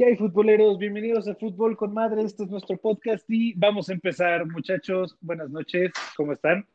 ¿Qué 0.00 0.06
hay, 0.06 0.16
futboleros? 0.16 0.78
Bienvenidos 0.78 1.28
a 1.28 1.34
Fútbol 1.34 1.76
con 1.76 1.92
Madre. 1.92 2.22
Este 2.22 2.44
es 2.44 2.48
nuestro 2.48 2.78
podcast 2.78 3.22
y 3.28 3.52
vamos 3.52 3.90
a 3.90 3.92
empezar, 3.92 4.46
muchachos. 4.46 5.14
Buenas 5.20 5.50
noches, 5.50 5.92
¿cómo 6.16 6.32
están? 6.32 6.66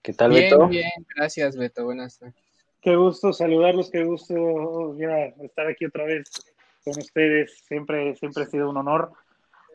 ¿Qué 0.00 0.14
tal, 0.14 0.30
bien, 0.30 0.44
Beto? 0.44 0.68
Bien, 0.68 0.90
gracias, 1.14 1.54
Beto. 1.54 1.84
Buenas 1.84 2.22
noches. 2.22 2.42
Qué 2.80 2.96
gusto 2.96 3.34
saludarlos, 3.34 3.90
qué 3.90 4.04
gusto 4.04 4.96
ya, 4.96 5.18
estar 5.44 5.66
aquí 5.66 5.84
otra 5.84 6.06
vez 6.06 6.30
con 6.82 6.96
ustedes. 6.96 7.62
Siempre, 7.68 8.16
siempre 8.16 8.44
ha 8.44 8.46
sido 8.46 8.70
un 8.70 8.78
honor. 8.78 9.12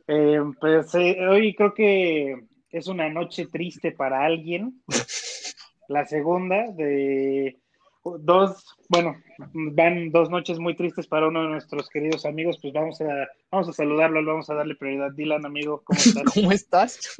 Eh, 0.07 0.41
pues 0.59 0.95
eh, 0.95 1.19
hoy 1.27 1.53
creo 1.53 1.75
que 1.75 2.45
es 2.71 2.87
una 2.87 3.09
noche 3.09 3.45
triste 3.45 3.91
para 3.91 4.25
alguien. 4.25 4.81
La 5.87 6.07
segunda 6.07 6.65
de 6.71 7.59
dos, 8.19 8.77
bueno, 8.89 9.15
van 9.53 10.11
dos 10.11 10.29
noches 10.29 10.59
muy 10.59 10.75
tristes 10.75 11.07
para 11.07 11.27
uno 11.27 11.43
de 11.43 11.49
nuestros 11.49 11.89
queridos 11.89 12.25
amigos, 12.25 12.57
pues 12.61 12.73
vamos 12.73 13.01
a, 13.01 13.27
vamos 13.51 13.69
a 13.69 13.73
saludarlo, 13.73 14.23
vamos 14.25 14.49
a 14.49 14.55
darle 14.55 14.75
prioridad. 14.75 15.11
Dylan, 15.11 15.45
amigo, 15.45 15.83
¿cómo 15.83 15.99
estás? 16.05 16.33
¿Cómo 16.33 16.51
estás? 16.51 17.17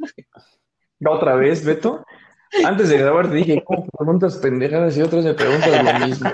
¿Otra 1.04 1.34
vez, 1.34 1.64
Beto? 1.64 2.04
Antes 2.64 2.88
de 2.88 2.98
grabar 2.98 3.28
te 3.28 3.36
dije, 3.36 3.62
¿cómo 3.64 3.86
preguntas 3.86 4.38
pendejadas 4.38 4.96
y 4.96 5.02
otras 5.02 5.24
me 5.24 5.34
preguntas 5.34 5.84
lo 5.84 6.06
mismo? 6.06 6.30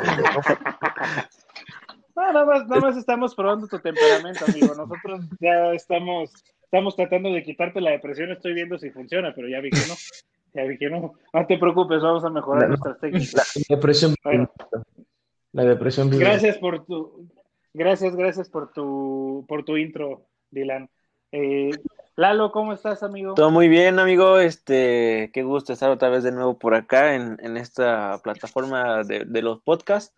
No, 2.17 2.33
nada 2.33 2.45
más, 2.45 2.69
nada 2.69 2.81
más 2.81 2.97
estamos 2.97 3.35
probando 3.35 3.67
tu 3.67 3.81
temperamento, 3.81 4.45
amigo. 4.47 4.69
Nosotros 4.69 5.25
ya 5.41 5.73
estamos, 5.73 6.33
estamos 6.63 6.95
tratando 6.95 7.33
de 7.33 7.43
quitarte 7.43 7.81
la 7.81 7.91
depresión, 7.91 8.31
estoy 8.31 8.55
viendo 8.55 8.79
si 8.79 8.91
funciona, 8.91 9.33
pero 9.35 9.49
ya 9.49 9.61
vi 9.61 9.71
que 9.71 9.81
no. 9.89 9.95
Ya 10.55 10.63
que 10.79 10.89
no. 10.89 11.13
No 11.33 11.47
te 11.47 11.59
preocupes, 11.59 12.01
vamos 12.01 12.25
a 12.25 12.31
mejorar 12.31 12.63
La- 12.63 12.69
nuestras 12.69 12.99
técnicas. 13.01 13.57
La 13.69 13.77
depresión. 13.77 14.15
Bueno. 14.23 14.51
La 15.53 15.65
depresión. 15.65 16.11
Gracias 16.11 16.59
por 16.59 16.85
tu, 16.85 17.29
gracias, 17.73 18.15
gracias 18.17 18.49
por 18.49 18.73
tu, 18.73 19.45
por 19.49 19.65
tu 19.65 19.77
intro, 19.77 20.27
Dylan. 20.51 20.89
Eh, 21.33 21.71
Lalo, 22.17 22.53
¿cómo 22.53 22.73
estás, 22.73 23.03
amigo? 23.03 23.35
Todo 23.35 23.51
muy 23.51 23.69
bien, 23.69 23.99
amigo. 23.99 24.39
Este, 24.39 25.31
qué 25.33 25.43
gusto 25.43 25.73
estar 25.73 25.91
otra 25.91 26.09
vez 26.09 26.23
de 26.23 26.31
nuevo 26.31 26.57
por 26.59 26.75
acá 26.77 27.17
en, 27.17 27.37
en 27.43 27.57
esta 27.57 28.21
plataforma 28.23 29.03
de, 29.03 29.25
de 29.25 29.43
los 29.43 29.61
podcasts. 29.63 30.15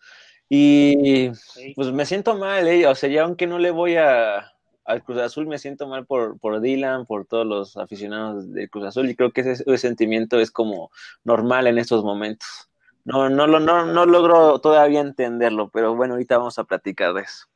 Y 0.51 1.31
Sí. 1.35 1.73
pues 1.75 1.91
me 1.93 2.05
siento 2.05 2.37
mal, 2.37 2.69
eh. 2.69 2.87
O 2.87 2.95
sea, 2.95 3.09
ya 3.09 3.23
aunque 3.25 3.47
no 3.47 3.59
le 3.59 3.71
voy 3.71 3.97
a 3.97 4.53
al 4.87 5.03
Cruz 5.03 5.19
Azul, 5.19 5.47
me 5.47 5.59
siento 5.59 5.89
mal 5.89 6.07
por, 6.07 6.39
por 6.39 6.61
Dylan, 6.61 7.07
por 7.07 7.27
todos 7.27 7.45
los 7.45 7.77
aficionados 7.77 8.53
del 8.53 8.71
Cruz 8.71 8.87
Azul. 8.87 9.11
Y 9.11 9.17
creo 9.17 9.33
que 9.33 9.41
ese, 9.41 9.79
sentimiento 9.79 10.39
es 10.39 10.51
como 10.51 10.91
normal 11.25 11.67
en 11.67 11.79
estos 11.79 12.05
momentos. 12.05 12.71
No, 13.05 13.29
no, 13.29 13.47
lo- 13.47 13.61
no, 13.61 13.85
no 13.87 14.07
logro 14.07 14.61
todavía 14.61 15.01
entenderlo, 15.01 15.69
pero 15.69 15.95
bueno, 15.95 16.15
ahorita 16.15 16.39
vamos 16.39 16.59
a 16.59 16.65
platicar 16.65 17.15
de 17.15 17.23
eso. 17.23 17.47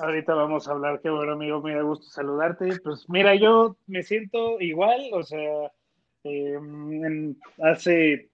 Ahorita 0.00 0.34
vamos 0.34 0.66
a 0.66 0.72
hablar, 0.72 1.00
qué 1.02 1.10
bueno, 1.10 1.32
amigo, 1.32 1.62
me 1.62 1.74
da 1.74 1.82
gusto 1.82 2.06
saludarte. 2.06 2.80
Pues 2.82 3.08
mira, 3.08 3.34
yo 3.34 3.76
me 3.86 4.02
siento 4.02 4.60
igual, 4.60 5.00
o 5.12 5.22
sea, 5.22 5.70
eh, 6.24 7.34
hace 7.62 8.30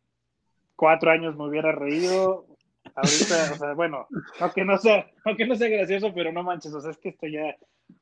cuatro 0.77 1.11
años 1.11 1.36
me 1.36 1.47
hubiera 1.47 1.72
reído. 1.72 2.47
Ahorita, 2.97 3.53
o 3.53 3.56
sea, 3.59 3.73
bueno, 3.75 4.06
aunque 4.39 4.64
no 4.64 4.78
sea, 4.78 5.11
aunque 5.25 5.47
no 5.47 5.56
sea 5.56 5.69
gracioso, 5.69 6.12
pero 6.14 6.33
no 6.33 6.42
manches, 6.45 6.73
o 6.73 6.81
sea, 6.81 6.92
es 6.92 6.98
que 6.98 7.09
esto 7.09 7.27
ya, 7.27 7.56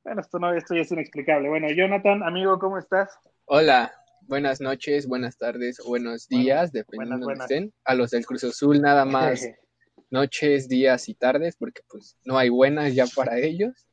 bueno, 0.05 0.21
esto 0.21 0.39
no, 0.39 0.53
esto 0.53 0.75
ya 0.75 0.83
es 0.83 0.93
inexplicable. 0.93 1.49
Bueno, 1.49 1.69
Jonathan, 1.71 2.23
amigo, 2.23 2.59
¿cómo 2.59 2.77
estás? 2.77 3.11
Hola, 3.47 3.93
buenas 4.23 4.61
noches, 4.61 5.07
buenas 5.07 5.39
tardes, 5.39 5.79
buenos 5.87 6.29
días, 6.29 6.73
dependiendo 6.73 7.27
de 7.27 7.35
donde 7.35 7.45
estén. 7.45 7.73
A 7.85 7.95
los 7.95 8.11
del 8.11 8.27
Cruz 8.27 8.45
Azul, 8.45 8.83
nada 8.83 9.07
más 9.07 9.49
noches, 10.11 10.69
días 10.69 11.09
y 11.09 11.15
tardes, 11.15 11.57
porque 11.57 11.81
pues 11.89 12.19
no 12.25 12.37
hay 12.37 12.51
buenas 12.51 12.95
ya 12.95 13.07
para 13.17 13.39
ellos. 13.39 13.87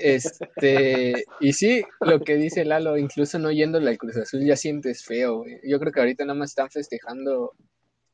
Este, 0.00 1.24
y 1.40 1.52
sí, 1.52 1.84
lo 2.00 2.20
que 2.20 2.34
dice 2.34 2.64
Lalo, 2.64 2.98
incluso 2.98 3.38
no 3.38 3.50
yéndole 3.50 3.90
al 3.90 3.98
Cruz 3.98 4.16
Azul 4.16 4.44
ya 4.44 4.56
sientes 4.56 5.04
feo, 5.04 5.38
güey. 5.38 5.58
Yo 5.64 5.78
creo 5.78 5.92
que 5.92 6.00
ahorita 6.00 6.24
nada 6.24 6.38
más 6.38 6.50
están 6.50 6.68
festejando 6.68 7.54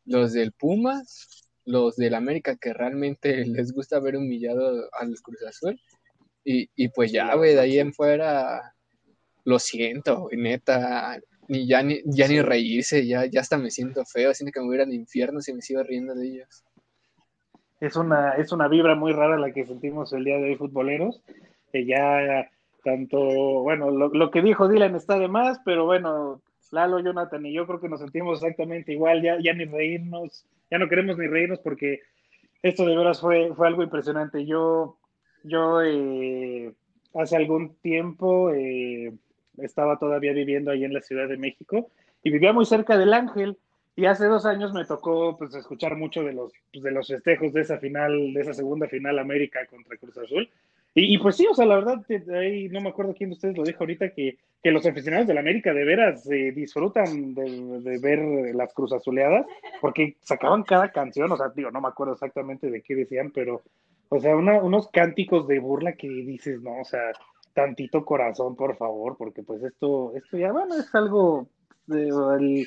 los 0.05 0.33
del 0.33 0.53
Pumas, 0.53 1.38
los 1.69 1.97
del 1.97 2.15
América 2.15 2.57
que 2.57 2.73
realmente 2.73 3.45
les 3.47 3.73
gusta 3.73 4.01
ver 4.01 4.17
humillado 4.17 4.89
al 4.93 5.15
Cruz 5.23 5.43
Azul. 5.47 5.79
Y, 6.45 6.69
y 6.77 6.89
pues 6.89 7.13
ya, 7.13 7.35
güey, 7.35 7.55
de 7.55 7.61
ahí 7.61 7.79
en 7.79 7.93
fuera, 7.93 8.75
lo 9.45 9.59
siento, 9.59 10.21
güey, 10.21 10.39
neta, 10.39 11.21
ni 11.47 11.67
ya 11.67 11.83
ni, 11.83 12.01
ya 12.07 12.27
ni 12.27 12.41
reírse, 12.41 13.07
ya, 13.07 13.27
ya 13.27 13.41
hasta 13.41 13.59
me 13.59 13.71
siento 13.71 14.05
feo, 14.07 14.33
siento 14.33 14.53
que 14.53 14.61
me 14.61 14.67
voy 14.67 14.81
al 14.81 14.95
infierno 14.95 15.43
si 15.43 15.53
me 15.53 15.61
sigo 15.61 15.83
riendo 15.83 16.15
de 16.15 16.27
ellos. 16.27 16.65
Es 17.81 17.97
una, 17.97 18.33
es 18.33 18.51
una 18.51 18.67
vibra 18.67 18.95
muy 18.95 19.13
rara 19.13 19.39
la 19.39 19.53
que 19.53 19.67
sentimos 19.67 20.13
el 20.13 20.25
día 20.25 20.37
de 20.37 20.45
hoy, 20.45 20.57
futboleros. 20.57 21.23
Que 21.71 21.85
ya 21.85 22.51
tanto, 22.83 23.19
bueno, 23.63 23.91
lo, 23.91 24.09
lo 24.09 24.31
que 24.31 24.41
dijo 24.41 24.69
Dylan 24.69 24.97
está 24.97 25.19
de 25.19 25.29
más, 25.29 25.61
pero 25.65 25.85
bueno, 25.85 26.41
Lalo, 26.71 26.99
Jonathan 27.01 27.45
y 27.47 27.53
yo 27.53 27.67
creo 27.67 27.81
que 27.81 27.89
nos 27.89 28.01
sentimos 28.01 28.43
exactamente 28.43 28.93
igual, 28.93 29.23
ya, 29.23 29.39
ya 29.43 29.53
ni 29.53 29.65
reírnos, 29.65 30.47
ya 30.71 30.79
no 30.79 30.89
queremos 30.89 31.19
ni 31.19 31.27
reírnos 31.27 31.61
porque 31.61 32.01
esto 32.63 32.85
de 32.85 32.97
veras 32.97 33.21
fue, 33.21 33.53
fue 33.55 33.67
algo 33.67 33.83
impresionante. 33.83 34.45
Yo, 34.45 34.99
yo 35.45 35.83
eh, 35.83 36.73
hace 37.15 37.37
algún 37.37 37.77
tiempo 37.77 38.53
eh, 38.53 39.13
estaba 39.59 39.99
todavía 39.99 40.33
viviendo 40.33 40.71
ahí 40.71 40.85
en 40.85 40.95
la 40.95 41.01
Ciudad 41.01 41.29
de 41.29 41.37
México 41.37 41.91
y 42.23 42.31
vivía 42.31 42.53
muy 42.53 42.67
cerca 42.67 42.97
del 42.99 43.13
Ángel. 43.13 43.59
Y 43.97 44.07
hace 44.07 44.27
dos 44.27 44.47
años 44.47 44.73
me 44.73 44.85
tocó 44.85 45.37
pues, 45.37 45.55
escuchar 45.55 45.97
mucho 45.97 46.23
de 46.23 46.33
los, 46.33 46.53
pues, 46.73 46.85
de 46.85 46.93
los 46.93 47.09
festejos 47.09 47.53
de 47.53 47.63
esa 47.63 47.79
final, 47.79 48.33
de 48.33 48.41
esa 48.41 48.55
segunda 48.55 48.87
final 48.87 49.19
América 49.19 49.67
contra 49.67 49.97
Cruz 49.97 50.17
Azul. 50.19 50.49
Y, 51.01 51.19
pues 51.19 51.37
sí, 51.37 51.47
o 51.51 51.55
sea, 51.55 51.67
la 51.67 51.77
verdad, 51.77 52.05
ahí 52.35 52.69
no 52.69 52.81
me 52.81 52.89
acuerdo 52.89 53.15
quién 53.15 53.31
de 53.31 53.35
ustedes 53.35 53.57
lo 53.57 53.65
dijo 53.65 53.79
ahorita, 53.81 54.11
que, 54.15 54.39
que 54.63 54.71
los 54.71 54.87
aficionados 54.87 55.27
del 55.27 55.39
América 55.39 55.73
de 55.75 55.85
veras 55.85 56.29
eh, 56.31 56.53
disfrutan 56.53 57.35
de, 57.35 57.81
de 57.81 57.99
ver 57.99 58.55
las 58.55 58.73
Cruz 58.75 58.93
Azuleadas, 58.93 59.47
porque 59.81 60.17
sacaban 60.21 60.63
cada 60.63 60.91
canción, 60.91 61.31
o 61.31 61.37
sea, 61.37 61.49
digo, 61.55 61.71
no 61.71 61.81
me 61.81 61.89
acuerdo 61.89 62.15
exactamente 62.15 62.71
de 62.71 62.83
qué 62.83 62.95
decían, 62.95 63.31
pero, 63.35 63.63
o 64.09 64.19
sea, 64.21 64.35
una- 64.37 64.63
unos 64.63 64.89
cánticos 64.89 65.47
de 65.47 65.59
burla 65.59 65.93
que 65.93 66.09
dices, 66.09 66.63
no, 66.63 66.81
o 66.81 66.85
sea, 66.85 67.01
tantito 67.53 68.05
corazón, 68.05 68.57
por 68.57 68.77
favor, 68.77 69.17
porque 69.19 69.43
pues 69.43 69.63
esto, 69.63 70.13
esto 70.15 70.39
ya, 70.39 70.53
bueno, 70.53 70.75
es 70.77 70.95
algo, 70.95 71.49
de, 71.87 72.09
el- 72.09 72.67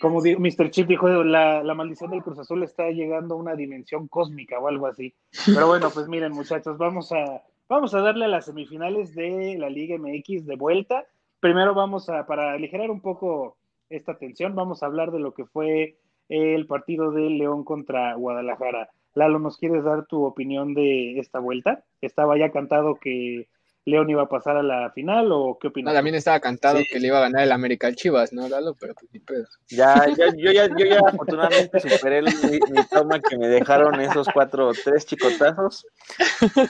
como 0.00 0.20
digo, 0.20 0.40
Mr. 0.40 0.70
Chip 0.70 0.88
dijo, 0.88 1.08
la, 1.22 1.62
la 1.62 1.74
maldición 1.74 2.10
del 2.10 2.22
Cruz 2.24 2.36
Azul 2.38 2.64
está 2.64 2.90
llegando 2.90 3.34
a 3.34 3.38
una 3.38 3.54
dimensión 3.54 4.08
cósmica 4.08 4.58
o 4.58 4.66
algo 4.66 4.88
así. 4.88 5.14
Pero 5.46 5.68
bueno, 5.68 5.90
pues 5.94 6.08
miren, 6.08 6.32
muchachos, 6.32 6.76
vamos 6.76 7.12
a, 7.12 7.40
vamos 7.72 7.94
a 7.94 8.02
darle 8.02 8.26
a 8.26 8.28
las 8.28 8.44
semifinales 8.44 9.14
de 9.14 9.56
la 9.58 9.70
Liga 9.70 9.96
MX 9.96 10.44
de 10.44 10.56
vuelta. 10.56 11.06
Primero 11.40 11.72
vamos 11.72 12.10
a, 12.10 12.26
para 12.26 12.52
aligerar 12.52 12.90
un 12.90 13.00
poco 13.00 13.56
esta 13.88 14.18
tensión, 14.18 14.54
vamos 14.54 14.82
a 14.82 14.86
hablar 14.86 15.10
de 15.10 15.20
lo 15.20 15.32
que 15.32 15.46
fue 15.46 15.96
el 16.28 16.66
partido 16.66 17.12
de 17.12 17.30
León 17.30 17.64
contra 17.64 18.14
Guadalajara. 18.14 18.90
Lalo, 19.14 19.38
¿nos 19.38 19.56
quieres 19.56 19.84
dar 19.84 20.04
tu 20.04 20.22
opinión 20.24 20.74
de 20.74 21.18
esta 21.18 21.38
vuelta? 21.38 21.82
¿Estaba 22.02 22.36
ya 22.36 22.52
cantado 22.52 22.96
que 22.96 23.48
León 23.84 24.08
iba 24.10 24.22
a 24.22 24.28
pasar 24.28 24.56
a 24.56 24.62
la 24.62 24.90
final 24.92 25.32
o 25.32 25.58
qué 25.60 25.66
No, 25.66 25.70
opinas? 25.70 25.94
también 25.94 26.14
estaba 26.14 26.38
cantado 26.38 26.78
Sí. 26.78 26.86
que 26.90 27.00
le 27.00 27.08
iba 27.08 27.18
a 27.18 27.22
ganar 27.22 27.42
el 27.42 27.50
América 27.52 27.88
al 27.88 27.96
Chivas, 27.96 28.32
¿no, 28.32 28.48
Lalo? 28.48 28.76
Pero 28.78 28.94
pues 28.94 29.12
ni 29.12 29.18
pedo. 29.18 29.46
Ya, 29.70 30.06
ya, 30.16 30.26
yo 30.36 30.52
ya, 30.52 30.66
yo 30.68 30.86
ya 30.86 31.00
afortunadamente 31.00 31.80
superé 31.80 32.18
el- 32.18 32.24
mi, 32.44 32.60
mi 32.68 32.84
trauma 32.84 33.20
que 33.20 33.36
me 33.36 33.48
dejaron 33.48 34.00
esos 34.00 34.28
cuatro, 34.32 34.72
tres 34.84 35.04
chicotazos, 35.06 35.84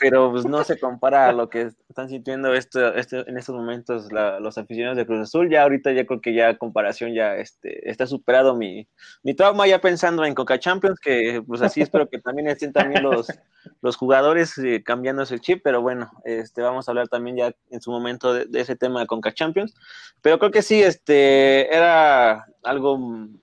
pero 0.01 0.31
pues 0.33 0.47
no 0.47 0.65
se 0.65 0.79
compara 0.79 1.29
a 1.29 1.33
lo 1.33 1.51
que 1.51 1.71
están 1.89 2.09
sintiendo 2.09 2.55
esto, 2.55 2.95
este, 2.95 3.21
en 3.29 3.37
estos 3.37 3.55
momentos 3.55 4.11
la- 4.13 4.41
los 4.41 4.57
aficionados 4.57 4.97
de 4.97 5.05
Cruz 5.07 5.21
Azul. 5.21 5.51
Ya 5.51 5.63
ahorita 5.65 5.93
ya 5.93 6.07
creo 6.07 6.21
que 6.21 6.33
ya 6.35 6.49
a 6.49 6.57
comparación 6.59 7.13
ya 7.13 7.37
este, 7.37 7.91
está 7.91 8.07
superado 8.07 8.57
mi, 8.57 8.89
mi 9.23 9.35
trauma 9.35 9.67
ya 9.67 9.81
pensando 9.81 10.25
en 10.25 10.35
Coca 10.35 10.59
Champions, 10.59 10.99
que 10.99 11.43
pues 11.47 11.61
así 11.63 11.83
espero 11.83 12.09
que 12.09 12.19
también 12.21 12.49
estén 12.49 12.73
también 12.73 13.03
los, 13.03 13.27
los 13.81 13.97
jugadores 13.97 14.57
eh, 14.59 14.83
cambiándose 14.85 15.35
el 15.35 15.41
chip, 15.41 15.61
pero 15.63 15.83
bueno, 15.83 16.11
este, 16.25 16.63
vamos 16.63 16.89
a 16.89 16.93
hablar 16.93 17.09
también 17.09 17.37
ya 17.37 17.53
en 17.71 17.81
su 17.81 17.91
momento 17.91 18.33
de, 18.33 18.47
de 18.47 18.61
ese 18.61 18.77
tema 18.77 19.01
de 19.01 19.07
Conca 19.07 19.33
Champions. 19.33 19.75
Pero 20.21 20.39
creo 20.39 20.51
que 20.51 20.63
sí, 20.63 20.83
este, 20.83 21.75
era 21.75 22.47
algo 22.63 22.99
mm, 22.99 23.39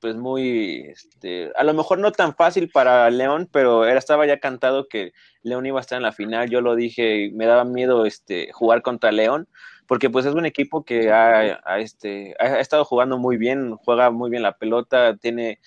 pues 0.00 0.16
muy, 0.16 0.86
este, 0.88 1.52
a 1.56 1.64
lo 1.64 1.74
mejor 1.74 1.98
no 1.98 2.12
tan 2.12 2.34
fácil 2.34 2.70
para 2.70 3.10
León, 3.10 3.48
pero 3.52 3.84
era, 3.84 3.98
estaba 3.98 4.26
ya 4.26 4.38
cantado 4.38 4.88
que 4.88 5.12
León 5.42 5.66
iba 5.66 5.78
a 5.78 5.80
estar 5.80 5.96
en 5.96 6.02
la 6.02 6.12
final. 6.12 6.48
Yo 6.50 6.60
lo 6.60 6.74
dije, 6.74 7.30
me 7.34 7.46
daba 7.46 7.64
miedo 7.64 8.06
este, 8.06 8.52
jugar 8.52 8.82
contra 8.82 9.12
León, 9.12 9.48
porque 9.86 10.10
pues 10.10 10.26
es 10.26 10.34
un 10.34 10.46
equipo 10.46 10.84
que 10.84 11.10
ha, 11.10 11.60
ha, 11.64 11.78
este, 11.80 12.34
ha 12.38 12.60
estado 12.60 12.84
jugando 12.84 13.18
muy 13.18 13.36
bien, 13.36 13.76
juega 13.76 14.10
muy 14.10 14.30
bien 14.30 14.42
la 14.42 14.56
pelota, 14.56 15.16
tiene 15.16 15.60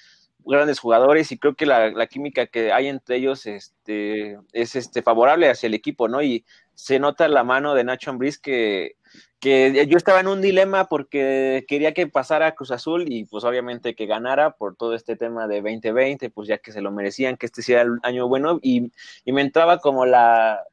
grandes 0.45 0.79
jugadores 0.79 1.31
y 1.31 1.37
creo 1.37 1.55
que 1.55 1.65
la, 1.65 2.07
química 2.07 2.47
que 2.47 2.71
hay 2.71 2.87
entre 2.87 3.17
ellos 3.17 3.45
este, 3.45 4.37
es 4.53 4.75
este, 4.75 5.01
favorable 5.01 5.49
hacia 5.49 5.67
el 5.67 5.73
equipo, 5.73 6.07
¿no? 6.07 6.21
Y 6.21 6.45
se 6.75 6.99
nota 6.99 7.27
la 7.27 7.43
mano 7.43 7.75
de 7.75 7.83
Nacho 7.83 8.09
Ambriz 8.09 8.39
que, 8.39 8.95
que 9.39 9.85
yo 9.87 9.97
estaba 9.97 10.19
en 10.19 10.27
un 10.27 10.41
dilema 10.41 10.85
porque 10.85 11.65
quería 11.67 11.93
que 11.93 12.07
pasara 12.07 12.55
Cruz 12.55 12.71
Azul 12.71 13.05
y 13.11 13.25
pues 13.25 13.43
obviamente 13.43 13.95
que 13.95 14.05
ganara 14.05 14.51
por 14.51 14.75
todo 14.75 14.95
este 14.95 15.15
tema 15.15 15.47
de 15.47 15.61
2020, 15.61 16.29
pues 16.29 16.47
ya 16.47 16.57
que 16.57 16.71
se 16.71 16.81
lo 16.81 16.91
merecían, 16.91 17.37
que 17.37 17.45
este 17.45 17.61
sea 17.61 17.81
el 17.81 17.99
año 18.03 18.27
bueno 18.27 18.59
y, 18.61 18.91
y 19.25 19.31
me 19.31 19.41
entraba 19.41 19.79
como 19.79 20.05
la, 20.05 20.63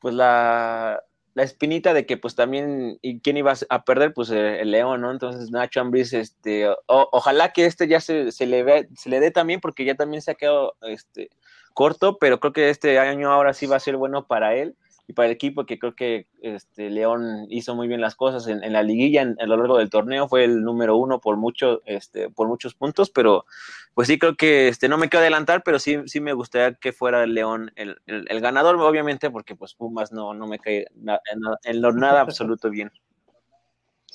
pues 0.00 0.14
la, 0.14 1.02
la 1.36 1.42
espinita 1.42 1.92
de 1.92 2.06
que 2.06 2.16
pues 2.16 2.34
también, 2.34 2.98
¿y 3.02 3.20
quién 3.20 3.36
iba 3.36 3.52
a 3.68 3.84
perder? 3.84 4.14
Pues 4.14 4.30
eh, 4.30 4.62
el, 4.62 4.70
León, 4.70 5.02
¿no? 5.02 5.10
Entonces 5.10 5.50
Nacho 5.50 5.82
Ambriz, 5.82 6.14
este, 6.14 6.66
ojalá 6.86 7.52
que 7.52 7.66
este 7.66 7.86
ya 7.86 8.00
se, 8.00 8.32
se, 8.32 8.46
le 8.46 8.62
ve, 8.62 8.88
se 8.96 9.10
le 9.10 9.20
dé 9.20 9.30
también, 9.30 9.60
porque 9.60 9.84
ya 9.84 9.94
también 9.94 10.22
se 10.22 10.30
ha 10.30 10.34
quedado 10.34 10.76
este, 10.80 11.28
corto, 11.74 12.16
pero 12.16 12.40
creo 12.40 12.54
que 12.54 12.70
este 12.70 12.98
año 12.98 13.30
ahora 13.30 13.52
sí 13.52 13.66
va 13.66 13.76
a 13.76 13.80
ser 13.80 13.98
bueno 13.98 14.26
para 14.26 14.54
él 14.54 14.76
y 15.08 15.12
para 15.12 15.26
el 15.26 15.32
equipo, 15.32 15.66
que 15.66 15.78
creo 15.78 15.94
que 15.94 16.26
este, 16.40 16.90
León 16.90 17.46
hizo 17.48 17.76
muy 17.76 17.86
bien 17.86 18.00
las 18.00 18.16
cosas 18.16 18.48
en, 18.48 18.72
la 18.72 18.82
liguilla 18.82 19.22
a 19.22 19.46
lo 19.46 19.56
largo 19.56 19.78
del 19.78 19.90
torneo, 19.90 20.28
fue 20.28 20.44
el 20.44 20.62
número 20.62 20.96
uno 20.96 21.20
por 21.20 21.36
mucho, 21.36 21.80
este, 21.86 22.28
por 22.28 22.48
muchos 22.48 22.74
puntos, 22.74 23.10
pero 23.10 23.44
pues 23.94 24.08
sí 24.08 24.18
creo 24.18 24.34
que 24.34 24.68
este, 24.68 24.88
no 24.88 24.98
me 24.98 25.08
quiero 25.08 25.20
adelantar, 25.20 25.62
pero 25.64 25.78
sí, 25.78 25.98
sí 26.06 26.20
me 26.20 26.32
gustaría 26.32 26.74
que 26.74 26.92
fuera 26.92 27.24
León 27.26 27.70
el, 27.76 27.98
el, 28.06 28.40
ganador, 28.40 28.76
obviamente, 28.76 29.30
porque 29.30 29.54
pues 29.54 29.74
Pumas 29.74 30.10
no, 30.10 30.34
no 30.34 30.48
me 30.48 30.58
cae 30.58 30.86
en, 31.64 31.80
lo 31.80 31.92
nada 31.92 32.20
absoluto 32.20 32.70
bien. 32.70 32.90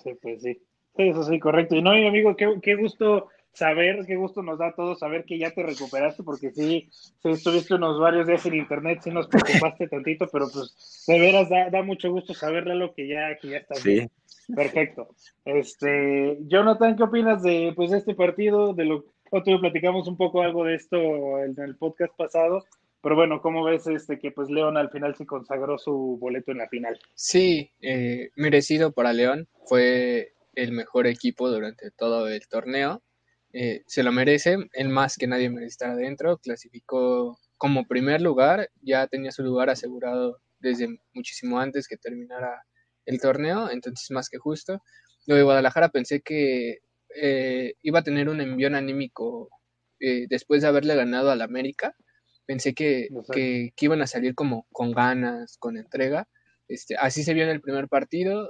Sí, 0.03 0.15
pues 0.19 0.41
sí. 0.41 0.59
Eso 0.95 1.23
sí, 1.23 1.39
correcto. 1.39 1.75
Y 1.75 1.81
no, 1.83 1.91
mi 1.91 2.07
amigo, 2.07 2.35
qué, 2.35 2.57
qué 2.63 2.73
gusto 2.73 3.27
saber, 3.53 4.05
qué 4.05 4.15
gusto 4.15 4.41
nos 4.41 4.59
da 4.59 4.67
a 4.67 4.75
todos 4.75 4.99
saber 4.99 5.25
que 5.25 5.37
ya 5.37 5.51
te 5.51 5.63
recuperaste, 5.63 6.23
porque 6.23 6.51
sí, 6.51 6.89
sí 6.91 7.29
estuviste 7.29 7.75
unos 7.75 7.99
varios 7.99 8.27
días 8.27 8.45
en 8.45 8.55
internet, 8.55 9.01
sí 9.03 9.11
nos 9.11 9.27
preocupaste 9.27 9.87
tantito, 9.87 10.27
pero 10.31 10.47
pues 10.51 11.05
de 11.07 11.19
veras 11.19 11.49
da, 11.49 11.69
da 11.69 11.83
mucho 11.83 12.09
gusto 12.11 12.33
saberle 12.33 12.75
lo 12.75 12.93
que 12.93 13.07
ya, 13.07 13.35
que 13.41 13.49
ya 13.49 13.57
estás 13.57 13.83
bien. 13.83 14.09
Perfecto. 14.55 15.09
Este, 15.45 16.37
Jonathan, 16.41 16.95
¿qué 16.95 17.03
opinas 17.03 17.41
de 17.41 17.73
pues 17.75 17.91
este 17.91 18.15
partido? 18.15 18.73
De 18.73 18.85
lo 18.85 19.05
otro 19.29 19.59
platicamos 19.59 20.07
un 20.07 20.17
poco 20.17 20.41
algo 20.41 20.65
de 20.65 20.75
esto 20.75 20.97
en 21.39 21.55
el 21.57 21.75
podcast 21.77 22.13
pasado, 22.17 22.65
pero 23.01 23.15
bueno, 23.15 23.41
¿cómo 23.41 23.63
ves 23.63 23.87
este 23.87 24.19
que 24.19 24.31
pues 24.31 24.49
León 24.49 24.77
al 24.77 24.89
final 24.89 25.15
se 25.15 25.25
consagró 25.25 25.77
su 25.77 26.17
boleto 26.19 26.51
en 26.51 26.59
la 26.59 26.67
final? 26.67 26.99
Sí, 27.15 27.71
eh, 27.81 28.29
merecido 28.35 28.91
para 28.91 29.13
León, 29.13 29.47
fue 29.65 30.33
el 30.55 30.71
mejor 30.73 31.07
equipo 31.07 31.49
durante 31.49 31.91
todo 31.91 32.27
el 32.27 32.45
torneo 32.47 33.01
eh, 33.53 33.83
se 33.85 34.03
lo 34.03 34.11
merece, 34.11 34.57
él 34.73 34.89
más 34.89 35.17
que 35.17 35.27
nadie 35.27 35.49
merece 35.49 35.71
estar 35.71 35.89
adentro, 35.89 36.37
clasificó 36.37 37.37
como 37.57 37.85
primer 37.85 38.21
lugar, 38.21 38.69
ya 38.81 39.07
tenía 39.07 39.31
su 39.31 39.43
lugar 39.43 39.69
asegurado 39.69 40.39
desde 40.59 40.87
muchísimo 41.13 41.59
antes 41.59 41.87
que 41.87 41.97
terminara 41.97 42.63
el 43.05 43.19
torneo, 43.19 43.69
entonces 43.69 44.09
más 44.11 44.29
que 44.29 44.37
justo. 44.37 44.81
Lo 45.27 45.35
de 45.35 45.43
Guadalajara 45.43 45.89
pensé 45.89 46.21
que 46.21 46.79
eh, 47.15 47.73
iba 47.81 47.99
a 47.99 48.03
tener 48.03 48.29
un 48.29 48.39
envión 48.41 48.73
anímico 48.73 49.49
eh, 49.99 50.27
después 50.29 50.61
de 50.61 50.69
haberle 50.69 50.95
ganado 50.95 51.29
al 51.29 51.41
América, 51.41 51.95
pensé 52.45 52.73
que, 52.73 53.09
que, 53.33 53.71
iban 53.81 54.01
a 54.01 54.07
salir 54.07 54.33
como 54.33 54.65
con 54.71 54.91
ganas, 54.91 55.57
con 55.59 55.77
entrega. 55.77 56.27
Este, 56.67 56.95
así 56.95 57.23
se 57.23 57.33
vio 57.33 57.43
en 57.43 57.49
el 57.49 57.61
primer 57.61 57.89
partido, 57.89 58.49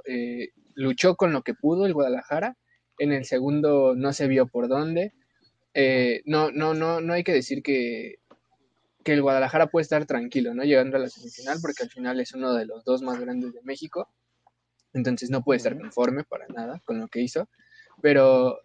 luchó 0.74 1.16
con 1.16 1.32
lo 1.32 1.42
que 1.42 1.54
pudo 1.54 1.86
el 1.86 1.92
Guadalajara, 1.92 2.56
en 3.02 3.12
el 3.12 3.24
segundo 3.24 3.94
no 3.96 4.12
se 4.12 4.28
vio 4.28 4.46
por 4.46 4.68
dónde. 4.68 5.12
Eh, 5.74 6.22
no, 6.24 6.52
no, 6.52 6.72
no, 6.72 7.00
no 7.00 7.12
hay 7.12 7.24
que 7.24 7.32
decir 7.32 7.60
que, 7.60 8.20
que 9.02 9.12
el 9.12 9.22
Guadalajara 9.22 9.66
puede 9.66 9.82
estar 9.82 10.06
tranquilo, 10.06 10.54
¿no? 10.54 10.62
Llegando 10.62 10.96
a 10.96 11.00
la 11.00 11.08
semifinal, 11.08 11.58
porque 11.60 11.82
al 11.82 11.90
final 11.90 12.20
es 12.20 12.32
uno 12.32 12.54
de 12.54 12.64
los 12.64 12.84
dos 12.84 13.02
más 13.02 13.18
grandes 13.18 13.54
de 13.54 13.62
México. 13.62 14.08
Entonces 14.94 15.30
no 15.30 15.42
puede 15.42 15.56
estar 15.56 15.76
conforme 15.76 16.22
para 16.22 16.46
nada 16.46 16.80
con 16.84 17.00
lo 17.00 17.08
que 17.08 17.22
hizo. 17.22 17.48
Pero 18.00 18.60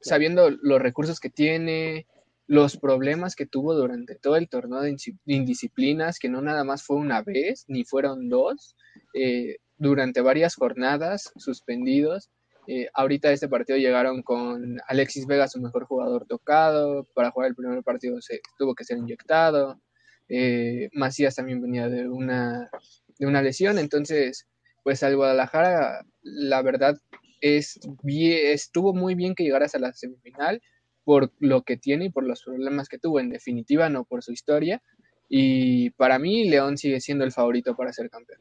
sabiendo 0.00 0.48
los 0.50 0.80
recursos 0.80 1.20
que 1.20 1.28
tiene, 1.28 2.06
los 2.46 2.78
problemas 2.78 3.36
que 3.36 3.44
tuvo 3.44 3.74
durante 3.74 4.14
todo 4.14 4.36
el 4.36 4.48
torneo 4.48 4.80
de 4.80 4.96
indisciplinas, 5.26 6.18
que 6.18 6.30
no 6.30 6.40
nada 6.40 6.64
más 6.64 6.82
fue 6.82 6.96
una 6.96 7.20
vez, 7.20 7.66
ni 7.68 7.84
fueron 7.84 8.30
dos, 8.30 8.74
eh, 9.12 9.56
durante 9.76 10.22
varias 10.22 10.54
jornadas 10.54 11.30
suspendidos, 11.36 12.30
eh, 12.66 12.88
ahorita 12.94 13.32
este 13.32 13.48
partido 13.48 13.78
llegaron 13.78 14.22
con 14.22 14.78
Alexis 14.86 15.26
Vega, 15.26 15.48
su 15.48 15.60
mejor 15.60 15.84
jugador 15.84 16.26
tocado. 16.26 17.04
Para 17.14 17.30
jugar 17.30 17.48
el 17.48 17.56
primer 17.56 17.82
partido 17.82 18.20
se 18.20 18.40
tuvo 18.58 18.74
que 18.74 18.84
ser 18.84 18.98
inyectado. 18.98 19.80
Eh, 20.28 20.88
Macías 20.92 21.34
también 21.34 21.60
venía 21.60 21.88
de 21.88 22.08
una, 22.08 22.70
de 23.18 23.26
una 23.26 23.42
lesión. 23.42 23.78
Entonces, 23.78 24.46
pues 24.84 25.02
al 25.02 25.16
Guadalajara, 25.16 26.04
la 26.22 26.62
verdad 26.62 26.96
es 27.40 27.80
estuvo 28.04 28.94
muy 28.94 29.16
bien 29.16 29.34
que 29.34 29.42
llegaras 29.42 29.74
a 29.74 29.80
la 29.80 29.92
semifinal 29.92 30.62
por 31.04 31.32
lo 31.40 31.62
que 31.62 31.76
tiene 31.76 32.04
y 32.06 32.10
por 32.10 32.24
los 32.24 32.44
problemas 32.44 32.88
que 32.88 32.98
tuvo. 32.98 33.18
En 33.18 33.30
definitiva, 33.30 33.88
no 33.88 34.04
por 34.04 34.22
su 34.22 34.32
historia. 34.32 34.80
Y 35.28 35.90
para 35.90 36.18
mí, 36.18 36.48
León 36.48 36.78
sigue 36.78 37.00
siendo 37.00 37.24
el 37.24 37.32
favorito 37.32 37.74
para 37.74 37.92
ser 37.92 38.08
campeón. 38.08 38.40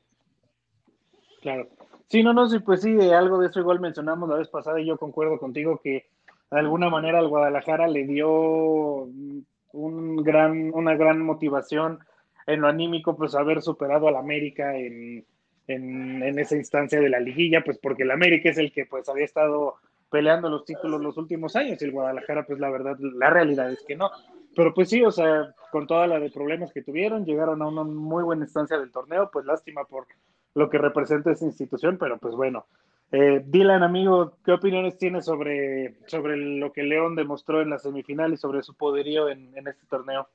Claro. 1.41 1.69
Sí, 2.11 2.23
no, 2.23 2.33
no, 2.33 2.49
sí, 2.49 2.59
pues 2.59 2.81
sí, 2.81 2.99
algo 3.09 3.39
de 3.39 3.47
eso 3.47 3.61
igual 3.61 3.79
mencionamos 3.79 4.27
la 4.27 4.35
vez 4.35 4.49
pasada 4.49 4.81
y 4.81 4.85
yo 4.85 4.97
concuerdo 4.97 5.39
contigo 5.39 5.79
que 5.81 6.09
de 6.51 6.59
alguna 6.59 6.89
manera 6.89 7.19
al 7.19 7.29
Guadalajara 7.29 7.87
le 7.87 8.05
dio 8.05 8.29
un 8.29 10.17
gran, 10.17 10.73
una 10.73 10.95
gran 10.97 11.21
motivación 11.21 11.99
en 12.47 12.59
lo 12.59 12.67
anímico, 12.67 13.15
pues 13.15 13.33
haber 13.33 13.61
superado 13.61 14.09
al 14.09 14.17
América 14.17 14.75
en, 14.75 15.25
en, 15.67 16.21
en, 16.21 16.37
esa 16.37 16.57
instancia 16.57 16.99
de 16.99 17.07
la 17.07 17.21
liguilla, 17.21 17.63
pues 17.63 17.77
porque 17.77 18.03
el 18.03 18.11
América 18.11 18.49
es 18.49 18.57
el 18.57 18.73
que 18.73 18.85
pues 18.85 19.07
había 19.07 19.23
estado 19.23 19.75
peleando 20.09 20.49
los 20.49 20.65
títulos 20.65 20.99
los 20.99 21.17
últimos 21.17 21.55
años 21.55 21.81
y 21.81 21.85
el 21.85 21.93
Guadalajara, 21.93 22.45
pues 22.45 22.59
la 22.59 22.69
verdad, 22.69 22.97
la 22.99 23.29
realidad 23.29 23.71
es 23.71 23.85
que 23.87 23.95
no. 23.95 24.11
Pero 24.53 24.73
pues 24.73 24.89
sí, 24.89 25.01
o 25.01 25.11
sea, 25.11 25.55
con 25.71 25.87
toda 25.87 26.07
la 26.07 26.19
de 26.19 26.29
problemas 26.29 26.73
que 26.73 26.83
tuvieron, 26.83 27.25
llegaron 27.25 27.61
a 27.61 27.67
una 27.69 27.83
muy 27.83 28.21
buena 28.21 28.43
instancia 28.43 28.77
del 28.77 28.91
torneo, 28.91 29.29
pues 29.31 29.45
lástima 29.45 29.85
por 29.85 30.07
lo 30.56 30.69
que 30.69 30.77
representa 30.77 31.31
esa 31.31 31.45
institución, 31.45 31.98
pero 31.98 32.18
pues 32.18 32.36
bueno. 32.36 32.65
Eh, 33.12 33.44
Dylan, 33.45 33.83
amigo, 33.83 34.38
¿qué 34.45 34.53
opiniones 34.53 34.98
tienes 34.98 35.25
sobre, 35.25 35.98
sobre 36.07 36.38
lo 36.38 36.71
que 36.71 36.83
León 36.83 37.15
demostró 37.15 37.62
en 37.62 37.69
la 37.69 37.77
semifinal 37.77 38.33
y 38.33 38.38
sobre 38.38 38.63
su 38.63 38.74
poderío 38.74 39.27
en, 39.27 39.51
este 39.56 39.86
torneo? 39.89 40.30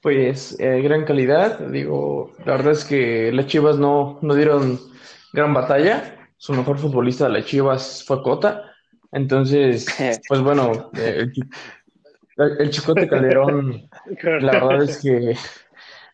Pues 0.00 0.58
eh, 0.60 0.80
gran 0.80 1.04
calidad, 1.04 1.58
digo, 1.58 2.32
la 2.44 2.52
verdad 2.52 2.72
es 2.72 2.84
que 2.84 3.32
las 3.32 3.46
Chivas 3.46 3.78
no, 3.78 4.20
no 4.22 4.34
dieron 4.36 4.78
gran 5.32 5.52
batalla, 5.52 6.28
su 6.36 6.52
mejor 6.52 6.78
futbolista 6.78 7.24
de 7.24 7.32
las 7.32 7.46
Chivas 7.46 8.04
fue 8.06 8.22
Cota, 8.22 8.72
entonces, 9.10 9.86
pues 10.28 10.40
bueno, 10.40 10.90
el, 10.94 11.32
el 12.60 12.70
Chicote 12.70 13.08
Calderón, 13.08 13.88
la 14.22 14.52
verdad 14.52 14.82
es 14.84 15.02
que 15.02 15.34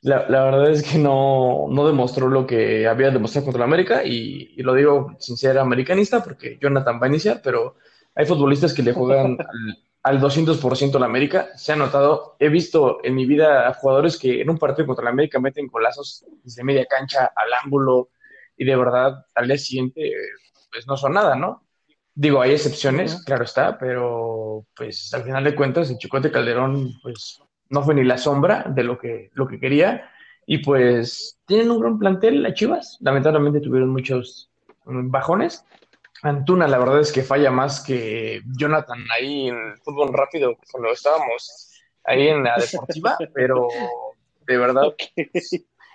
la, 0.04 0.28
la, 0.28 0.44
verdad 0.44 0.70
es 0.70 0.82
que 0.82 0.98
no, 0.98 1.66
no, 1.70 1.86
demostró 1.86 2.28
lo 2.28 2.46
que 2.46 2.86
había 2.86 3.10
demostrado 3.10 3.46
contra 3.46 3.60
la 3.60 3.64
América 3.64 4.04
y, 4.04 4.52
y, 4.54 4.62
lo 4.62 4.74
digo 4.74 5.16
sin 5.18 5.38
ser 5.38 5.58
americanista 5.58 6.22
porque 6.22 6.58
Jonathan 6.60 7.00
va 7.00 7.06
a 7.06 7.08
iniciar, 7.08 7.40
pero 7.42 7.76
hay 8.14 8.26
futbolistas 8.26 8.74
que 8.74 8.82
le 8.82 8.92
juegan 8.92 9.38
al, 10.02 10.16
al 10.16 10.20
200% 10.20 10.94
a 10.94 10.98
la 10.98 11.06
América. 11.06 11.48
Se 11.56 11.72
ha 11.72 11.76
notado, 11.76 12.36
he 12.38 12.50
visto 12.50 12.98
en 13.02 13.14
mi 13.14 13.24
vida 13.24 13.72
jugadores 13.80 14.18
que 14.18 14.42
en 14.42 14.50
un 14.50 14.58
partido 14.58 14.86
contra 14.86 15.06
la 15.06 15.10
América 15.10 15.40
meten 15.40 15.68
golazos 15.68 16.26
desde 16.42 16.64
media 16.64 16.84
cancha 16.84 17.32
al 17.34 17.48
ángulo 17.64 18.10
y 18.58 18.66
de 18.66 18.76
verdad 18.76 19.24
al 19.34 19.46
día 19.46 19.56
siguiente 19.56 20.12
pues 20.70 20.86
no 20.86 20.98
son 20.98 21.14
nada, 21.14 21.34
¿no? 21.34 21.66
Digo, 22.14 22.42
hay 22.42 22.52
excepciones, 22.52 23.24
claro 23.24 23.44
está, 23.44 23.78
pero 23.78 24.66
pues 24.76 25.14
al 25.14 25.24
final 25.24 25.44
de 25.44 25.54
cuentas 25.54 25.90
el 25.90 25.96
Chicote 25.96 26.30
Calderón 26.30 26.92
pues 27.02 27.40
no 27.70 27.82
fue 27.82 27.94
ni 27.94 28.04
la 28.04 28.18
sombra 28.18 28.64
de 28.68 28.84
lo 28.84 28.98
que, 28.98 29.30
lo 29.34 29.46
que 29.46 29.58
quería. 29.58 30.10
Y 30.46 30.58
pues 30.58 31.38
tienen 31.46 31.70
un 31.70 31.80
gran 31.80 31.98
plantel 31.98 32.42
las 32.42 32.54
Chivas. 32.54 32.98
Lamentablemente 33.00 33.60
tuvieron 33.60 33.90
muchos 33.90 34.50
bajones. 34.84 35.64
Antuna, 36.22 36.66
la 36.68 36.78
verdad 36.78 37.00
es 37.00 37.12
que 37.12 37.22
falla 37.22 37.50
más 37.50 37.82
que 37.82 38.42
Jonathan 38.58 39.04
ahí 39.14 39.48
en 39.48 39.56
el 39.56 39.78
fútbol 39.78 40.12
rápido 40.12 40.56
cuando 40.70 40.90
estábamos 40.90 41.70
ahí 42.04 42.28
en 42.28 42.44
la 42.44 42.56
deportiva, 42.56 43.16
pero 43.34 43.68
de 44.46 44.56
verdad, 44.56 44.94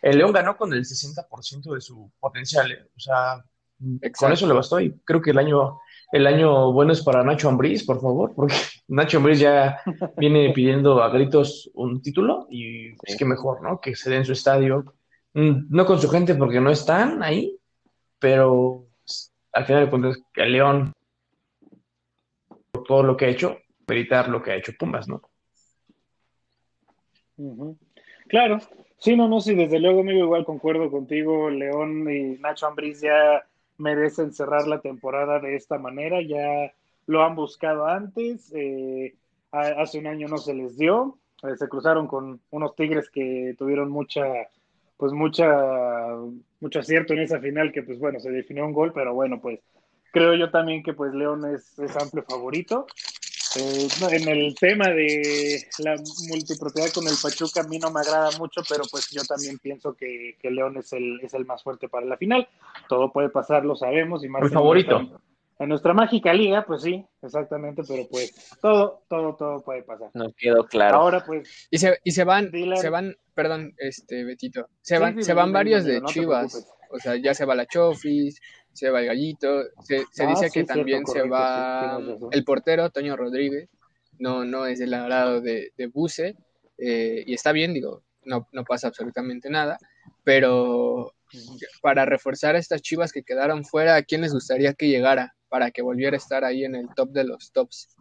el 0.02 0.18
León 0.18 0.32
ganó 0.32 0.58
con 0.58 0.74
el 0.74 0.82
60% 0.82 1.74
de 1.74 1.82
su 1.82 2.12
potencial. 2.20 2.72
¿eh? 2.72 2.88
O 2.96 3.00
sea, 3.00 3.44
con 4.18 4.32
eso 4.32 4.48
le 4.48 4.54
bastó 4.54 4.80
y 4.80 4.92
creo 5.04 5.22
que 5.22 5.32
el 5.32 5.40
año 5.40 5.80
el 6.12 6.26
año 6.26 6.72
bueno 6.72 6.94
es 6.94 7.02
para 7.02 7.24
Nacho 7.24 7.50
Ambriz, 7.50 7.84
por 7.86 8.02
favor, 8.02 8.34
porque 8.36 8.56
Nacho 8.90 9.18
Ambriz 9.18 9.40
ya 9.40 9.80
viene 10.18 10.52
pidiendo 10.52 11.02
a 11.02 11.10
gritos 11.10 11.70
un 11.76 12.02
título 12.02 12.48
y 12.50 12.90
es 13.04 13.16
que 13.18 13.26
mejor, 13.26 13.62
¿no? 13.62 13.80
Que 13.80 13.96
se 13.96 14.10
dé 14.10 14.18
en 14.18 14.26
su 14.26 14.34
estadio, 14.34 14.84
mm, 15.34 15.68
no 15.70 15.86
con 15.86 16.00
su 16.00 16.10
gente 16.10 16.36
porque 16.36 16.60
no 16.60 16.72
están 16.72 17.24
ahí, 17.24 17.58
pero 18.20 18.88
pues, 19.06 19.32
al 19.54 19.66
final 19.66 19.86
de 19.86 19.90
cuentas, 19.90 20.20
el 20.36 20.52
León, 20.52 20.94
por 22.72 22.84
todo 22.84 23.04
lo 23.04 23.16
que 23.16 23.26
ha 23.26 23.30
hecho, 23.30 23.58
meritar 23.88 24.28
lo 24.28 24.42
que 24.42 24.52
ha 24.52 24.56
hecho 24.56 24.74
Pumas, 24.78 25.08
¿no? 25.08 25.22
Claro, 28.28 28.60
sí, 28.98 29.16
no, 29.16 29.28
no, 29.28 29.40
sí, 29.40 29.56
desde 29.56 29.80
luego, 29.80 30.02
amigo, 30.02 30.26
igual 30.26 30.46
concuerdo 30.46 30.92
contigo, 30.92 31.50
León 31.50 32.12
y 32.12 32.38
Nacho 32.40 32.68
Ambriz 32.68 33.02
ya 33.02 33.46
merecen 33.78 34.34
cerrar 34.34 34.68
la 34.68 34.82
temporada 34.82 35.40
de 35.40 35.56
esta 35.56 35.78
manera. 35.80 36.22
Ya 36.22 36.74
lo 37.10 37.24
han 37.24 37.36
buscado 37.36 37.88
antes, 37.88 38.54
eh, 38.56 39.16
hace 39.52 39.98
un 39.98 40.06
año 40.06 40.28
no 40.28 40.38
se 40.38 40.54
les 40.54 40.78
dio, 40.78 41.18
eh, 41.42 41.56
se 41.58 41.68
cruzaron 41.68 42.06
con 42.06 42.40
unos 42.52 42.76
Tigres 42.76 43.10
que 43.10 43.56
tuvieron 43.58 43.90
mucha, 43.90 44.22
pues 44.96 45.12
mucha, 45.12 45.48
mucho 46.60 46.80
acierto 46.80 47.14
en 47.14 47.22
esa 47.22 47.40
final 47.40 47.72
que 47.72 47.82
pues 47.82 47.98
bueno, 47.98 48.20
se 48.20 48.30
definió 48.30 48.64
un 48.64 48.74
gol, 48.74 48.94
pero 48.94 49.16
bueno, 49.16 49.42
pues 49.42 49.60
creo 50.12 50.36
yo 50.36 50.52
también 50.52 50.84
que 50.84 50.94
pues 50.94 51.12
León 51.16 51.52
es, 51.52 51.80
es 51.80 51.98
amplio 51.98 52.24
favorito. 52.30 52.86
Eh, 53.56 53.88
en 54.12 54.28
el 54.30 54.54
tema 54.54 54.90
de 54.90 55.66
la 55.80 55.96
multipropiedad 56.28 56.92
con 56.94 57.08
el 57.08 57.16
Pachuca 57.20 57.62
a 57.62 57.68
mí 57.68 57.80
no 57.80 57.90
me 57.90 58.02
agrada 58.02 58.30
mucho, 58.38 58.62
pero 58.70 58.84
pues 58.92 59.10
yo 59.10 59.24
también 59.24 59.58
pienso 59.58 59.96
que, 59.96 60.38
que 60.40 60.52
León 60.52 60.78
es 60.78 60.94
el, 60.94 61.20
es 61.24 61.34
el 61.34 61.48
más 61.48 61.64
fuerte 61.64 61.90
para 61.90 62.06
la 62.06 62.18
final. 62.18 62.48
Todo 62.88 63.12
puede 63.12 63.30
pasar, 63.30 63.66
lo 63.66 63.76
sabemos. 63.76 64.24
Y 64.24 64.30
más 64.30 64.48
favorito. 64.52 65.20
En 65.60 65.70
nuestra 65.70 65.94
mágica 65.94 66.34
liga, 66.34 66.66
pues 66.66 66.84
sí, 66.84 67.06
exactamente, 67.22 67.84
pero 67.88 68.08
pues 68.10 68.34
todo, 68.62 69.04
todo, 69.10 69.36
todo 69.36 69.62
puede 69.62 69.84
pasar. 69.84 70.10
No 70.14 70.32
quedó 70.38 70.66
claro. 70.66 70.98
Ahora 70.98 71.24
pues... 71.26 71.68
Y 71.70 71.78
se, 71.78 72.00
y 72.04 72.12
se 72.12 72.24
van, 72.24 72.50
Dylan. 72.50 72.78
se 72.78 72.90
van, 72.90 73.16
perdón, 73.34 73.74
este 73.78 74.24
Betito, 74.24 74.68
se 74.82 74.96
Sí, 74.96 75.02
van, 75.02 75.16
sí, 75.16 75.24
se 75.24 75.34
van 75.34 75.48
sí, 75.48 75.54
varios 75.54 75.84
de 75.84 76.00
no 76.00 76.08
Chivas. 76.08 76.66
O 76.92 76.98
sea, 76.98 77.18
ya 77.18 77.34
se 77.34 77.46
va 77.46 77.56
la 77.56 77.66
Chofis, 77.68 78.40
se 78.72 78.90
va 78.90 79.02
el 79.02 79.08
Gallito, 79.08 79.64
se, 79.84 80.06
se 80.12 80.24
Ah, 80.24 80.28
dice 80.30 80.46
sí, 80.46 80.46
que 80.46 80.52
cierto, 80.52 80.74
también 80.76 81.06
se 81.06 81.20
correcto, 81.20 81.30
va 81.30 82.00
el 82.32 82.44
portero, 82.46 82.90
Toño 82.90 83.18
Rodríguez, 83.18 83.70
no, 84.18 84.46
no 84.46 84.66
es 84.66 84.80
del 84.80 84.94
agrado 84.94 85.42
de, 85.42 85.72
de 85.78 85.88
Buse, 85.88 86.36
eh, 86.78 87.24
y 87.28 87.34
está 87.34 87.52
bien, 87.52 87.74
digo, 87.74 88.04
no, 88.24 88.48
no 88.54 88.64
pasa 88.64 88.88
absolutamente 88.88 89.50
nada, 89.50 89.78
pero 90.24 91.14
para 91.82 92.06
reforzar 92.06 92.56
a 92.56 92.60
estas 92.60 92.82
Chivas 92.82 93.12
que 93.12 93.24
quedaron 93.24 93.66
fuera, 93.66 93.96
¿a 93.96 94.04
quién 94.04 94.22
les 94.22 94.34
gustaría 94.34 94.74
que 94.74 94.88
llegara 94.88 95.36
para 95.50 95.72
que 95.72 95.82
volviera 95.82 96.16
a 96.16 96.18
estar 96.18 96.44
ahí 96.44 96.64
en 96.64 96.76
el 96.76 96.88
top 96.96 97.10
de 97.10 97.24
los 97.26 97.52
tops? 97.52 97.96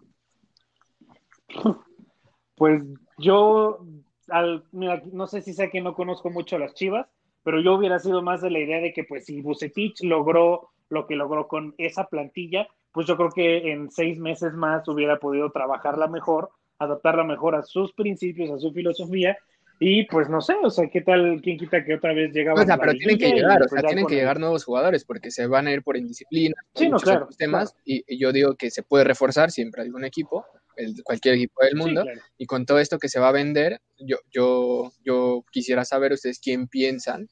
Pues 2.57 2.83
yo, 3.19 3.87
al, 4.28 4.64
mira, 4.73 5.02
no 5.12 5.26
sé 5.26 5.43
si 5.43 5.52
sé 5.55 5.71
que 5.71 5.81
no 5.81 5.95
conozco 5.95 6.28
mucho 6.28 6.57
a 6.57 6.59
las 6.59 6.75
Chivas, 6.75 7.07
pero 7.45 7.61
yo 7.61 7.75
hubiera 7.75 7.99
sido 7.99 8.21
más 8.21 8.43
de 8.43 8.50
la 8.50 8.59
idea 8.59 8.81
de 8.81 8.93
que 8.93 9.05
pues 9.05 9.25
si 9.26 9.40
Bucetich 9.40 10.02
logró 10.02 10.71
lo 10.88 11.07
que 11.07 11.17
logró 11.17 11.49
con 11.49 11.75
esa 11.78 12.09
plantilla, 12.09 12.69
pues 12.93 13.07
yo 13.07 13.17
creo 13.17 13.31
que 13.31 13.71
en 13.73 13.90
seis 13.90 14.19
meses 14.19 14.55
más 14.55 14.88
hubiera 14.88 15.19
podido 15.19 15.50
trabajarla 15.50 16.09
mejor, 16.09 16.50
adaptarla 16.78 17.25
mejor 17.25 17.55
a 17.55 17.62
sus 17.62 17.93
principios, 17.93 18.50
a 18.50 18.59
su 18.59 18.73
filosofía, 18.73 19.38
y 19.80 20.04
pues 20.06 20.28
no 20.28 20.40
sé, 20.40 20.54
o 20.62 20.70
sea, 20.70 20.88
¿qué 20.90 21.00
tal? 21.02 21.40
¿Quién 21.42 21.56
quita 21.58 21.85
que 21.85 21.94
otra 21.94 22.12
vez 22.12 22.32
llegaba 22.32 22.61
O 22.62 22.64
sea, 22.64 22.75
a 22.75 22.76
la 22.78 22.82
pero 22.82 22.92
tienen 22.99 23.18
que 23.18 23.32
llegar, 23.32 23.56
o 23.62 23.66
pues, 23.66 23.70
sea, 23.70 23.82
tienen 23.82 24.04
con 24.04 24.08
que 24.11 24.14
el- 24.16 24.20
llegar 24.20 24.40
nuevos 24.40 24.64
jugadores 24.64 25.04
porque 25.04 25.30
se 25.30 25.47
van 25.47 25.66
a 25.68 25.73
ir 25.73 25.82
por 25.82 25.97
indisciplina, 25.97 26.54
Sí, 26.75 26.85
no, 26.87 26.92
muchos 26.97 27.02
claro, 27.08 27.28
temas, 27.38 27.75
y, 27.85 28.02
y 28.06 28.18
yo 28.18 28.32
digo 28.32 28.54
que 28.56 28.70
se 28.70 28.82
puede 28.82 29.04
reforzar 29.04 29.50
siempre 29.50 29.82
algún 29.82 30.04
equipo, 30.04 30.44
el- 30.76 31.02
cualquier 31.04 31.35
equipo 31.37 31.62
del 31.62 31.73
Sí, 31.73 31.76
mundo, 31.76 32.02
claro. 32.02 32.20
y 32.38 32.47
con 32.47 32.66
todo 32.66 32.78
esto 32.78 32.99
que 32.99 33.08
se 33.08 33.20
va 33.20 33.28
a 33.28 33.32
vender, 33.32 33.80
yo, 33.99 34.16
yo, 34.32 34.92
yo 35.04 35.44
quisiera 35.52 35.85
saber 35.85 36.12
ustedes 36.12 36.40
quién 36.40 36.66
piensan 36.68 37.28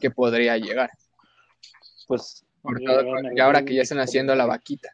que 0.00 0.10
podría 0.10 0.56
llegar, 0.58 0.90
Pues 2.06 2.44
por 2.62 2.80
todo- 2.80 3.00
a 3.00 3.34
y 3.34 3.40
ahora 3.40 3.64
que 3.64 3.74
ya 3.74 3.82
están 3.82 4.00
haciendo 4.00 4.34
la 4.34 4.46
vaquita. 4.46 4.90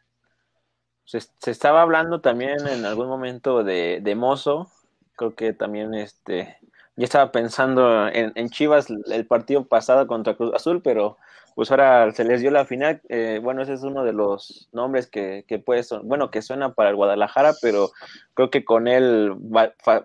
se, 1.05 1.19
se 1.21 1.51
estaba 1.51 1.81
hablando 1.81 2.19
también 2.21 2.65
en 2.67 2.83
algún 2.85 3.07
momento 3.07 3.63
de, 3.63 3.99
de 4.01 4.15
Mozo. 4.15 4.71
Creo 5.15 5.35
que 5.35 5.53
también 5.53 5.93
este 5.93 6.57
ya 6.97 7.03
estaba 7.03 7.31
pensando 7.31 8.07
en, 8.07 8.31
en 8.35 8.49
Chivas 8.49 8.87
el 9.11 9.25
partido 9.27 9.65
pasado 9.65 10.07
contra 10.07 10.35
Cruz 10.35 10.53
Azul, 10.53 10.81
pero 10.81 11.17
pues 11.55 11.71
ahora 11.71 12.11
se 12.11 12.25
les 12.25 12.41
dio 12.41 12.51
la 12.51 12.65
final. 12.65 13.01
Eh, 13.07 13.39
bueno, 13.41 13.61
ese 13.61 13.73
es 13.73 13.83
uno 13.83 14.03
de 14.03 14.11
los 14.11 14.67
nombres 14.73 15.07
que, 15.07 15.45
que 15.47 15.57
puede 15.57 15.83
son- 15.83 16.07
bueno, 16.07 16.29
que 16.29 16.41
suena 16.41 16.73
para 16.73 16.89
el 16.89 16.97
Guadalajara, 16.97 17.53
pero 17.61 17.91
creo 18.33 18.49
que 18.49 18.65
con 18.65 18.87
él 18.89 19.33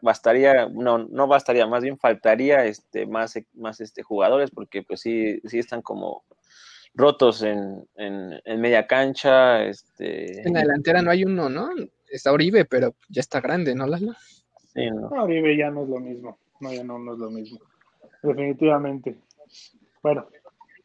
bastaría, 0.02 0.68
no, 0.68 0.99
no 0.99 1.26
bastaría, 1.26 1.66
más 1.66 1.82
bien 1.82 1.99
faltaría 1.99 2.64
este 2.66 3.06
más, 3.06 3.37
más 3.54 3.80
este 3.80 4.02
jugadores, 4.04 4.50
porque 4.52 4.82
pues 4.85 5.00
sí, 5.00 5.40
sí 5.44 5.59
están 5.59 5.82
como 5.82 6.23
rotos 6.94 7.42
en, 7.42 7.85
en, 7.97 8.40
en 8.44 8.61
media 8.61 8.87
cancha, 8.87 9.64
este 9.64 10.47
En 10.47 10.54
la 10.54 10.61
delantera 10.61 11.02
no 11.02 11.11
hay 11.11 11.25
uno, 11.25 11.49
¿no? 11.49 11.70
Está 12.09 12.32
Oribe, 12.32 12.64
pero 12.64 12.94
ya 13.09 13.20
está 13.20 13.40
grande, 13.40 13.75
¿no, 13.75 13.87
Lalo? 13.87 14.12
sí, 14.73 14.88
¿no? 14.90 15.11
No, 15.11 15.25
Oribe 15.25 15.56
ya 15.56 15.70
no 15.70 15.82
es 15.82 15.88
lo 15.88 15.99
mismo. 16.00 16.38
No, 16.61 16.73
ya 16.73 16.85
no, 16.85 16.99
no 16.99 17.14
es 17.14 17.19
lo 17.19 17.31
mismo. 17.31 17.59
Definitivamente. 18.23 19.17
Bueno, 20.02 20.26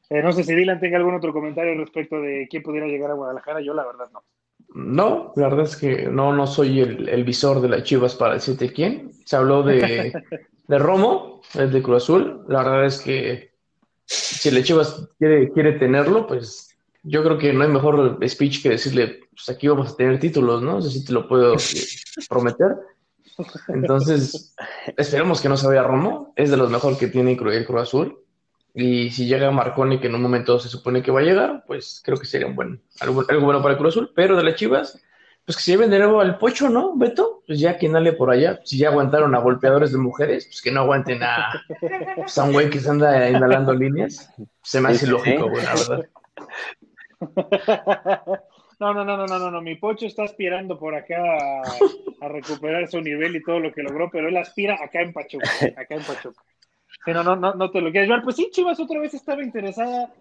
eh, 0.09 0.21
no 0.21 0.31
sé 0.31 0.43
si 0.43 0.55
Dylan 0.55 0.79
tenga 0.79 0.97
algún 0.97 1.15
otro 1.15 1.33
comentario 1.33 1.75
respecto 1.75 2.21
de 2.21 2.47
quién 2.49 2.63
pudiera 2.63 2.87
llegar 2.87 3.11
a 3.11 3.15
Guadalajara. 3.15 3.61
Yo, 3.61 3.73
la 3.73 3.85
verdad, 3.85 4.09
no. 4.13 4.23
No, 4.73 5.33
la 5.35 5.47
verdad 5.49 5.65
es 5.65 5.77
que 5.77 6.07
no, 6.07 6.33
no 6.33 6.47
soy 6.47 6.81
el, 6.81 7.07
el 7.07 7.23
visor 7.23 7.61
de 7.61 7.69
las 7.69 7.83
Chivas 7.83 8.15
para 8.15 8.33
decirte 8.33 8.73
quién. 8.73 9.11
Se 9.25 9.35
habló 9.35 9.63
de, 9.63 10.13
de 10.67 10.79
Romo, 10.79 11.41
el 11.53 11.71
de 11.71 11.81
Cruz 11.81 12.03
Azul. 12.03 12.43
La 12.47 12.63
verdad 12.63 12.85
es 12.85 13.01
que 13.01 13.51
si 14.05 14.51
la 14.51 14.61
Chivas 14.61 15.07
quiere, 15.17 15.51
quiere 15.51 15.73
tenerlo, 15.73 16.27
pues 16.27 16.77
yo 17.03 17.23
creo 17.23 17.37
que 17.37 17.53
no 17.53 17.63
hay 17.63 17.69
mejor 17.69 18.19
speech 18.27 18.63
que 18.63 18.69
decirle, 18.69 19.21
pues 19.31 19.49
aquí 19.49 19.67
vamos 19.67 19.93
a 19.93 19.95
tener 19.95 20.19
títulos, 20.19 20.61
¿no? 20.61 20.79
Eso 20.79 20.89
sí 20.89 21.05
te 21.05 21.13
lo 21.13 21.27
puedo 21.27 21.55
prometer. 22.29 22.75
Entonces, 23.67 24.55
esperemos 24.97 25.41
que 25.41 25.49
no 25.49 25.57
se 25.57 25.67
vaya 25.67 25.83
Romo. 25.83 26.33
Es 26.35 26.51
de 26.51 26.57
los 26.57 26.69
mejor 26.69 26.97
que 26.97 27.07
tiene 27.07 27.31
el 27.31 27.65
Cruz 27.65 27.81
Azul. 27.81 28.19
Y 28.73 29.09
si 29.11 29.25
llega 29.25 29.51
Marconi, 29.51 29.99
que 29.99 30.07
en 30.07 30.15
un 30.15 30.21
momento 30.21 30.59
se 30.59 30.67
supone 30.67 31.01
que 31.01 31.11
va 31.11 31.21
a 31.21 31.23
llegar, 31.23 31.63
pues 31.65 32.01
creo 32.03 32.17
que 32.17 32.25
sería 32.25 32.47
un 32.47 32.55
buen, 32.55 32.81
algo, 32.99 33.23
algo 33.29 33.45
bueno 33.45 33.61
para 33.61 33.73
el 33.73 33.77
Cruz 33.77 33.93
Azul. 33.93 34.11
Pero 34.13 34.35
de 34.35 34.43
las 34.43 34.55
Chivas, 34.55 35.01
pues 35.45 35.55
que 35.57 35.63
se 35.63 35.71
lleven 35.71 35.91
de 35.91 35.99
nuevo 35.99 36.19
al 36.19 36.37
Pocho, 36.37 36.69
¿no, 36.69 36.97
Beto? 36.97 37.43
Pues 37.47 37.59
ya 37.59 37.77
quien 37.77 37.93
dale 37.93 38.13
por 38.13 38.31
allá. 38.31 38.59
Si 38.63 38.77
ya 38.77 38.89
aguantaron 38.89 39.33
a 39.35 39.39
golpeadores 39.39 39.91
de 39.91 39.97
mujeres, 39.97 40.45
pues 40.47 40.61
que 40.61 40.71
no 40.71 40.81
aguanten 40.81 41.23
a, 41.23 41.63
pues, 42.15 42.37
a 42.37 42.43
un 42.43 42.53
güey 42.53 42.69
que 42.69 42.79
se 42.79 42.89
anda 42.89 43.29
inhalando 43.29 43.73
líneas. 43.73 44.29
Se 44.61 44.81
me 44.81 44.89
hace 44.89 45.05
sí, 45.05 45.11
lógico, 45.11 45.45
sí. 45.45 45.49
güey, 45.51 45.63
la 45.63 45.75
verdad. 45.75 46.05
No, 48.79 48.93
no, 48.93 49.05
no, 49.05 49.15
no, 49.17 49.25
no, 49.25 49.39
no, 49.39 49.51
no. 49.51 49.61
Mi 49.61 49.75
Pocho 49.75 50.05
está 50.05 50.23
aspirando 50.23 50.77
por 50.77 50.95
acá 50.95 51.17
a, 51.17 51.61
a 52.25 52.27
recuperar 52.27 52.87
su 52.87 52.99
nivel 53.01 53.35
y 53.35 53.43
todo 53.43 53.59
lo 53.59 53.71
que 53.71 53.83
logró, 53.83 54.09
pero 54.11 54.27
él 54.27 54.37
aspira 54.37 54.75
acá 54.83 55.01
en 55.01 55.13
Pachuca, 55.13 55.49
acá 55.77 55.95
en 55.95 56.03
Pachuca. 56.03 56.41
Sí, 57.05 57.11
no, 57.11 57.23
no, 57.23 57.35
no, 57.35 57.71
te 57.71 57.81
lo 57.81 57.91
quieres 57.91 58.09
llevar. 58.09 58.23
Pues 58.23 58.35
sí, 58.35 58.49
Chivas 58.51 58.79
otra 58.79 58.99
vez 58.99 59.13
estaba 59.13 59.43
interesada, 59.43 60.13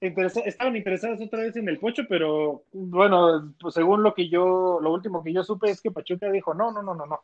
interesa- 0.00 0.42
estaban 0.44 0.76
interesadas 0.76 1.20
otra 1.20 1.40
vez 1.40 1.56
en 1.56 1.68
el 1.68 1.78
Pocho, 1.78 2.02
pero 2.08 2.62
bueno, 2.72 3.52
pues 3.60 3.74
según 3.74 4.02
lo 4.02 4.14
que 4.14 4.28
yo, 4.28 4.78
lo 4.80 4.92
último 4.92 5.22
que 5.22 5.32
yo 5.32 5.42
supe 5.44 5.70
es 5.70 5.80
que 5.80 5.90
Pachuca 5.90 6.30
dijo, 6.30 6.54
no, 6.54 6.70
no, 6.72 6.82
no, 6.82 6.94
no, 6.94 7.06
no. 7.06 7.20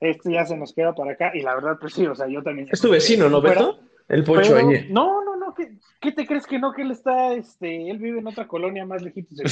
Este 0.00 0.32
ya 0.32 0.44
se 0.44 0.56
nos 0.56 0.74
queda 0.74 0.94
para 0.94 1.12
acá, 1.12 1.32
y 1.34 1.40
la 1.40 1.54
verdad, 1.54 1.78
pues 1.80 1.94
sí, 1.94 2.06
o 2.06 2.14
sea, 2.14 2.26
yo 2.28 2.42
también. 2.42 2.68
Es 2.70 2.80
tu 2.82 2.90
vecino, 2.90 3.30
¿no, 3.30 3.40
Beto? 3.40 3.78
El 4.08 4.24
Pocho 4.24 4.54
pero- 4.54 4.68
ahí. 4.68 4.86
No, 4.90 5.24
no, 5.24 5.35
¿qué, 6.00 6.12
te 6.12 6.26
crees 6.26 6.46
que 6.46 6.58
no? 6.58 6.72
Que 6.72 6.82
él 6.82 6.90
está, 6.90 7.34
este, 7.34 7.90
él 7.90 7.98
vive 7.98 8.20
en 8.20 8.26
otra 8.26 8.46
colonia 8.46 8.86
más 8.86 9.02
lejitos 9.02 9.36
de. 9.36 9.44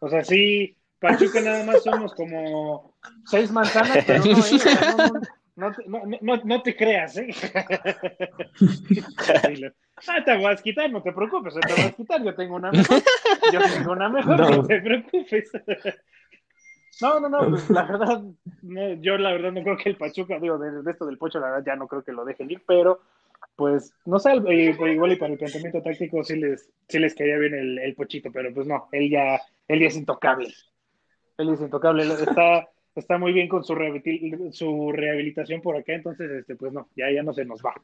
O 0.00 0.08
sea, 0.08 0.24
sí, 0.24 0.76
Pachuca 1.00 1.40
nada 1.40 1.64
más 1.64 1.82
somos 1.82 2.14
como 2.14 2.94
seis 3.26 3.50
manzanas, 3.50 4.04
pero 4.06 4.24
no, 4.24 5.68
eh, 5.68 5.72
no, 5.86 6.02
no, 6.20 6.20
no 6.20 6.62
te, 6.62 6.70
no, 6.70 6.76
creas, 6.76 7.16
¿eh? 7.16 7.28
Ah, 10.06 10.22
te 10.24 10.36
vas 10.36 10.60
a 10.60 10.62
quitar, 10.62 10.90
no 10.90 11.02
te 11.02 11.12
preocupes, 11.12 11.54
te 11.54 11.72
vas 11.72 11.86
a 11.86 11.92
quitar, 11.92 12.22
yo 12.22 12.34
tengo 12.34 12.56
una 12.56 12.72
mejor, 12.72 13.02
yo 13.52 13.60
tengo 13.60 13.92
una 13.92 14.08
mejor, 14.08 14.40
no, 14.40 14.50
No. 14.50 14.66
te 14.66 14.80
preocupes. 14.80 15.50
No, 17.00 17.20
no, 17.20 17.28
no, 17.28 17.50
pues, 17.50 17.70
la 17.70 17.84
verdad, 17.84 18.22
no, 18.62 18.92
yo 18.94 19.18
la 19.18 19.32
verdad 19.32 19.52
no 19.52 19.62
creo 19.62 19.76
que 19.76 19.90
el 19.90 19.96
Pachuca, 19.96 20.38
digo, 20.38 20.58
de, 20.58 20.82
de 20.82 20.90
esto 20.90 21.06
del 21.06 21.18
Pocho, 21.18 21.38
la 21.38 21.50
verdad 21.50 21.64
ya 21.66 21.76
no 21.76 21.86
creo 21.86 22.02
que 22.02 22.12
lo 22.12 22.24
dejen 22.24 22.50
ir, 22.50 22.62
pero 22.66 23.00
pues 23.56 23.94
no 24.04 24.18
sé, 24.18 24.32
eh, 24.32 24.74
pues, 24.76 24.92
igual 24.92 25.12
y 25.12 25.16
para 25.16 25.32
el 25.32 25.38
planteamiento 25.38 25.82
táctico 25.82 26.24
sí 26.24 26.36
les, 26.36 26.70
sí 26.88 26.98
les 26.98 27.14
caía 27.14 27.38
bien 27.38 27.54
el, 27.54 27.78
el 27.78 27.94
Pochito, 27.94 28.30
pero 28.32 28.52
pues 28.52 28.66
no, 28.66 28.88
él 28.92 29.10
ya, 29.10 29.40
él 29.68 29.80
ya 29.80 29.86
es 29.86 29.96
intocable. 29.96 30.52
Él 31.38 31.48
es 31.48 31.60
intocable, 31.60 32.04
está, 32.04 32.68
está 32.94 33.18
muy 33.18 33.32
bien 33.32 33.48
con 33.48 33.64
su, 33.64 33.74
su 34.52 34.92
rehabilitación 34.92 35.60
por 35.60 35.76
acá, 35.76 35.94
entonces 35.94 36.30
este, 36.30 36.56
pues 36.56 36.72
no, 36.72 36.88
ya, 36.96 37.10
ya 37.10 37.22
no 37.22 37.32
se 37.32 37.44
nos 37.44 37.60
va. 37.62 37.74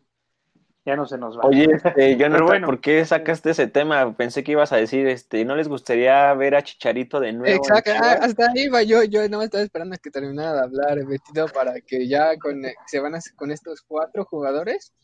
Ya 0.87 0.97
no 0.97 1.07
se 1.07 1.19
nos 1.19 1.37
va. 1.39 1.43
Oye, 1.45 1.69
este, 1.71 1.91
Jonathan, 2.17 2.33
Pero 2.33 2.47
bueno. 2.47 2.67
¿por 2.67 2.81
qué 2.81 3.05
sacaste 3.05 3.51
ese 3.51 3.67
tema? 3.67 4.17
Pensé 4.17 4.43
que 4.43 4.53
ibas 4.53 4.73
a 4.73 4.77
decir, 4.77 5.07
este, 5.09 5.45
¿no 5.45 5.55
les 5.55 5.69
gustaría 5.69 6.33
ver 6.35 6.55
a 6.55 6.63
Chicharito 6.63 7.21
de 7.21 7.35
nuevo? 7.35 7.55
Exacto, 7.55 7.91
ah, 7.95 8.19
hasta 8.23 8.51
ahí 8.51 8.69
va 8.69 8.83
yo, 8.83 9.05
yo 9.05 9.29
no 9.29 9.43
estaba 9.43 9.63
esperando 9.63 9.95
a 9.95 9.99
que 9.99 10.11
terminara 10.11 10.55
de 10.55 10.61
hablar, 10.61 11.05
Betito, 11.07 11.47
para 11.49 11.75
que 11.83 12.09
ya 12.09 12.37
con, 12.39 12.63
se 12.87 12.99
van 12.99 13.15
a, 13.15 13.19
con 13.37 13.51
estos 13.51 13.83
cuatro 13.83 14.25
jugadores, 14.25 14.95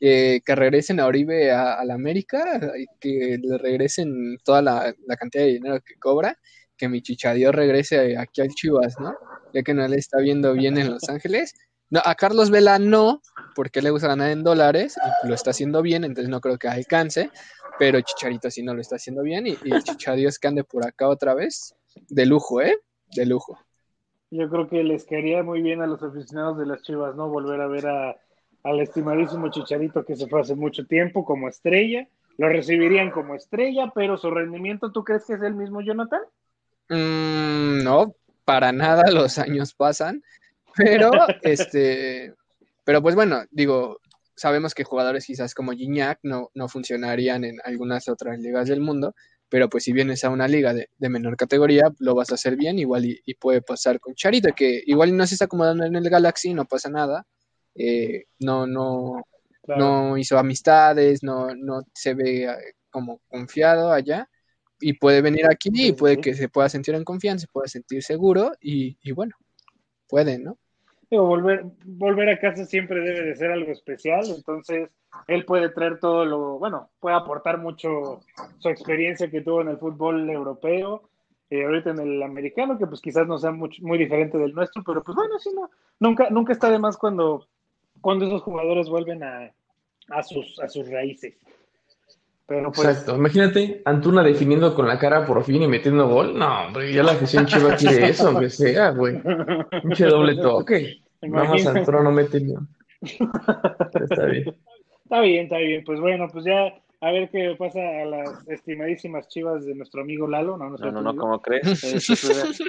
eh, 0.00 0.40
que 0.44 0.54
regresen 0.56 0.98
a 0.98 1.06
Oribe 1.06 1.52
a, 1.52 1.74
a 1.74 1.84
la 1.84 1.94
América, 1.94 2.60
y 2.76 2.86
que 2.98 3.38
le 3.40 3.56
regresen 3.58 4.36
toda 4.44 4.62
la, 4.62 4.92
la 5.06 5.16
cantidad 5.16 5.44
de 5.44 5.52
dinero 5.52 5.80
que 5.80 5.94
cobra, 5.94 6.36
que 6.76 6.88
mi 6.88 7.02
chichadío 7.02 7.52
regrese 7.52 8.16
aquí 8.16 8.40
al 8.40 8.48
Chivas, 8.48 8.98
¿no? 8.98 9.14
Ya 9.52 9.62
que 9.62 9.74
no 9.74 9.86
le 9.86 9.96
está 9.96 10.18
viendo 10.18 10.54
bien 10.54 10.78
en 10.78 10.90
Los 10.90 11.08
Ángeles. 11.08 11.54
No, 11.90 12.00
a 12.04 12.14
Carlos 12.14 12.50
Vela 12.50 12.78
no, 12.78 13.20
porque 13.54 13.82
le 13.82 13.90
gusta 13.90 14.08
ganar 14.08 14.30
en 14.30 14.44
dólares, 14.44 14.96
y 15.24 15.28
lo 15.28 15.34
está 15.34 15.50
haciendo 15.50 15.82
bien, 15.82 16.04
entonces 16.04 16.30
no 16.30 16.40
creo 16.40 16.56
que 16.58 16.68
alcance, 16.68 17.30
pero 17.78 18.00
Chicharito 18.00 18.50
sí 18.50 18.62
no 18.62 18.74
lo 18.74 18.80
está 18.80 18.96
haciendo 18.96 19.22
bien, 19.22 19.46
y, 19.46 19.58
y 19.64 19.82
Chichadío 19.82 20.28
que 20.40 20.48
ande 20.48 20.64
por 20.64 20.86
acá 20.86 21.08
otra 21.08 21.34
vez, 21.34 21.74
de 22.08 22.26
lujo, 22.26 22.62
¿eh? 22.62 22.78
De 23.16 23.26
lujo. 23.26 23.58
Yo 24.30 24.48
creo 24.48 24.68
que 24.68 24.84
les 24.84 25.04
caería 25.04 25.42
muy 25.42 25.60
bien 25.60 25.82
a 25.82 25.86
los 25.88 26.02
aficionados 26.02 26.58
de 26.58 26.66
las 26.66 26.82
Chivas, 26.82 27.16
¿no? 27.16 27.28
Volver 27.28 27.60
a 27.60 27.66
ver 27.66 27.88
a, 27.88 28.16
al 28.62 28.80
estimadísimo 28.80 29.50
Chicharito 29.50 30.04
que 30.04 30.14
se 30.14 30.28
fue 30.28 30.40
hace 30.40 30.54
mucho 30.54 30.86
tiempo 30.86 31.24
como 31.24 31.48
estrella. 31.48 32.06
Lo 32.38 32.48
recibirían 32.48 33.10
como 33.10 33.34
estrella, 33.34 33.90
pero 33.94 34.16
su 34.16 34.30
rendimiento, 34.30 34.92
¿tú 34.92 35.02
crees 35.02 35.24
que 35.26 35.34
es 35.34 35.42
el 35.42 35.54
mismo, 35.54 35.80
Jonathan? 35.80 36.20
Mm, 36.88 37.82
no, 37.82 38.14
para 38.44 38.72
nada, 38.72 39.10
los 39.10 39.38
años 39.38 39.74
pasan. 39.74 40.22
Pero, 40.76 41.10
este, 41.42 42.34
pero 42.84 43.02
pues 43.02 43.14
bueno, 43.14 43.42
digo, 43.50 43.98
sabemos 44.34 44.74
que 44.74 44.84
jugadores 44.84 45.26
quizás 45.26 45.54
como 45.54 45.72
Gignac 45.72 46.18
no, 46.22 46.50
no 46.54 46.68
funcionarían 46.68 47.44
en 47.44 47.58
algunas 47.64 48.08
otras 48.08 48.38
ligas 48.38 48.68
del 48.68 48.80
mundo, 48.80 49.14
pero 49.50 49.68
pues 49.68 49.84
si 49.84 49.92
vienes 49.92 50.24
a 50.24 50.30
una 50.30 50.48
liga 50.48 50.72
de, 50.72 50.88
menor 51.08 51.36
categoría, 51.36 51.92
lo 51.98 52.14
vas 52.14 52.30
a 52.30 52.36
hacer 52.36 52.56
bien, 52.56 52.78
igual 52.78 53.04
y, 53.04 53.34
puede 53.34 53.60
pasar 53.60 54.00
con 54.00 54.14
Charito, 54.14 54.48
que 54.54 54.82
igual 54.86 55.14
no 55.16 55.26
se 55.26 55.34
está 55.34 55.46
acomodando 55.46 55.84
en 55.84 55.96
el 55.96 56.08
Galaxy, 56.08 56.54
no 56.54 56.64
pasa 56.64 56.88
nada, 56.88 57.26
eh, 57.74 58.24
no, 58.38 58.66
no, 58.66 59.26
no 59.66 60.16
hizo 60.16 60.38
amistades, 60.38 61.22
no, 61.22 61.54
no 61.54 61.82
se 61.92 62.14
ve 62.14 62.44
eh, 62.44 62.56
como 62.90 63.20
confiado 63.28 63.92
allá, 63.92 64.28
y 64.80 64.94
puede 64.94 65.20
venir 65.20 65.46
aquí 65.50 65.70
y 65.74 65.92
puede 65.92 66.18
que 66.18 66.34
se 66.34 66.48
pueda 66.48 66.68
sentir 66.68 66.94
en 66.94 67.04
confianza, 67.04 67.42
se 67.42 67.52
pueda 67.52 67.68
sentir 67.68 68.02
seguro, 68.02 68.52
y, 68.60 68.98
y 69.02 69.12
bueno, 69.12 69.34
puede, 70.10 70.38
¿no? 70.38 70.58
volver, 71.18 71.64
volver 71.84 72.28
a 72.28 72.38
casa 72.38 72.64
siempre 72.64 73.00
debe 73.00 73.22
de 73.22 73.36
ser 73.36 73.50
algo 73.50 73.72
especial, 73.72 74.24
entonces 74.28 74.90
él 75.26 75.44
puede 75.44 75.70
traer 75.70 75.98
todo 75.98 76.24
lo, 76.24 76.58
bueno, 76.58 76.90
puede 77.00 77.16
aportar 77.16 77.58
mucho 77.58 78.20
su 78.58 78.68
experiencia 78.68 79.30
que 79.30 79.40
tuvo 79.40 79.62
en 79.62 79.68
el 79.68 79.78
fútbol 79.78 80.30
europeo, 80.30 81.02
eh, 81.50 81.64
ahorita 81.64 81.90
en 81.90 81.98
el 81.98 82.22
americano, 82.22 82.78
que 82.78 82.86
pues 82.86 83.00
quizás 83.00 83.26
no 83.26 83.38
sea 83.38 83.50
muy, 83.50 83.70
muy 83.80 83.98
diferente 83.98 84.38
del 84.38 84.54
nuestro, 84.54 84.84
pero 84.84 85.02
pues 85.02 85.16
bueno, 85.16 85.38
sí, 85.40 85.50
no, 85.52 85.68
nunca, 85.98 86.30
nunca 86.30 86.52
está 86.52 86.70
de 86.70 86.78
más 86.78 86.96
cuando, 86.96 87.48
cuando 88.00 88.26
esos 88.26 88.42
jugadores 88.42 88.88
vuelven 88.88 89.24
a, 89.24 89.52
a, 90.10 90.22
sus, 90.22 90.60
a 90.60 90.68
sus 90.68 90.88
raíces. 90.88 91.34
Pero 92.50 92.72
pues, 92.72 92.88
Exacto. 92.88 93.14
Imagínate, 93.14 93.80
Antuna 93.84 94.24
definiendo 94.24 94.74
con 94.74 94.88
la 94.88 94.98
cara 94.98 95.24
por 95.24 95.44
fin 95.44 95.62
y 95.62 95.68
metiendo 95.68 96.08
gol. 96.08 96.36
No, 96.36 96.66
hombre, 96.66 96.92
ya 96.92 97.04
la 97.04 97.12
afición 97.12 97.46
chiva 97.46 97.76
quiere 97.76 98.08
eso, 98.08 98.26
aunque 98.26 98.50
sea, 98.50 98.90
güey. 98.90 99.22
Pinche 99.82 100.06
doble 100.06 100.34
toque. 100.34 101.00
Vamos, 101.22 101.64
Antuna 101.64 102.02
no 102.02 102.10
mete 102.10 102.40
ni. 102.40 102.54
Está 103.02 104.26
bien. 104.26 104.56
Está 105.04 105.20
bien, 105.20 105.44
está 105.44 105.58
bien. 105.58 105.84
Pues 105.84 106.00
bueno, 106.00 106.26
pues 106.32 106.44
ya 106.44 106.74
a 107.00 107.12
ver 107.12 107.30
qué 107.30 107.54
pasa 107.56 107.78
a 107.78 108.04
las 108.04 108.48
estimadísimas 108.48 109.28
chivas 109.28 109.64
de 109.64 109.76
nuestro 109.76 110.02
amigo 110.02 110.26
Lalo. 110.26 110.56
No, 110.56 110.70
no, 110.70 110.76
no, 110.76 110.90
no, 110.90 111.02
no 111.02 111.14
¿cómo 111.14 111.40
crees? 111.40 111.84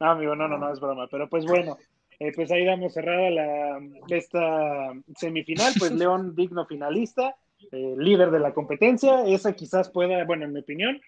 no, 0.00 0.10
amigo, 0.10 0.34
no, 0.34 0.48
no, 0.48 0.58
no, 0.58 0.72
es 0.72 0.80
broma. 0.80 1.06
Pero 1.08 1.28
pues 1.28 1.46
bueno, 1.46 1.78
eh, 2.18 2.32
pues 2.34 2.50
ahí 2.50 2.64
damos 2.64 2.92
cerrada 2.92 3.30
la, 3.30 3.80
esta 4.08 4.94
semifinal. 5.14 5.72
Pues 5.78 5.92
León, 5.92 6.34
digno 6.34 6.66
finalista. 6.66 7.36
Eh, 7.72 7.94
líder 7.98 8.30
de 8.30 8.40
la 8.40 8.52
competencia. 8.52 9.26
Esa 9.26 9.54
quizás 9.54 9.90
pueda, 9.90 10.24
bueno, 10.24 10.44
en 10.44 10.52
mi 10.52 10.60
opinión, 10.60 11.00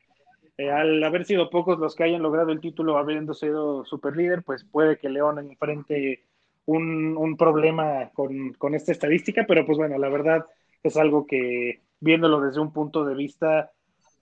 eh, 0.57 0.71
al 0.71 1.03
haber 1.05 1.25
sido 1.25 1.51
pocos 1.51 1.79
los 1.79 1.95
que 1.95 2.05
hayan 2.05 2.23
logrado 2.23 2.51
el 2.51 2.61
título 2.61 2.99
habiendo 2.99 3.35
sido 3.35 3.85
super 3.85 4.17
líder, 4.17 4.43
pues 4.43 4.65
puede 4.65 4.99
que 4.99 5.09
León 5.09 5.39
enfrente 5.39 6.25
un, 6.67 7.17
un 7.17 7.37
problema 7.37 8.11
con, 8.15 8.55
con, 8.55 8.75
esta 8.75 8.93
estadística, 8.93 9.45
pero 9.47 9.65
pues 9.65 9.79
bueno, 9.79 9.99
la 9.99 10.09
verdad 10.09 10.47
es 10.83 10.97
algo 10.97 11.27
que 11.27 11.81
viéndolo 12.01 12.41
desde 12.41 12.61
un 12.61 12.73
punto 12.73 13.05
de 13.05 13.15
vista 13.15 13.71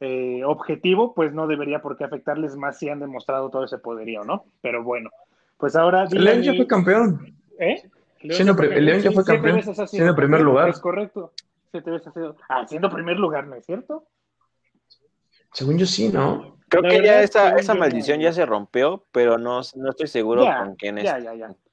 eh, 0.01 0.43
objetivo, 0.45 1.15
pues 1.15 1.33
no 1.33 1.47
debería 1.47 1.81
por 1.81 1.97
qué 1.97 2.05
afectarles 2.05 2.57
más 2.57 2.79
si 2.79 2.89
han 2.89 3.01
demostrado 3.01 3.51
todo 3.51 3.65
ese 3.65 3.79
poderío, 3.79 4.25
¿no? 4.25 4.45
Pero 4.61 4.83
bueno, 4.83 5.11
pues 5.57 5.75
ahora... 5.75 6.05
León 6.11 6.43
ya 6.43 6.55
fue 6.55 6.67
campeón. 6.67 7.35
¿Eh? 7.59 7.83
León, 8.21 8.57
León 8.85 9.01
ya 9.01 9.13
fue 9.13 9.25
campeón, 9.25 9.63
siendo 9.87 10.15
primer 10.15 10.43
lugar. 10.43 10.69
Es 10.69 10.81
correcto 10.81 11.33
haciendo 12.49 12.91
primer 12.91 13.19
lugar, 13.19 13.47
¿no 13.47 13.57
es 13.57 13.65
cierto? 13.65 14.09
Según 15.53 15.79
yo 15.79 15.87
sí, 15.87 16.09
¿no? 16.09 16.59
Creo 16.69 16.83
que 16.83 17.03
ya 17.03 17.23
esa, 17.23 17.51
esa 17.57 17.75
maldición 17.75 18.21
ya 18.21 18.33
se 18.33 18.45
rompió, 18.45 19.07
pero 19.13 19.39
no, 19.39 19.61
no 19.77 19.91
estoy 19.91 20.09
seguro 20.09 20.45
con 20.45 20.75
quién 20.77 20.99
es. 20.99 21.11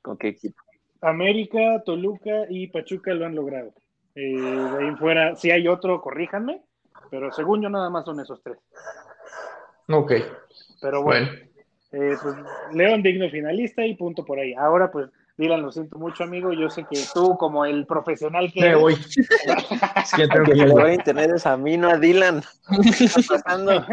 Con 0.01 0.17
qué 0.17 0.29
equipo. 0.29 0.62
América, 1.01 1.84
Toluca 1.86 2.45
y 2.49 2.67
Pachuca 2.67 3.13
lo 3.13 3.25
han 3.25 3.36
logrado. 3.36 3.73
Eh, 4.15 4.38
de 4.38 4.86
ahí 4.86 4.95
fuera, 4.95 5.36
si 5.36 5.51
hay 5.51 5.67
otro, 5.67 5.99
corríjanme, 6.01 6.63
pero 7.10 7.32
según 7.32 7.62
yo 7.62 7.69
nada 7.69 7.89
más 7.89 8.06
son 8.06 8.19
esos 8.19 8.41
tres. 8.43 8.58
Ok. 9.89 10.13
Pero 10.82 11.03
bueno, 11.03 11.27
Eh, 11.91 12.15
pues 12.21 12.36
León 12.73 13.03
digno 13.03 13.29
finalista 13.29 13.86
y 13.86 13.95
punto 13.95 14.25
por 14.25 14.39
ahí. 14.39 14.53
Ahora 14.53 14.91
pues 14.91 15.10
Dylan, 15.36 15.63
lo 15.63 15.72
siento 15.72 15.98
mucho, 15.98 16.24
amigo. 16.24 16.54
Yo 16.54 16.69
sé 16.69 16.86
que 16.88 17.00
tú, 17.12 17.36
como 17.38 17.65
el 17.65 17.88
profesional 17.88 18.52
que. 18.54 18.62
Me 18.62 18.76
voy. 18.76 18.93
es 20.04 20.12
que 20.15 20.28
tengo 20.28 20.46
que 20.46 20.54
llevar 20.54 20.93
internet 20.93 21.32
es 21.36 21.48
a 21.48 21.58
mí, 21.58 21.76
no 21.76 21.89
a 21.89 21.98
Dylan. 21.98 22.43
¿Qué 22.84 23.06
está 23.06 23.22
pasando? 23.28 23.84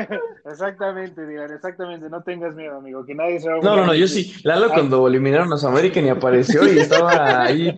exactamente, 0.45 1.25
Dylan, 1.25 1.51
exactamente. 1.51 2.11
No 2.11 2.23
tengas 2.23 2.55
miedo, 2.55 2.77
amigo. 2.77 3.07
Que 3.07 3.15
nadie 3.15 3.41
se 3.41 3.49
va 3.49 3.57
a. 3.57 3.61
No, 3.61 3.75
no, 3.75 3.87
no, 3.87 3.95
yo 3.95 4.07
sí. 4.07 4.35
Lalo, 4.45 4.69
cuando 4.69 5.09
eliminaron 5.09 5.47
a 5.47 5.53
los 5.53 5.65
América, 5.65 6.03
ni 6.03 6.11
apareció 6.11 6.71
y 6.71 6.79
estaba 6.79 7.43
ahí 7.45 7.75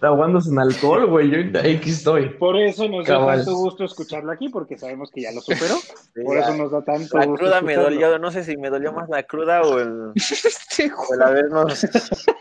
aguándose 0.00 0.50
en 0.50 0.58
alcohol, 0.58 1.06
güey. 1.06 1.30
Yo 1.30 1.60
ahí 1.60 1.76
aquí 1.76 1.90
estoy. 1.90 2.30
Por 2.30 2.58
eso 2.58 2.88
nos 2.88 3.06
da 3.06 3.24
tanto 3.24 3.54
gusto 3.54 3.84
escucharlo 3.84 4.32
aquí, 4.32 4.48
porque 4.48 4.76
sabemos 4.76 5.12
que 5.12 5.22
ya 5.22 5.30
lo 5.30 5.40
superó. 5.42 5.76
Por 6.24 6.38
eso 6.38 6.56
nos 6.56 6.72
da 6.72 6.82
tanto 6.82 7.18
la 7.18 7.26
gusto. 7.26 7.44
Cruda 7.44 7.60
me 7.60 7.76
dolió. 7.76 8.18
No 8.18 8.32
sé 8.32 8.42
si 8.42 8.56
me 8.56 8.68
dolió 8.68 8.92
más 8.92 9.08
la 9.08 9.22
cruda 9.22 9.62
o 9.62 9.78
el, 9.78 9.90
o 11.08 11.14
el 11.14 11.22
habernos 11.22 11.86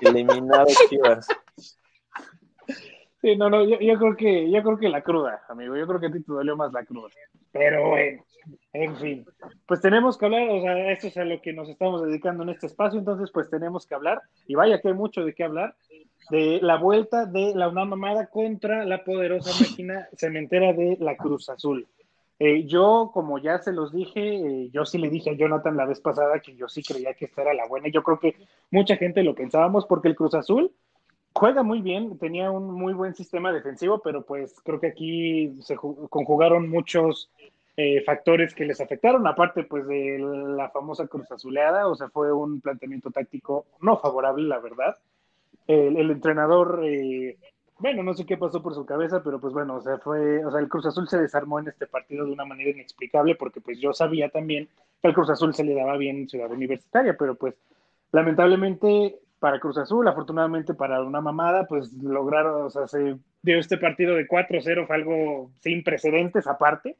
eliminado 0.01 0.54
Sí, 3.21 3.35
no, 3.35 3.49
no, 3.49 3.63
yo, 3.63 3.97
creo 3.97 4.15
que, 4.15 4.51
yo 4.51 4.61
creo 4.61 4.77
que 4.77 4.87
la 4.87 5.01
cruda, 5.01 5.41
amigo. 5.49 5.75
Yo 5.75 5.87
creo 5.87 5.99
que 5.99 6.07
a 6.07 6.11
ti 6.11 6.21
te 6.21 6.31
dolió 6.31 6.55
más 6.55 6.71
la 6.71 6.85
cruda. 6.85 7.09
Pero 7.51 7.89
bueno, 7.89 8.23
en 8.73 8.95
fin. 8.97 9.25
Pues 9.65 9.81
tenemos 9.81 10.17
que 10.17 10.25
hablar, 10.25 10.47
o 10.49 10.61
sea, 10.61 10.91
esto 10.91 11.07
es 11.07 11.17
a 11.17 11.25
lo 11.25 11.41
que 11.41 11.53
nos 11.53 11.67
estamos 11.69 12.03
dedicando 12.03 12.43
en 12.43 12.49
este 12.49 12.67
espacio, 12.67 12.99
entonces 12.99 13.31
pues 13.31 13.49
tenemos 13.49 13.87
que 13.87 13.95
hablar, 13.95 14.21
y 14.45 14.55
vaya 14.55 14.79
que 14.79 14.89
hay 14.89 14.93
mucho 14.93 15.25
de 15.25 15.33
qué 15.33 15.43
hablar, 15.43 15.75
de 16.29 16.59
la 16.61 16.77
vuelta 16.77 17.25
de 17.25 17.53
la 17.55 17.69
UNAM 17.69 17.93
Amada 17.93 18.27
contra 18.27 18.85
la 18.85 19.03
poderosa 19.03 19.51
máquina 19.59 20.07
cementera 20.17 20.73
de 20.73 20.97
la 20.99 21.15
Cruz 21.15 21.49
Azul. 21.49 21.87
Eh, 22.37 22.65
yo, 22.65 23.11
como 23.13 23.37
ya 23.37 23.59
se 23.59 23.71
los 23.71 23.93
dije, 23.93 24.35
eh, 24.35 24.69
yo 24.71 24.85
sí 24.85 24.97
le 24.97 25.09
dije 25.09 25.29
a 25.29 25.37
Jonathan 25.37 25.77
la 25.77 25.85
vez 25.85 26.01
pasada 26.01 26.41
que 26.41 26.55
yo 26.55 26.67
sí 26.67 26.83
creía 26.83 27.13
que 27.13 27.25
esta 27.25 27.43
era 27.43 27.53
la 27.53 27.67
buena. 27.67 27.87
Yo 27.87 28.03
creo 28.03 28.19
que 28.19 28.35
mucha 28.71 28.97
gente 28.97 29.23
lo 29.23 29.35
pensábamos 29.35 29.85
porque 29.85 30.09
el 30.09 30.15
Cruz 30.15 30.33
Azul 30.33 30.71
juega 31.33 31.63
muy 31.63 31.81
bien, 31.81 32.17
tenía 32.17 32.51
un 32.51 32.71
muy 32.71 32.93
buen 32.93 33.13
sistema 33.13 33.53
defensivo, 33.53 33.99
pero 33.99 34.25
pues 34.25 34.59
creo 34.63 34.79
que 34.79 34.87
aquí 34.87 35.53
se 35.61 35.75
conjugaron 35.75 36.69
muchos 36.69 37.29
eh, 37.77 38.01
factores 38.03 38.53
que 38.53 38.65
les 38.65 38.79
afectaron, 38.79 39.27
aparte 39.27 39.63
pues 39.63 39.85
de 39.87 40.17
la 40.19 40.69
famosa 40.69 41.07
Cruz 41.07 41.29
Azuleada, 41.31 41.87
o 41.87 41.95
sea, 41.95 42.09
fue 42.09 42.31
un 42.31 42.61
planteamiento 42.61 43.11
táctico 43.11 43.65
no 43.81 43.97
favorable, 43.97 44.47
la 44.47 44.59
verdad. 44.59 44.97
El, 45.67 45.97
el 45.97 46.11
entrenador 46.11 46.83
bueno, 47.77 48.03
no 48.03 48.13
sé 48.13 48.25
qué 48.25 48.37
pasó 48.37 48.61
por 48.61 48.73
su 48.73 48.85
cabeza, 48.85 49.21
pero 49.23 49.39
pues 49.39 49.53
bueno, 49.53 49.75
o 49.75 49.81
sea, 49.81 49.97
fue, 49.97 50.45
o 50.45 50.51
sea, 50.51 50.59
el 50.59 50.69
Cruz 50.69 50.85
Azul 50.85 51.07
se 51.07 51.19
desarmó 51.19 51.59
en 51.59 51.67
este 51.67 51.87
partido 51.87 52.25
de 52.25 52.31
una 52.31 52.45
manera 52.45 52.69
inexplicable, 52.69 53.35
porque 53.35 53.59
pues 53.59 53.79
yo 53.79 53.93
sabía 53.93 54.29
también 54.29 54.69
que 55.01 55.07
al 55.07 55.13
Cruz 55.13 55.29
Azul 55.29 55.53
se 55.53 55.63
le 55.63 55.75
daba 55.75 55.97
bien 55.97 56.17
en 56.17 56.29
Ciudad 56.29 56.51
Universitaria, 56.51 57.15
pero 57.17 57.35
pues 57.35 57.55
lamentablemente 58.11 59.19
para 59.39 59.59
Cruz 59.59 59.77
Azul, 59.77 60.07
afortunadamente 60.07 60.73
para 60.73 61.03
una 61.03 61.21
mamada, 61.21 61.67
pues 61.67 61.91
lograron, 61.93 62.63
o 62.63 62.69
sea, 62.69 62.87
se 62.87 63.17
dio 63.41 63.59
este 63.59 63.77
partido 63.77 64.15
de 64.15 64.27
4-0, 64.27 64.87
fue 64.87 64.95
algo 64.95 65.51
sin 65.59 65.83
precedentes 65.83 66.47
aparte, 66.47 66.97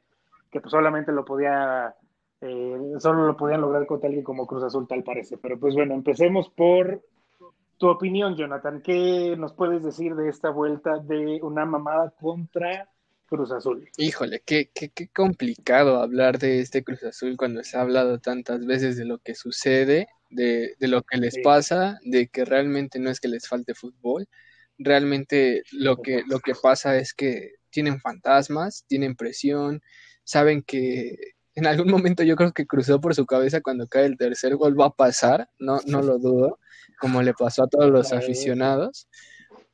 que 0.50 0.60
pues 0.60 0.70
solamente 0.70 1.10
lo 1.10 1.24
podía, 1.24 1.94
eh, 2.42 2.78
solo 2.98 3.26
lo 3.26 3.36
podían 3.36 3.62
lograr 3.62 3.86
con 3.86 4.00
alguien 4.04 4.22
como 4.22 4.46
Cruz 4.46 4.62
Azul, 4.62 4.86
tal 4.86 5.02
parece. 5.02 5.38
Pero 5.38 5.58
pues 5.58 5.74
bueno, 5.74 5.94
empecemos 5.94 6.48
por 6.50 7.00
tu 7.78 7.88
opinión, 7.88 8.36
Jonathan, 8.36 8.80
¿qué 8.82 9.34
nos 9.36 9.52
puedes 9.52 9.82
decir 9.82 10.14
de 10.14 10.28
esta 10.28 10.50
vuelta 10.50 10.98
de 10.98 11.40
una 11.42 11.64
mamada 11.64 12.10
contra 12.18 12.90
Cruz 13.26 13.52
Azul? 13.52 13.88
Híjole, 13.98 14.42
qué, 14.44 14.70
qué, 14.74 14.88
qué 14.88 15.08
complicado 15.08 16.00
hablar 16.00 16.38
de 16.38 16.60
este 16.60 16.82
Cruz 16.82 17.02
Azul 17.04 17.36
cuando 17.36 17.62
se 17.64 17.76
ha 17.76 17.82
hablado 17.82 18.18
tantas 18.18 18.64
veces 18.64 18.96
de 18.96 19.04
lo 19.04 19.18
que 19.18 19.34
sucede, 19.34 20.08
de, 20.30 20.74
de 20.78 20.88
lo 20.88 21.02
que 21.02 21.18
les 21.18 21.38
pasa, 21.42 21.98
de 22.02 22.28
que 22.28 22.44
realmente 22.44 22.98
no 22.98 23.10
es 23.10 23.20
que 23.20 23.28
les 23.28 23.46
falte 23.46 23.74
fútbol, 23.74 24.26
realmente 24.78 25.62
lo 25.72 25.96
que, 25.96 26.22
lo 26.26 26.40
que 26.40 26.54
pasa 26.54 26.96
es 26.96 27.12
que 27.12 27.54
tienen 27.70 28.00
fantasmas, 28.00 28.84
tienen 28.86 29.16
presión, 29.16 29.82
saben 30.24 30.62
que 30.62 31.34
en 31.54 31.66
algún 31.66 31.90
momento 31.90 32.22
yo 32.22 32.36
creo 32.36 32.52
que 32.52 32.66
cruzó 32.66 33.00
por 33.00 33.14
su 33.14 33.26
cabeza 33.26 33.60
cuando 33.60 33.86
cae 33.86 34.06
el 34.06 34.16
tercer 34.16 34.56
gol 34.56 34.78
va 34.78 34.86
a 34.86 34.90
pasar, 34.90 35.50
no, 35.58 35.80
no 35.86 36.00
lo 36.02 36.18
dudo 36.18 36.58
como 36.98 37.22
le 37.22 37.34
pasó 37.34 37.64
a 37.64 37.68
todos 37.68 37.90
los 37.90 38.12
aficionados. 38.12 39.08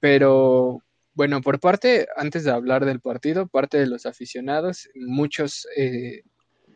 Pero 0.01 0.83
bueno, 1.15 1.41
por 1.43 1.61
parte, 1.61 2.09
antes 2.17 2.45
de 2.45 2.51
hablar 2.51 2.85
del 2.85 3.01
partido, 3.01 3.47
parte 3.47 3.79
de 3.79 3.87
los 3.87 4.07
aficionados, 4.07 4.89
muchos, 4.95 5.67
eh, 5.77 6.23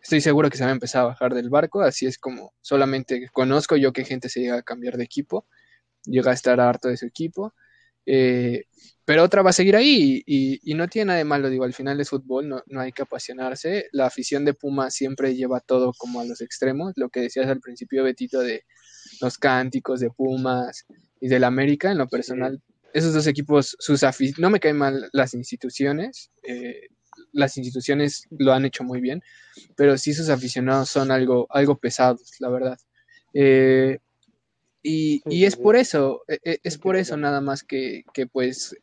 estoy 0.02 0.20
seguro 0.20 0.50
que 0.50 0.58
se 0.58 0.64
han 0.64 0.70
empezado 0.70 1.06
a 1.06 1.08
bajar 1.10 1.34
del 1.34 1.50
barco, 1.50 1.80
así 1.82 2.06
es 2.06 2.18
como 2.18 2.54
solamente 2.60 3.28
conozco 3.32 3.76
yo 3.76 3.92
que 3.92 4.04
gente 4.04 4.28
se 4.28 4.40
llega 4.40 4.56
a 4.58 4.62
cambiar 4.62 4.96
de 4.96 5.04
equipo, 5.04 5.46
llega 6.04 6.30
a 6.32 6.34
estar 6.34 6.60
harto 6.60 6.88
de 6.88 6.96
su 6.96 7.06
equipo. 7.06 7.54
Eh, 8.06 8.64
pero 9.04 9.22
otra 9.24 9.42
va 9.42 9.50
a 9.50 9.52
seguir 9.52 9.76
ahí 9.76 10.22
y, 10.26 10.74
no 10.74 10.88
tiene 10.88 11.06
nada 11.06 11.18
de 11.18 11.24
malo, 11.24 11.50
digo, 11.50 11.64
al 11.64 11.74
final 11.74 12.00
es 12.00 12.10
fútbol, 12.10 12.48
no, 12.48 12.62
no, 12.66 12.80
hay 12.80 12.92
que 12.92 13.02
apasionarse. 13.02 13.88
La 13.92 14.06
afición 14.06 14.44
de 14.44 14.54
Puma 14.54 14.90
siempre 14.90 15.34
lleva 15.34 15.60
todo 15.60 15.92
como 15.96 16.20
a 16.20 16.24
los 16.24 16.40
extremos, 16.40 16.92
lo 16.96 17.08
que 17.08 17.20
decías 17.20 17.46
al 17.48 17.60
principio, 17.60 18.04
Betito, 18.04 18.40
de 18.40 18.64
los 19.20 19.38
cánticos 19.38 20.00
de 20.00 20.10
Pumas 20.10 20.86
y 21.20 21.28
del 21.28 21.44
América, 21.44 21.90
en 21.90 21.98
lo 21.98 22.08
personal, 22.08 22.62
esos 22.92 23.12
dos 23.12 23.26
equipos, 23.26 23.76
sus 23.78 24.04
no 24.38 24.50
me 24.50 24.60
caen 24.60 24.78
mal 24.78 25.08
las 25.12 25.34
instituciones, 25.34 26.30
eh, 26.42 26.88
las 27.32 27.56
instituciones 27.56 28.26
lo 28.30 28.52
han 28.52 28.64
hecho 28.64 28.84
muy 28.84 29.00
bien, 29.00 29.22
pero 29.76 29.98
sí 29.98 30.14
sus 30.14 30.28
aficionados 30.28 30.88
son 30.88 31.10
algo, 31.10 31.46
algo 31.50 31.78
pesados, 31.78 32.32
la 32.40 32.48
verdad. 32.48 32.78
Eh, 33.34 33.98
y, 34.82 35.44
es 35.44 35.56
por 35.56 35.76
eso, 35.76 36.22
e, 36.28 36.38
e, 36.44 36.58
es 36.62 36.78
por 36.78 36.96
eso 36.96 37.16
nada 37.16 37.40
más 37.40 37.64
que, 37.64 38.04
que, 38.14 38.26
pues 38.26 38.76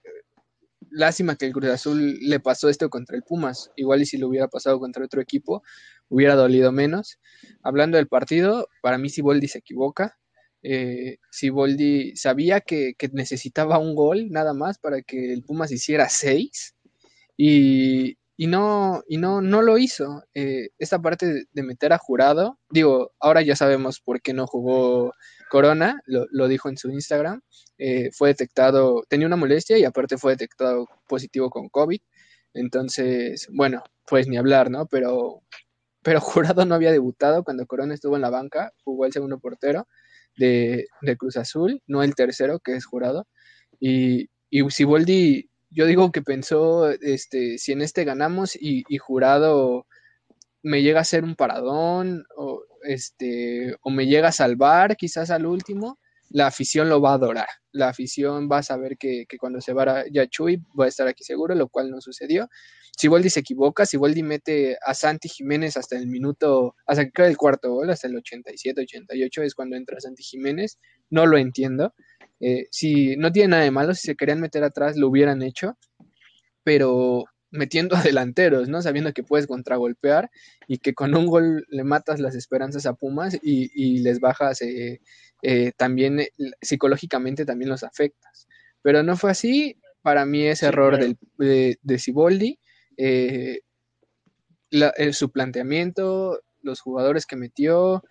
lástima 0.92 1.36
que 1.36 1.46
el 1.46 1.54
Cruz 1.54 1.70
Azul 1.70 2.20
le 2.20 2.40
pasó 2.40 2.70
esto 2.70 2.90
contra 2.90 3.16
el 3.16 3.24
Pumas. 3.24 3.72
Igual 3.76 4.02
y 4.02 4.06
si 4.06 4.18
lo 4.18 4.28
hubiera 4.28 4.48
pasado 4.48 4.80
contra 4.80 5.06
otro 5.06 5.22
equipo, 5.22 5.64
hubiera 6.10 6.36
dolido 6.36 6.72
menos. 6.72 7.20
Hablando 7.64 7.98
del 7.98 8.08
partido, 8.08 8.68
para 8.82 8.98
mí 8.98 9.10
Siboldi 9.10 9.48
se 9.48 9.60
equivoca. 9.60 10.18
Eh, 10.64 11.18
Siboldi 11.30 12.16
sabía 12.16 12.62
que, 12.62 12.94
que, 12.98 13.10
necesitaba 13.10 13.78
un 13.80 13.96
gol 13.96 14.32
nada 14.32 14.54
más 14.54 14.80
para 14.80 15.02
que 15.02 15.34
el 15.34 15.44
Pumas 15.44 15.72
hiciera 15.72 16.10
seis. 16.10 16.76
Y, 17.38 18.18
y 18.36 18.48
no, 18.48 19.04
y 19.08 19.18
no, 19.18 19.42
no 19.42 19.62
lo 19.62 19.78
hizo. 19.78 20.24
Eh, 20.34 20.70
esta 20.80 21.00
parte 21.02 21.46
de, 21.52 21.64
meter 21.64 21.94
a 21.94 21.98
jurado, 21.98 22.60
digo, 22.70 23.12
ahora 23.20 23.42
ya 23.42 23.56
sabemos 23.56 24.00
por 24.00 24.22
qué 24.22 24.34
no 24.34 24.48
jugó 24.48 25.14
Corona, 25.50 26.02
lo, 26.06 26.48
dijo 26.48 26.70
en 26.70 26.78
su 26.78 26.90
Instagram, 26.90 27.42
eh, 27.78 28.10
fue 28.12 28.30
detectado, 28.30 29.04
tenía 29.08 29.28
una 29.28 29.36
molestia 29.36 29.78
y 29.78 29.86
aparte 29.86 30.18
fue 30.18 30.34
detectado 30.34 30.88
positivo 31.08 31.50
con 31.50 31.70
COVID. 31.70 32.02
Entonces, 32.56 33.48
bueno, 33.52 33.84
pues 34.08 34.28
ni 34.28 34.38
hablar, 34.38 34.72
¿no? 34.72 34.88
Pero, 34.88 35.44
pero 36.04 36.20
Jurado 36.56 36.66
no 36.66 36.76
había 36.76 36.92
debutado 36.92 37.44
cuando 37.44 37.66
Corona 37.68 37.94
estuvo 37.94 38.16
en 38.16 38.24
la 38.24 38.30
banca, 38.32 38.74
jugó 38.84 39.06
el 39.06 39.14
segundo 39.14 39.40
portero 39.40 39.88
de, 40.38 40.88
de 41.02 41.18
Cruz 41.18 41.38
Azul, 41.38 41.82
no 41.88 42.04
el 42.04 42.16
tercero, 42.16 42.60
que 42.60 42.76
es 42.76 42.86
Jurado. 42.86 43.28
Y, 43.80 44.30
y 44.50 44.70
Siboldi 44.70 45.50
yo 45.74 45.86
digo 45.86 46.12
que 46.12 46.22
pensó, 46.22 46.90
este, 46.90 47.58
si 47.58 47.72
en 47.72 47.82
este 47.82 48.04
ganamos 48.04 48.56
y, 48.56 48.84
jurado 48.98 49.88
me 50.62 50.82
llega 50.82 51.02
a 51.02 51.06
ser 51.06 51.24
un 51.24 51.36
paradón 51.36 52.26
o, 52.38 52.64
este, 52.84 53.76
o 53.82 53.90
me 53.90 54.06
llega 54.06 54.30
a 54.30 54.32
salvar 54.32 54.96
quizás 54.96 55.30
al 55.32 55.46
último, 55.46 56.00
la 56.34 56.48
afición 56.48 56.90
lo 56.90 57.00
va 57.00 57.12
a 57.12 57.14
adorar. 57.14 57.48
La 57.72 57.90
afición 57.90 58.50
va 58.52 58.58
a 58.58 58.64
saber 58.64 58.98
que, 58.98 59.26
cuando 59.40 59.62
se 59.62 59.72
va 59.72 60.04
ya 60.12 60.28
Chuy 60.28 60.58
va 60.78 60.86
a 60.86 60.88
estar 60.88 61.08
aquí 61.08 61.24
seguro, 61.24 61.54
lo 61.54 61.70
cual 61.70 61.92
no 61.92 62.02
sucedió. 62.02 62.50
Si 62.98 63.08
Voldi 63.08 63.30
se 63.30 63.42
equivoca, 63.42 63.86
si 63.86 63.98
Voldi 63.98 64.24
mete 64.24 64.78
a 64.84 64.96
Santi 64.96 65.30
Jiménez 65.30 65.78
hasta 65.78 65.96
el 65.96 66.08
minuto, 66.08 66.76
hasta 66.88 67.10
que 67.10 67.26
el 67.26 67.38
cuarto 67.38 67.72
gol, 67.72 67.90
hasta 67.92 68.08
el 68.08 68.16
87, 68.16 68.82
88 68.82 69.44
es 69.44 69.54
cuando 69.54 69.76
entra 69.76 70.00
Santi 70.00 70.24
Jiménez, 70.24 70.80
no 71.12 71.28
lo 71.28 71.38
entiendo. 71.38 71.94
Eh, 72.40 72.66
si 72.72 73.16
no 73.16 73.32
tiene 73.32 73.50
nada 73.50 73.64
de 73.64 73.72
malo, 73.72 73.94
si 73.94 74.08
se 74.08 74.16
querían 74.16 74.42
meter 74.42 74.64
atrás, 74.64 74.98
lo 74.98 75.10
hubieran 75.10 75.44
hecho, 75.44 75.78
pero 76.64 77.26
metiendo 77.54 77.96
a 77.96 78.02
delanteros, 78.02 78.68
¿no? 78.68 78.82
Sabiendo 78.82 79.14
que 79.14 79.24
puedes 79.24 79.48
contragolpear 79.48 80.30
y 80.68 80.80
que 80.80 80.94
con 80.94 81.16
un 81.16 81.28
gol 81.28 81.66
le 81.70 81.84
matas 81.84 82.20
las 82.20 82.36
esperanzas 82.36 82.86
a 82.86 82.94
Pumas 82.94 83.38
y, 83.42 84.00
les 84.00 84.20
bajas 84.20 84.62
eh, 84.62 85.02
eh, 85.42 85.72
también 85.78 86.22
psicológicamente 86.62 87.46
también 87.46 87.70
los 87.70 87.84
afectas. 87.84 88.48
Pero 88.82 89.04
no 89.04 89.16
fue 89.16 89.32
así. 89.32 89.78
Para 90.02 90.26
mí 90.26 90.44
es 90.44 90.64
error 90.64 91.00
de, 91.38 91.78
de 91.82 92.00
Ciboldi. 92.00 92.60
su 95.12 95.32
planteamiento, 95.32 96.42
los 96.62 96.82
jugadores 96.82 97.26
que 97.26 97.38
metió, 97.38 98.04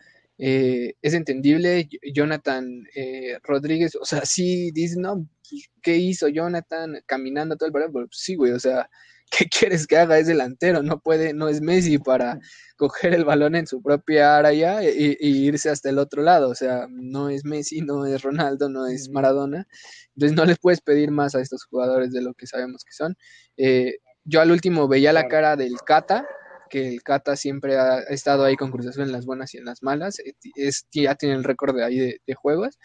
eh, 0.45 0.95
es 1.03 1.15
entendible. 1.15 1.89
Jonathan 2.13 2.85
eh, 2.97 3.39
Rodríguez, 3.45 3.95
o 3.97 4.05
sea, 4.05 4.25
sí, 4.25 4.73
dice, 4.73 4.97
no, 4.99 5.29
pues, 5.49 5.71
¿qué 5.83 5.97
hizo 5.97 6.29
Jonathan 6.29 7.01
caminando 7.07 7.57
todo 7.57 7.69
el? 7.69 7.93
Pues, 7.93 8.09
sí, 8.11 8.35
güey, 8.35 8.51
o 8.53 8.59
sea, 8.59 8.91
¿qué 9.37 9.47
quieres 9.47 9.87
que 9.87 9.97
haga? 9.97 10.19
Es 10.19 10.27
delantero, 10.27 10.83
no 10.83 11.01
puede, 11.01 11.33
no 11.33 11.49
es 11.49 11.61
Messi 11.61 11.99
para 11.99 12.39
coger 12.77 13.15
el 13.15 13.25
balón 13.25 13.55
en 13.55 13.67
su 13.67 13.83
propia 13.83 14.37
área 14.37 14.83
y, 14.83 15.17
irse 15.21 15.71
hasta 15.71 15.89
el 15.89 15.99
otro 15.99 16.23
lado. 16.23 16.51
O 16.51 16.55
sea, 16.55 16.87
no 16.91 17.29
es 17.29 17.45
Messi, 17.45 17.81
no 17.81 18.07
es 18.07 18.23
Ronaldo, 18.23 18.69
no 18.69 18.87
es 18.87 19.09
Maradona. 19.11 19.67
Entonces 20.15 20.37
no 20.37 20.45
les 20.45 20.59
puedes 20.59 20.81
pedir 20.81 21.11
más 21.11 21.35
a 21.35 21.41
estos 21.41 21.65
jugadores 21.65 22.13
de 22.13 22.23
lo 22.23 22.35
que 22.35 22.47
sabemos 22.47 22.85
que 22.85 22.93
son. 22.93 23.17
Eh, 23.57 23.97
yo 24.25 24.41
al 24.41 24.51
último 24.51 24.89
veía 24.89 25.13
la 25.13 25.29
cara 25.29 25.57
del 25.57 25.75
Cata, 25.85 26.27
que 26.71 26.89
el 26.89 27.03
Cata 27.03 27.37
siempre 27.37 27.77
ha 27.77 27.99
estado 28.01 28.45
ahí 28.45 28.57
con 28.57 28.71
Cruz 28.71 28.87
Azul 28.87 29.05
en 29.05 29.13
las 29.13 29.27
buenas 29.27 29.53
y 29.55 29.59
en 29.59 29.65
las 29.65 29.83
malas, 29.83 30.19
eh, 30.21 30.35
es, 30.57 30.87
ya 30.93 31.15
tiene 31.17 31.35
el 31.35 31.45
récord 31.45 31.77
de 31.77 31.85
ahí 31.85 31.99
de, 31.99 32.35
juegos, 32.35 32.79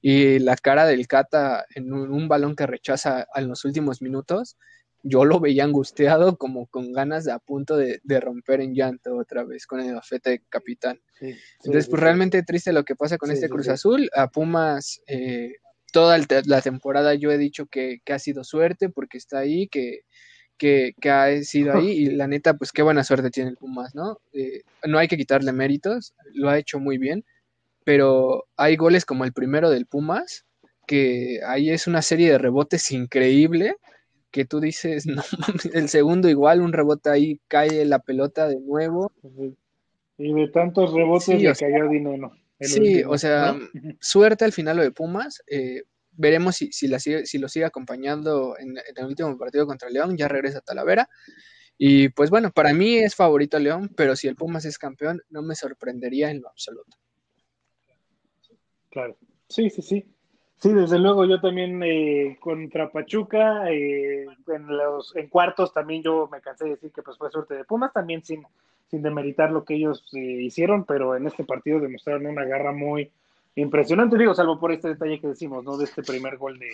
y 0.00 0.38
la 0.38 0.56
cara 0.56 0.86
del 0.86 1.06
Cata 1.06 1.64
en 1.74 1.92
un, 1.92 2.28
balón 2.28 2.56
que 2.56 2.66
rechaza 2.66 3.26
en 3.34 3.48
los 3.48 3.64
últimos 3.64 4.02
minutos, 4.02 4.56
yo 5.02 5.24
lo 5.24 5.40
veía 5.40 5.64
angustiado 5.64 6.36
como 6.36 6.66
con 6.66 6.92
ganas 6.92 7.24
de 7.24 7.32
a 7.32 7.38
punto 7.38 7.76
de, 7.76 8.00
romper 8.20 8.60
en 8.60 8.74
llanto 8.74 9.16
otra 9.16 9.44
vez 9.44 9.66
con 9.66 9.80
el 9.80 9.96
afete 9.96 10.30
de 10.30 10.42
capitán. 10.48 11.00
Entonces, 11.20 11.88
pues 11.88 12.02
realmente 12.02 12.42
triste 12.42 12.72
lo 12.72 12.84
que 12.84 12.96
pasa 12.96 13.18
con 13.18 13.30
este 13.30 13.48
Cruz 13.48 13.68
Azul. 13.68 14.10
A 14.14 14.28
Pumas, 14.28 15.00
eh, 15.06 15.54
toda 15.92 16.18
la 16.46 16.62
temporada 16.62 17.14
yo 17.14 17.30
he 17.30 17.38
dicho 17.38 17.66
que, 17.66 18.00
que, 18.04 18.12
ha 18.12 18.18
sido 18.18 18.44
suerte 18.44 18.88
porque 18.88 19.18
está 19.18 19.38
ahí, 19.38 19.68
que, 19.68 20.02
que, 20.58 20.94
ha 21.10 21.42
sido 21.42 21.74
ahí 21.74 21.90
y 21.90 22.06
la 22.16 22.26
neta, 22.26 22.54
pues 22.54 22.72
qué 22.72 22.82
buena 22.82 23.04
suerte 23.04 23.30
tiene 23.30 23.50
el 23.50 23.56
Pumas, 23.56 23.94
¿no? 23.94 24.20
Eh, 24.32 24.62
no 24.86 24.98
hay 24.98 25.08
que 25.08 25.16
quitarle 25.16 25.52
méritos, 25.52 26.14
lo 26.34 26.50
ha 26.50 26.58
hecho 26.58 26.78
muy 26.78 26.98
bien, 26.98 27.24
pero 27.84 28.46
hay 28.56 28.76
goles 28.76 29.04
como 29.04 29.24
el 29.24 29.32
primero 29.32 29.70
del 29.70 29.86
Pumas, 29.86 30.44
que 30.86 31.40
ahí 31.46 31.70
es 31.70 31.86
una 31.86 32.02
serie 32.02 32.30
de 32.30 32.38
rebotes 32.38 32.90
increíble, 32.90 33.76
que 34.30 34.44
tú 34.44 34.60
dices, 34.60 35.06
no 35.06 35.22
el 35.72 35.88
segundo 35.88 36.28
igual, 36.28 36.60
un 36.60 36.72
rebote 36.72 37.10
ahí 37.10 37.40
cae 37.48 37.84
la 37.84 38.00
pelota 38.00 38.48
de 38.48 38.60
nuevo. 38.60 39.12
Y 40.18 40.32
de 40.32 40.48
tantos 40.48 40.92
rebotes 40.92 41.40
le 41.40 41.54
cayó 41.54 41.88
dinero. 41.88 42.32
Sí, 42.60 43.04
o 43.04 43.16
sea, 43.16 43.56
suerte 44.00 44.44
al 44.44 44.52
final 44.52 44.78
lo 44.78 44.82
de 44.82 44.90
Pumas. 44.90 45.42
Eh, 45.46 45.82
veremos 46.12 46.56
si, 46.56 46.72
si, 46.72 46.88
la 46.88 46.98
si 46.98 47.38
lo 47.38 47.48
sigue 47.48 47.64
acompañando 47.64 48.56
en, 48.58 48.76
el 48.76 49.06
último 49.06 49.38
partido 49.38 49.66
contra 49.66 49.88
León, 49.88 50.16
ya 50.16 50.28
regresa 50.28 50.58
a 50.58 50.62
Talavera. 50.62 51.08
Y 51.78 52.08
pues 52.08 52.30
bueno, 52.30 52.50
para 52.50 52.72
mí 52.74 52.96
es 52.96 53.14
favorito 53.14 53.58
León, 53.60 53.92
pero 53.96 54.16
si 54.16 54.26
el 54.26 54.34
Pumas 54.34 54.64
es 54.64 54.78
campeón, 54.78 55.22
no 55.30 55.42
me 55.42 55.54
sorprendería 55.54 56.30
en 56.30 56.40
lo 56.40 56.48
absoluto. 56.48 56.96
Claro, 58.90 59.16
sí, 59.48 59.70
sí, 59.70 59.82
sí. 59.82 60.04
Sí, 60.58 60.72
desde 60.72 60.98
luego 60.98 61.24
yo 61.24 61.40
también 61.40 61.80
eh, 61.84 62.36
contra 62.40 62.90
Pachuca, 62.90 63.70
eh, 63.70 64.26
en 64.48 64.66
los 64.66 65.14
en 65.14 65.28
cuartos 65.28 65.72
también 65.72 66.02
yo 66.02 66.28
me 66.30 66.40
cansé 66.40 66.64
de 66.64 66.70
decir 66.70 66.90
que 66.92 67.02
pues 67.02 67.16
fue 67.16 67.30
suerte 67.30 67.54
de 67.54 67.64
Pumas, 67.64 67.92
también 67.92 68.24
sin, 68.24 68.42
sin 68.90 69.02
demeritar 69.02 69.52
lo 69.52 69.64
que 69.64 69.74
ellos 69.74 70.04
eh, 70.14 70.18
hicieron, 70.18 70.84
pero 70.84 71.14
en 71.14 71.26
este 71.26 71.44
partido 71.44 71.78
demostraron 71.78 72.26
una 72.26 72.44
garra 72.44 72.72
muy, 72.72 73.10
impresionante, 73.60 74.16
digo, 74.16 74.34
salvo 74.34 74.58
por 74.58 74.72
este 74.72 74.88
detalle 74.88 75.20
que 75.20 75.28
decimos, 75.28 75.64
¿no? 75.64 75.76
De 75.76 75.84
este 75.84 76.02
primer 76.02 76.36
gol 76.36 76.58
de, 76.58 76.70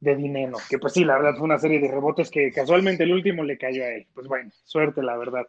de 0.00 0.16
Dineno, 0.16 0.58
que 0.68 0.78
pues 0.78 0.92
sí, 0.94 1.04
la 1.04 1.16
verdad 1.16 1.34
fue 1.36 1.44
una 1.44 1.58
serie 1.58 1.80
de 1.80 1.88
rebotes 1.88 2.30
que 2.30 2.50
casualmente 2.50 3.04
el 3.04 3.12
último 3.12 3.42
le 3.44 3.58
cayó 3.58 3.84
a 3.84 3.88
él. 3.88 4.06
Pues 4.14 4.26
bueno, 4.26 4.50
suerte, 4.64 5.02
la 5.02 5.16
verdad. 5.16 5.46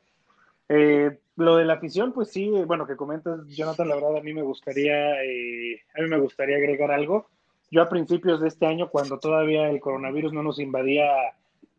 Eh, 0.70 1.18
lo 1.36 1.58
de 1.58 1.66
la 1.66 1.74
afición, 1.74 2.14
pues 2.14 2.32
sí, 2.32 2.50
bueno, 2.66 2.86
que 2.86 2.96
comentas, 2.96 3.48
Jonathan, 3.48 3.88
la 3.88 3.96
verdad 3.96 4.18
a 4.18 4.22
mí 4.22 4.34
me 4.34 4.42
gustaría, 4.42 5.24
eh, 5.24 5.82
a 5.96 6.02
mí 6.02 6.10
me 6.10 6.20
gustaría 6.20 6.58
agregar 6.58 6.92
algo. 6.92 7.28
Yo 7.74 7.82
a 7.82 7.90
principios 7.90 8.40
de 8.40 8.50
este 8.50 8.68
año, 8.68 8.90
cuando 8.90 9.18
todavía 9.18 9.68
el 9.68 9.80
coronavirus 9.80 10.32
no 10.32 10.44
nos 10.44 10.60
invadía 10.60 11.08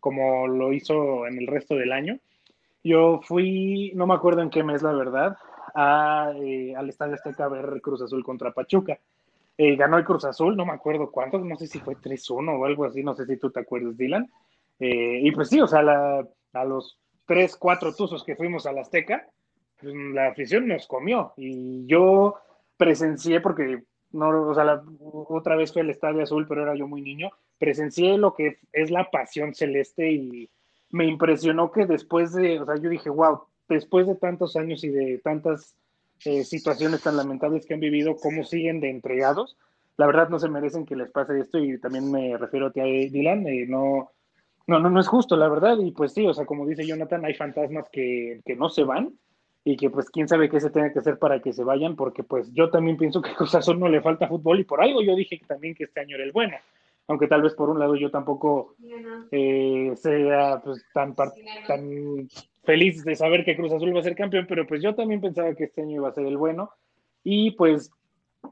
como 0.00 0.48
lo 0.48 0.72
hizo 0.72 1.24
en 1.28 1.38
el 1.38 1.46
resto 1.46 1.76
del 1.76 1.92
año, 1.92 2.18
yo 2.82 3.20
fui, 3.22 3.92
no 3.94 4.04
me 4.04 4.14
acuerdo 4.14 4.42
en 4.42 4.50
qué 4.50 4.64
mes, 4.64 4.82
la 4.82 4.90
verdad, 4.90 5.36
a, 5.72 6.32
eh, 6.34 6.74
al 6.74 6.88
Estadio 6.88 7.14
Azteca 7.14 7.44
a 7.44 7.48
ver 7.48 7.80
Cruz 7.80 8.02
Azul 8.02 8.24
contra 8.24 8.50
Pachuca. 8.50 8.98
Eh, 9.56 9.76
ganó 9.76 9.96
el 9.96 10.04
Cruz 10.04 10.24
Azul, 10.24 10.56
no 10.56 10.66
me 10.66 10.72
acuerdo 10.72 11.12
cuántos, 11.12 11.44
no 11.44 11.54
sé 11.54 11.68
si 11.68 11.78
fue 11.78 11.94
3-1 11.94 12.58
o 12.58 12.64
algo 12.64 12.86
así, 12.86 13.04
no 13.04 13.14
sé 13.14 13.24
si 13.24 13.36
tú 13.36 13.52
te 13.52 13.60
acuerdas, 13.60 13.96
Dylan. 13.96 14.28
Eh, 14.80 15.20
y 15.22 15.30
pues 15.30 15.48
sí, 15.48 15.60
o 15.60 15.68
sea, 15.68 15.78
a 15.78 16.64
los 16.64 16.98
3, 17.26 17.56
4 17.56 17.94
tuzos 17.94 18.24
que 18.24 18.34
fuimos 18.34 18.66
al 18.66 18.78
Azteca, 18.78 19.28
pues, 19.80 19.94
la 19.94 20.26
afición 20.26 20.66
nos 20.66 20.88
comió. 20.88 21.34
Y 21.36 21.86
yo 21.86 22.34
presencié, 22.76 23.40
porque 23.40 23.84
no, 24.14 24.48
o 24.48 24.54
sea, 24.54 24.82
otra 25.00 25.56
vez 25.56 25.72
fue 25.72 25.82
el 25.82 25.90
Estadio 25.90 26.22
Azul, 26.22 26.46
pero 26.48 26.62
era 26.62 26.74
yo 26.76 26.86
muy 26.86 27.02
niño, 27.02 27.30
presencié 27.58 28.16
lo 28.16 28.34
que 28.34 28.58
es 28.72 28.90
la 28.90 29.10
pasión 29.10 29.54
celeste 29.54 30.12
y 30.12 30.48
me 30.90 31.06
impresionó 31.06 31.72
que 31.72 31.86
después 31.86 32.32
de, 32.32 32.60
o 32.60 32.64
sea, 32.64 32.76
yo 32.76 32.88
dije, 32.88 33.10
wow, 33.10 33.42
después 33.68 34.06
de 34.06 34.14
tantos 34.14 34.54
años 34.56 34.84
y 34.84 34.90
de 34.90 35.18
tantas 35.18 35.76
eh, 36.24 36.44
situaciones 36.44 37.02
tan 37.02 37.16
lamentables 37.16 37.66
que 37.66 37.74
han 37.74 37.80
vivido, 37.80 38.16
cómo 38.16 38.44
siguen 38.44 38.80
de 38.80 38.90
entregados. 38.90 39.56
la 39.96 40.06
verdad 40.06 40.28
no 40.28 40.38
se 40.38 40.48
merecen 40.48 40.86
que 40.86 40.96
les 40.96 41.10
pase 41.10 41.40
esto 41.40 41.58
y 41.58 41.78
también 41.80 42.10
me 42.10 42.36
refiero 42.38 42.66
a 42.66 42.72
ti, 42.72 42.80
Dylan, 43.08 43.46
eh, 43.48 43.66
no, 43.68 44.12
no, 44.68 44.78
no, 44.78 44.90
no 44.90 45.00
es 45.00 45.08
justo, 45.08 45.36
la 45.36 45.48
verdad, 45.48 45.76
y 45.78 45.90
pues 45.90 46.12
sí, 46.12 46.24
o 46.24 46.32
sea, 46.32 46.46
como 46.46 46.66
dice 46.66 46.86
Jonathan, 46.86 47.24
hay 47.24 47.34
fantasmas 47.34 47.88
que, 47.90 48.40
que 48.44 48.54
no 48.54 48.68
se 48.68 48.84
van 48.84 49.12
y 49.64 49.76
que 49.76 49.90
pues 49.90 50.10
quién 50.10 50.28
sabe 50.28 50.50
qué 50.50 50.60
se 50.60 50.70
tenga 50.70 50.92
que 50.92 50.98
hacer 50.98 51.18
para 51.18 51.40
que 51.40 51.52
se 51.52 51.64
vayan, 51.64 51.96
porque 51.96 52.22
pues 52.22 52.52
yo 52.52 52.70
también 52.70 52.96
pienso 52.96 53.22
que 53.22 53.30
a 53.30 53.34
Cruz 53.34 53.54
Azul 53.54 53.80
no 53.80 53.88
le 53.88 54.02
falta 54.02 54.28
fútbol 54.28 54.60
y 54.60 54.64
por 54.64 54.82
algo 54.82 55.02
yo 55.02 55.16
dije 55.16 55.38
que 55.38 55.46
también 55.46 55.74
que 55.74 55.84
este 55.84 56.00
año 56.00 56.16
era 56.16 56.24
el 56.24 56.32
bueno 56.32 56.56
aunque 57.06 57.28
tal 57.28 57.42
vez 57.42 57.54
por 57.54 57.70
un 57.70 57.78
lado 57.78 57.96
yo 57.96 58.10
tampoco 58.10 58.74
eh, 59.30 59.92
sea 59.96 60.60
pues, 60.64 60.84
tan, 60.92 61.14
tan 61.14 62.28
feliz 62.64 63.04
de 63.04 63.14
saber 63.14 63.44
que 63.44 63.56
Cruz 63.56 63.72
Azul 63.72 63.94
va 63.94 64.00
a 64.00 64.04
ser 64.04 64.16
campeón, 64.16 64.46
pero 64.48 64.66
pues 64.66 64.82
yo 64.82 64.94
también 64.94 65.20
pensaba 65.20 65.54
que 65.54 65.64
este 65.64 65.82
año 65.82 65.96
iba 65.96 66.08
a 66.08 66.14
ser 66.14 66.26
el 66.26 66.36
bueno. 66.36 66.70
Y 67.22 67.52
pues 67.52 67.90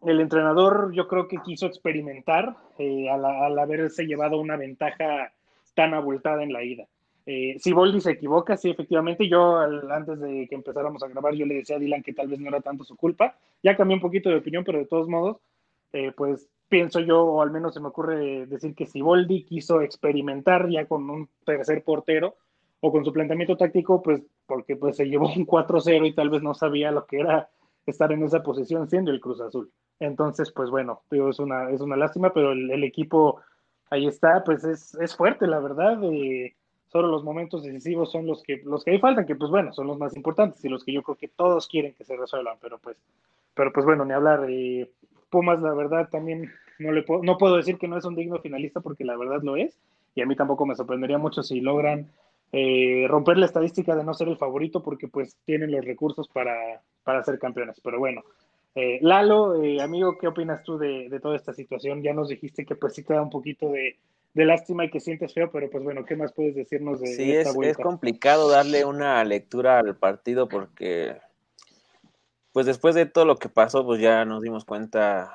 el 0.07 0.21
entrenador 0.21 0.93
yo 0.95 1.09
creo 1.09 1.29
que 1.29 1.39
quiso 1.39 1.67
experimentar 1.67 2.57
eh, 2.79 3.09
al, 3.11 3.59
haberse 3.59 4.05
llevado 4.05 4.39
una 4.39 4.57
ventaja 4.57 5.33
tan 5.75 5.95
abultada 5.95 6.43
en 6.43 6.53
la 6.53 6.63
ida. 6.63 6.87
Eh, 7.25 7.57
si 7.59 7.73
Boldi 7.73 8.01
se 8.01 8.13
equivoca, 8.13 8.57
sí, 8.57 8.71
efectivamente, 8.71 9.29
yo 9.29 9.59
antes 9.59 10.21
de 10.21 10.47
que 10.49 10.55
empezáramos 10.55 11.03
a 11.03 11.09
grabar, 11.09 11.35
yo 11.35 11.47
le 11.47 11.55
decía 11.55 11.77
a 11.77 11.79
Dylan 11.79 12.03
que 12.03 12.13
tal 12.13 12.29
vez 12.29 12.41
no 12.41 12.49
era 12.49 12.61
tanto 12.61 12.85
su 12.85 12.97
culpa. 12.97 13.37
Ya 13.63 13.77
cambié 13.77 13.97
un 13.97 14.03
poquito 14.03 14.29
de 14.29 14.37
opinión, 14.37 14.65
pero 14.65 14.79
de 14.79 14.87
todos 14.87 15.09
modos, 15.09 15.39
eh, 15.93 16.13
pues 16.17 16.49
pienso 16.69 17.01
yo, 17.01 17.23
o 17.23 17.43
al 17.43 17.51
menos 17.51 17.75
se 17.75 17.81
me 17.81 17.89
ocurre 17.89 18.47
decir 18.47 18.75
que 18.75 18.87
si 18.87 19.03
Boldi 19.03 19.45
quiso 19.45 19.83
experimentar 19.83 20.69
ya 20.71 20.87
con 20.87 21.09
un 21.11 21.29
tercer 21.45 21.85
portero 21.85 22.35
o 22.81 22.91
con 22.91 23.05
su 23.05 23.13
planteamiento 23.13 23.57
táctico, 23.57 24.03
pues 24.03 24.23
porque 24.47 24.77
pues 24.77 24.97
se 24.97 25.05
llevó 25.07 25.27
un 25.37 25.47
4-0 25.47 26.07
y 26.07 26.15
tal 26.15 26.31
vez 26.31 26.43
no 26.43 26.55
sabía 26.55 26.91
lo 26.91 27.07
que 27.07 27.21
era 27.21 27.51
estar 27.87 28.11
en 28.13 28.23
esa 28.25 28.43
posición 28.43 28.89
siendo 28.89 29.11
el 29.11 29.21
Cruz 29.21 29.41
Azul. 29.41 29.71
Entonces, 30.01 30.51
pues 30.51 30.71
bueno, 30.71 31.03
digo, 31.11 31.29
es 31.31 31.39
una, 31.39 31.71
es 31.71 31.81
una 31.81 31.97
lástima, 31.97 32.33
pero 32.33 32.53
el, 32.53 32.83
equipo 32.85 33.41
ahí 33.91 34.07
está, 34.07 34.43
pues 34.45 34.65
es, 34.65 34.95
es 34.95 35.15
fuerte, 35.15 35.47
la 35.47 35.61
verdad. 35.61 36.03
Eh, 36.05 36.57
solo 36.93 37.09
los 37.09 37.25
momentos 37.25 37.63
decisivos 37.63 38.13
son 38.13 38.27
los 38.27 38.43
que, 38.43 38.61
los 38.65 38.85
que 38.85 38.91
hay 38.91 38.99
falta, 38.99 39.25
que 39.25 39.35
pues 39.35 39.51
bueno, 39.51 39.73
son 39.73 39.87
los 39.87 39.99
más 39.99 40.15
importantes 40.15 40.63
y 40.65 40.69
los 40.69 40.85
que 40.85 40.93
yo 40.93 41.03
creo 41.03 41.17
que 41.17 41.29
todos 41.29 41.67
quieren 41.67 41.95
que 41.95 42.05
se 42.05 42.17
resuelvan, 42.17 42.59
pero 42.61 42.79
pues, 42.79 42.99
pero 43.55 43.73
pues 43.73 43.87
bueno, 43.87 44.05
ni 44.05 44.13
hablar. 44.13 44.47
Eh, 44.49 44.91
Pumas, 45.31 45.63
la 45.63 45.73
verdad, 45.73 46.11
también 46.11 46.53
no, 46.79 46.93
le 46.93 47.03
puedo, 47.03 47.23
no 47.23 47.39
puedo 47.39 47.57
decir 47.57 47.79
que 47.79 47.89
no 47.89 47.97
es 47.97 48.05
un 48.05 48.15
digno 48.15 48.39
finalista 48.41 48.81
porque 48.81 49.05
la 49.05 49.17
verdad 49.17 49.41
lo 49.43 49.57
es. 49.57 49.79
Y 50.15 50.21
a 50.21 50.27
mí 50.27 50.37
tampoco 50.37 50.67
me 50.67 50.75
sorprendería 50.75 51.17
mucho 51.17 51.43
si 51.43 51.63
logran 51.63 52.11
eh, 52.53 53.07
romper 53.09 53.39
la 53.39 53.47
estadística 53.47 53.97
de 53.97 54.05
no 54.05 54.13
ser 54.13 54.29
el 54.29 54.37
favorito 54.37 54.83
porque 54.83 55.09
pues 55.09 55.39
tienen 55.47 55.73
los 55.73 55.83
recursos 55.87 56.29
para, 56.29 56.83
para 57.03 57.25
ser 57.25 57.39
campeones. 57.39 57.81
Pero 57.83 57.99
bueno, 57.99 58.23
eh, 58.75 58.99
Lalo, 59.01 59.63
eh, 59.63 59.81
amigo, 59.81 60.19
¿qué 60.19 60.29
opinas 60.29 60.63
tú 60.63 60.77
de, 60.77 61.19
toda 61.23 61.37
esta 61.37 61.55
situación? 61.55 62.03
Ya 62.03 62.13
nos 62.13 62.29
dijiste 62.29 62.67
que 62.67 62.77
pues 62.77 62.95
sí 62.95 63.03
te 63.03 63.15
da 63.15 63.23
un 63.23 63.31
poquito 63.31 63.71
de, 63.71 63.97
lástima 64.35 64.85
y 64.85 64.91
que 64.91 65.01
sientes 65.01 65.35
feo, 65.35 65.51
pero 65.51 65.69
pues 65.71 65.85
bueno, 65.85 66.05
¿qué 66.05 66.17
más 66.17 66.33
puedes 66.33 66.55
decirnos 66.55 67.01
de, 67.01 67.09
sí, 67.09 67.33
esta 67.33 67.51
es, 67.51 67.69
es 67.69 67.77
complicado 67.77 68.49
darle 68.49 68.85
una 68.85 69.23
lectura 69.25 69.79
al 69.79 69.97
partido 69.97 70.49
porque 70.49 71.17
pues 72.53 72.67
después 72.67 72.95
de 72.95 73.07
todo 73.07 73.25
lo 73.25 73.37
que 73.37 73.49
pasó, 73.49 73.85
pues 73.85 74.01
ya 74.01 74.25
nos 74.25 74.43
dimos 74.43 74.65
cuenta 74.65 75.35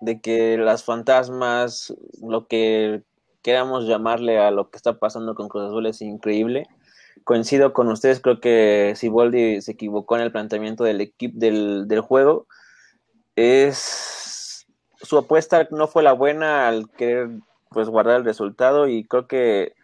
de 0.00 0.20
que 0.20 0.58
las 0.58 0.84
fantasmas, 0.84 1.94
lo 2.22 2.46
que 2.46 3.02
queramos 3.42 3.86
llamarle 3.86 4.38
a 4.38 4.50
lo 4.50 4.70
que 4.70 4.76
está 4.76 4.98
pasando 4.98 5.34
con 5.34 5.48
Cruz 5.48 5.64
Azul 5.64 5.86
es 5.86 6.02
increíble. 6.02 6.66
Coincido 7.24 7.72
con 7.72 7.88
ustedes, 7.88 8.20
creo 8.20 8.40
que 8.40 8.92
Siboldi 8.96 9.62
se 9.62 9.72
equivocó 9.72 10.16
en 10.16 10.22
el 10.22 10.32
planteamiento 10.32 10.84
del 10.84 11.00
equipo 11.00 11.38
del, 11.38 11.88
del 11.88 12.00
juego. 12.00 12.46
Es 13.34 14.66
su 15.00 15.18
apuesta 15.18 15.68
no 15.70 15.88
fue 15.88 16.02
la 16.02 16.12
buena 16.12 16.68
al 16.68 16.90
querer 16.90 17.30
pues 17.70 17.88
guardar 17.88 18.16
el 18.16 18.24
resultado 18.24 18.88
y 18.88 19.04
creo 19.04 19.26
que 19.26 19.74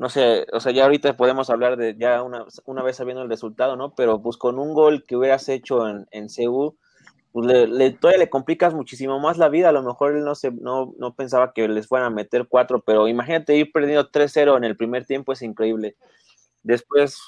no 0.00 0.08
sé, 0.08 0.46
o 0.54 0.60
sea, 0.60 0.72
ya 0.72 0.84
ahorita 0.84 1.16
podemos 1.16 1.50
hablar 1.50 1.76
de 1.76 1.94
ya 1.98 2.22
una, 2.22 2.46
una 2.64 2.82
vez 2.82 2.96
sabiendo 2.96 3.22
el 3.22 3.28
resultado, 3.28 3.76
¿no? 3.76 3.94
Pero 3.94 4.22
pues 4.22 4.38
con 4.38 4.58
un 4.58 4.72
gol 4.72 5.04
que 5.04 5.14
hubieras 5.14 5.46
hecho 5.50 5.86
en, 5.86 6.06
en 6.10 6.28
CU, 6.28 6.74
pues 7.32 7.46
le, 7.46 7.90
todavía 7.92 8.18
le 8.18 8.30
complicas 8.30 8.74
muchísimo 8.74 9.20
más 9.20 9.38
la 9.38 9.48
vida. 9.48 9.68
A 9.68 9.72
lo 9.72 9.82
mejor 9.82 10.16
él 10.16 10.24
no, 10.24 10.34
se, 10.34 10.50
no, 10.50 10.94
no 10.98 11.14
pensaba 11.14 11.52
que 11.52 11.68
les 11.68 11.86
fueran 11.86 12.06
a 12.06 12.14
meter 12.14 12.46
cuatro, 12.48 12.80
pero 12.80 13.08
imagínate 13.08 13.56
ir 13.56 13.72
perdiendo 13.72 14.10
3-0 14.10 14.56
en 14.56 14.64
el 14.64 14.76
primer 14.76 15.04
tiempo, 15.04 15.32
es 15.32 15.42
increíble. 15.42 15.96
Después, 16.62 17.20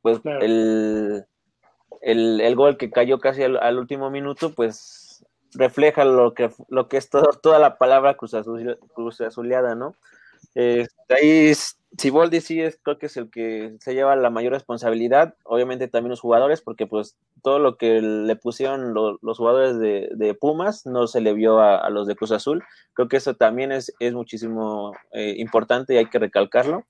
pues 0.00 0.20
el, 0.24 1.24
el, 2.02 2.40
el, 2.40 2.56
gol 2.56 2.76
que 2.76 2.90
cayó 2.90 3.20
casi 3.20 3.42
al, 3.42 3.78
último 3.78 4.10
minuto, 4.10 4.54
pues 4.54 5.01
refleja 5.54 6.04
lo 6.04 6.34
que, 6.34 6.50
lo 6.68 6.88
que 6.88 6.96
es 6.96 7.10
todo, 7.10 7.30
toda 7.42 7.58
la 7.58 7.78
palabra 7.78 8.14
cruz, 8.14 8.34
azul, 8.34 8.78
cruz 8.94 9.20
azuleada, 9.20 9.74
¿no? 9.74 9.94
Eh, 10.54 10.86
ahí 11.08 11.52
Siboldi 11.98 12.40
sí 12.40 12.60
es, 12.60 12.78
creo 12.82 12.98
que 12.98 13.06
es 13.06 13.16
el 13.16 13.30
que 13.30 13.76
se 13.80 13.94
lleva 13.94 14.16
la 14.16 14.30
mayor 14.30 14.52
responsabilidad, 14.52 15.34
obviamente 15.44 15.88
también 15.88 16.10
los 16.10 16.20
jugadores, 16.20 16.62
porque 16.62 16.86
pues 16.86 17.16
todo 17.42 17.58
lo 17.58 17.76
que 17.76 18.00
le 18.00 18.36
pusieron 18.36 18.94
los 18.94 19.38
jugadores 19.38 19.78
de, 19.78 20.36
Pumas 20.40 20.86
no 20.86 21.06
se 21.06 21.20
le 21.20 21.34
vio 21.34 21.60
a, 21.60 21.88
los 21.90 22.06
de 22.06 22.16
Cruz 22.16 22.32
Azul, 22.32 22.62
creo 22.94 23.08
que 23.08 23.18
eso 23.18 23.34
también 23.34 23.72
es, 23.72 23.92
es 23.98 24.14
muchísimo 24.14 24.94
eh, 25.12 25.34
importante 25.38 25.94
y 25.94 25.98
hay 25.98 26.06
que 26.06 26.18
recalcarlo. 26.18 26.84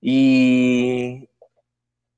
Y 0.00 1.28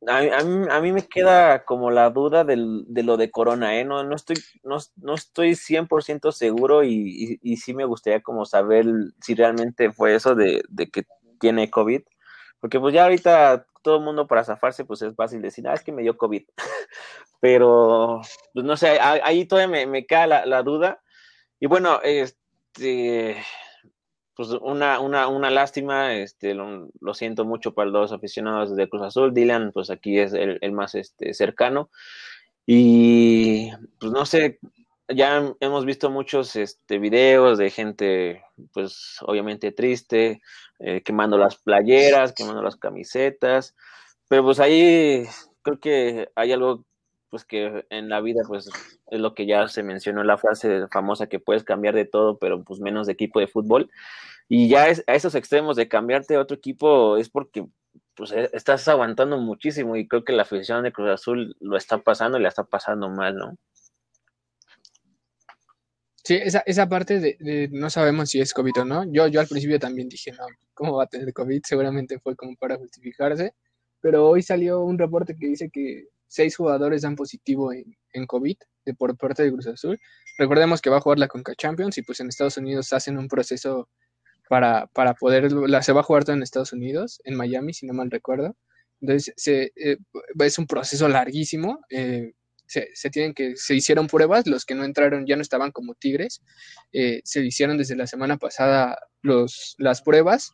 a, 0.06 0.80
mí, 0.80 0.92
me 0.92 1.06
queda 1.06 1.64
como 1.64 1.90
la 1.90 2.10
duda 2.10 2.44
del, 2.44 2.84
de 2.86 3.02
lo 3.02 3.16
de 3.16 3.30
Corona, 3.30 3.78
¿eh? 3.78 3.84
No, 3.84 4.02
no, 4.02 4.16
estoy, 4.16 4.36
no, 4.62 4.78
no 4.96 5.14
estoy 5.14 5.52
100% 5.52 6.32
seguro 6.32 6.82
y, 6.84 7.38
y, 7.42 7.56
sí 7.58 7.74
me 7.74 7.84
gustaría 7.84 8.22
como 8.22 8.46
saber 8.46 8.86
si 9.20 9.34
realmente 9.34 9.92
fue 9.92 10.14
eso 10.14 10.34
de, 10.34 10.62
que 10.92 11.04
tiene 11.38 11.70
COVID. 11.70 12.02
Porque 12.60 12.80
pues 12.80 12.94
ya 12.94 13.04
ahorita 13.04 13.66
todo 13.82 13.96
el 13.98 14.04
mundo 14.04 14.26
para 14.26 14.44
zafarse 14.44 14.84
pues 14.84 15.02
es 15.02 15.14
fácil 15.14 15.42
decir, 15.42 15.68
ah, 15.68 15.74
es 15.74 15.82
que 15.82 15.92
me 15.92 16.02
dio 16.02 16.16
COVID. 16.16 16.44
Pero, 17.40 18.20
pues 18.54 18.64
no 18.64 18.76
sé, 18.76 18.98
ahí 19.00 19.46
todavía 19.46 19.68
me, 19.68 19.86
me 19.86 20.06
queda 20.06 20.26
la, 20.26 20.46
la 20.46 20.62
duda. 20.62 21.02
Y 21.58 21.66
bueno, 21.66 22.00
este 22.02 23.36
pues 24.40 24.58
una, 24.62 25.00
una, 25.00 25.28
una 25.28 25.50
lástima, 25.50 26.14
este, 26.14 26.54
lo, 26.54 26.88
siento 27.12 27.44
mucho 27.44 27.74
para 27.74 27.90
los 27.90 28.10
aficionados 28.10 28.74
de 28.74 28.88
Cruz 28.88 29.02
Azul, 29.02 29.34
Dylan, 29.34 29.70
pues 29.70 29.90
aquí 29.90 30.18
es 30.18 30.32
el, 30.32 30.72
más 30.72 30.94
este, 30.94 31.34
cercano. 31.34 31.90
Y 32.64 33.70
pues 33.98 34.10
no 34.12 34.24
sé, 34.24 34.58
ya 35.14 35.54
hemos 35.60 35.84
visto 35.84 36.08
muchos 36.08 36.56
este, 36.56 36.98
videos 36.98 37.58
de 37.58 37.68
gente, 37.68 38.42
pues 38.72 39.18
obviamente 39.20 39.72
triste, 39.72 40.40
eh, 40.78 41.02
quemando 41.02 41.36
las 41.36 41.56
playeras, 41.56 42.32
quemando 42.32 42.62
las 42.62 42.76
camisetas, 42.76 43.76
pero 44.26 44.42
pues 44.42 44.58
ahí 44.58 45.26
creo 45.60 45.80
que 45.80 46.30
hay 46.34 46.52
algo 46.52 46.86
pues 47.28 47.44
que 47.44 47.84
en 47.90 48.08
la 48.08 48.22
vida 48.22 48.40
pues 48.48 48.70
es 49.10 49.20
lo 49.20 49.34
que 49.34 49.44
ya 49.44 49.68
se 49.68 49.82
mencionó 49.82 50.24
la 50.24 50.38
frase 50.38 50.88
famosa 50.88 51.28
que 51.28 51.38
puedes 51.38 51.62
cambiar 51.62 51.94
de 51.94 52.04
todo 52.04 52.38
pero 52.38 52.64
pues 52.64 52.80
menos 52.80 53.06
de 53.06 53.12
equipo 53.12 53.38
de 53.38 53.46
fútbol 53.46 53.90
y 54.52 54.68
ya 54.68 54.86
a 55.06 55.14
esos 55.14 55.36
extremos 55.36 55.76
de 55.76 55.86
cambiarte 55.86 56.34
a 56.34 56.40
otro 56.40 56.56
equipo 56.56 57.16
es 57.16 57.30
porque 57.30 57.64
pues 58.16 58.32
e, 58.32 58.50
estás 58.52 58.88
aguantando 58.88 59.38
muchísimo 59.38 59.94
y 59.94 60.08
creo 60.08 60.24
que 60.24 60.32
la 60.32 60.42
afición 60.42 60.82
de 60.82 60.92
Cruz 60.92 61.08
Azul 61.08 61.56
lo 61.60 61.76
está 61.76 61.98
pasando 61.98 62.36
y 62.36 62.42
la 62.42 62.48
está 62.48 62.64
pasando 62.64 63.08
mal, 63.08 63.36
¿no? 63.36 63.56
Sí, 66.24 66.34
esa, 66.34 66.64
esa 66.66 66.88
parte 66.88 67.20
de, 67.20 67.68
no 67.70 67.90
sabemos 67.90 68.30
si 68.30 68.40
es 68.40 68.52
COVID 68.52 68.80
o 68.80 68.84
no. 68.84 69.04
Yo, 69.12 69.28
yo 69.28 69.38
al 69.40 69.46
principio 69.46 69.78
también 69.78 70.08
dije, 70.08 70.32
no, 70.32 70.44
¿cómo 70.74 70.96
va 70.96 71.04
a 71.04 71.06
tener 71.06 71.32
COVID? 71.32 71.62
Seguramente 71.64 72.18
fue 72.18 72.34
como 72.34 72.56
para 72.56 72.76
justificarse. 72.76 73.54
Pero 74.00 74.28
hoy 74.28 74.42
salió 74.42 74.80
un 74.80 74.98
reporte 74.98 75.36
que 75.38 75.46
dice 75.46 75.70
que 75.72 76.08
seis 76.26 76.56
jugadores 76.56 77.02
dan 77.02 77.14
positivo 77.14 77.72
en, 77.72 77.96
en 78.14 78.26
COVID 78.26 78.56
de, 78.84 78.94
por 78.94 79.16
parte 79.16 79.44
de 79.44 79.52
Cruz 79.52 79.68
Azul. 79.68 79.96
Recordemos 80.38 80.80
que 80.80 80.90
va 80.90 80.96
a 80.96 81.00
jugar 81.00 81.20
la 81.20 81.28
Conca 81.28 81.54
Champions 81.54 81.98
y 81.98 82.02
pues 82.02 82.18
en 82.18 82.28
Estados 82.28 82.56
Unidos 82.56 82.92
hacen 82.92 83.16
un 83.16 83.28
proceso 83.28 83.88
para, 84.50 84.88
para 84.88 85.14
poder, 85.14 85.52
la, 85.52 85.80
se 85.80 85.92
va 85.92 86.00
a 86.00 86.02
jugar 86.02 86.24
todo 86.24 86.34
en 86.34 86.42
Estados 86.42 86.72
Unidos, 86.72 87.20
en 87.22 87.36
Miami, 87.36 87.72
si 87.72 87.86
no 87.86 87.92
mal 87.92 88.10
recuerdo. 88.10 88.56
Entonces, 89.00 89.32
eh, 89.46 89.96
es 90.40 90.58
un 90.58 90.66
proceso 90.66 91.08
larguísimo. 91.08 91.78
Eh, 91.88 92.32
se, 92.66 93.10
tienen 93.12 93.32
que, 93.32 93.54
se 93.54 93.76
hicieron 93.76 94.08
pruebas, 94.08 94.48
los 94.48 94.64
que 94.64 94.74
no 94.74 94.82
entraron 94.82 95.24
ya 95.24 95.36
no 95.36 95.42
estaban 95.42 95.70
como 95.70 95.94
tigres. 95.94 96.42
Eh, 96.92 97.20
se 97.22 97.44
hicieron 97.46 97.78
desde 97.78 97.94
la 97.94 98.08
semana 98.08 98.38
pasada 98.38 98.98
los, 99.22 99.76
las 99.78 100.02
pruebas. 100.02 100.52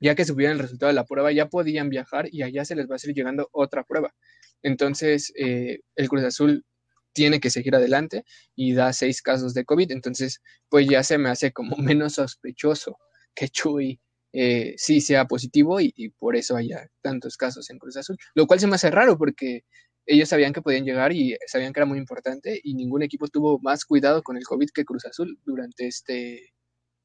Ya 0.00 0.14
que 0.14 0.24
subieron 0.24 0.56
el 0.56 0.62
resultado 0.62 0.88
de 0.88 0.94
la 0.94 1.04
prueba, 1.04 1.32
ya 1.32 1.50
podían 1.50 1.90
viajar 1.90 2.30
y 2.32 2.40
allá 2.40 2.64
se 2.64 2.76
les 2.76 2.90
va 2.90 2.94
a 2.94 2.98
seguir 2.98 3.16
llegando 3.16 3.50
otra 3.52 3.84
prueba. 3.84 4.14
Entonces, 4.62 5.34
el 5.36 6.08
Cruz 6.08 6.24
Azul 6.24 6.64
tiene 7.12 7.40
que 7.40 7.50
seguir 7.50 7.74
adelante 7.74 8.24
y 8.54 8.74
da 8.74 8.92
seis 8.92 9.22
casos 9.22 9.54
de 9.54 9.64
COVID. 9.64 9.90
Entonces, 9.92 10.42
pues 10.68 10.86
ya 10.88 11.02
se 11.02 11.18
me 11.18 11.28
hace 11.28 11.52
como 11.52 11.76
menos 11.96 12.14
sospechoso 12.14 12.98
que 13.34 13.48
Chuy 13.48 14.00
eh, 14.32 14.74
sí 14.78 15.00
sea 15.00 15.26
positivo 15.26 15.78
y, 15.80 15.92
por 16.18 16.36
eso 16.36 16.56
haya 16.56 16.88
tantos 17.02 17.36
casos 17.36 17.68
en 17.70 17.78
Cruz 17.78 17.96
Azul. 17.96 18.16
Lo 18.34 18.46
cual 18.46 18.60
se 18.60 18.66
me 18.66 18.76
hace 18.76 18.90
raro 18.90 19.18
porque 19.18 19.64
ellos 20.06 20.28
sabían 20.28 20.52
que 20.52 20.62
podían 20.62 20.84
llegar 20.84 21.12
y 21.12 21.36
sabían 21.46 21.72
que 21.72 21.80
era 21.80 21.86
muy 21.86 21.98
importante 21.98 22.60
y 22.62 22.74
ningún 22.74 23.02
equipo 23.02 23.28
tuvo 23.28 23.58
más 23.60 23.84
cuidado 23.84 24.22
con 24.22 24.36
el 24.36 24.44
COVID 24.44 24.70
que 24.74 24.84
Cruz 24.84 25.04
Azul 25.04 25.38
durante, 25.44 25.86
este, 25.86 26.52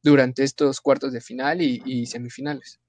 durante 0.01 0.43
estos 0.43 0.81
cuartos 0.81 1.13
de 1.13 1.21
final 1.21 1.61
y, 1.61 2.05
semifinales. 2.05 2.79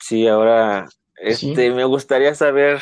Sí, 0.00 0.26
ahora 0.26 0.88
este, 1.16 1.70
me 1.70 1.84
gustaría 1.84 2.34
saber 2.34 2.80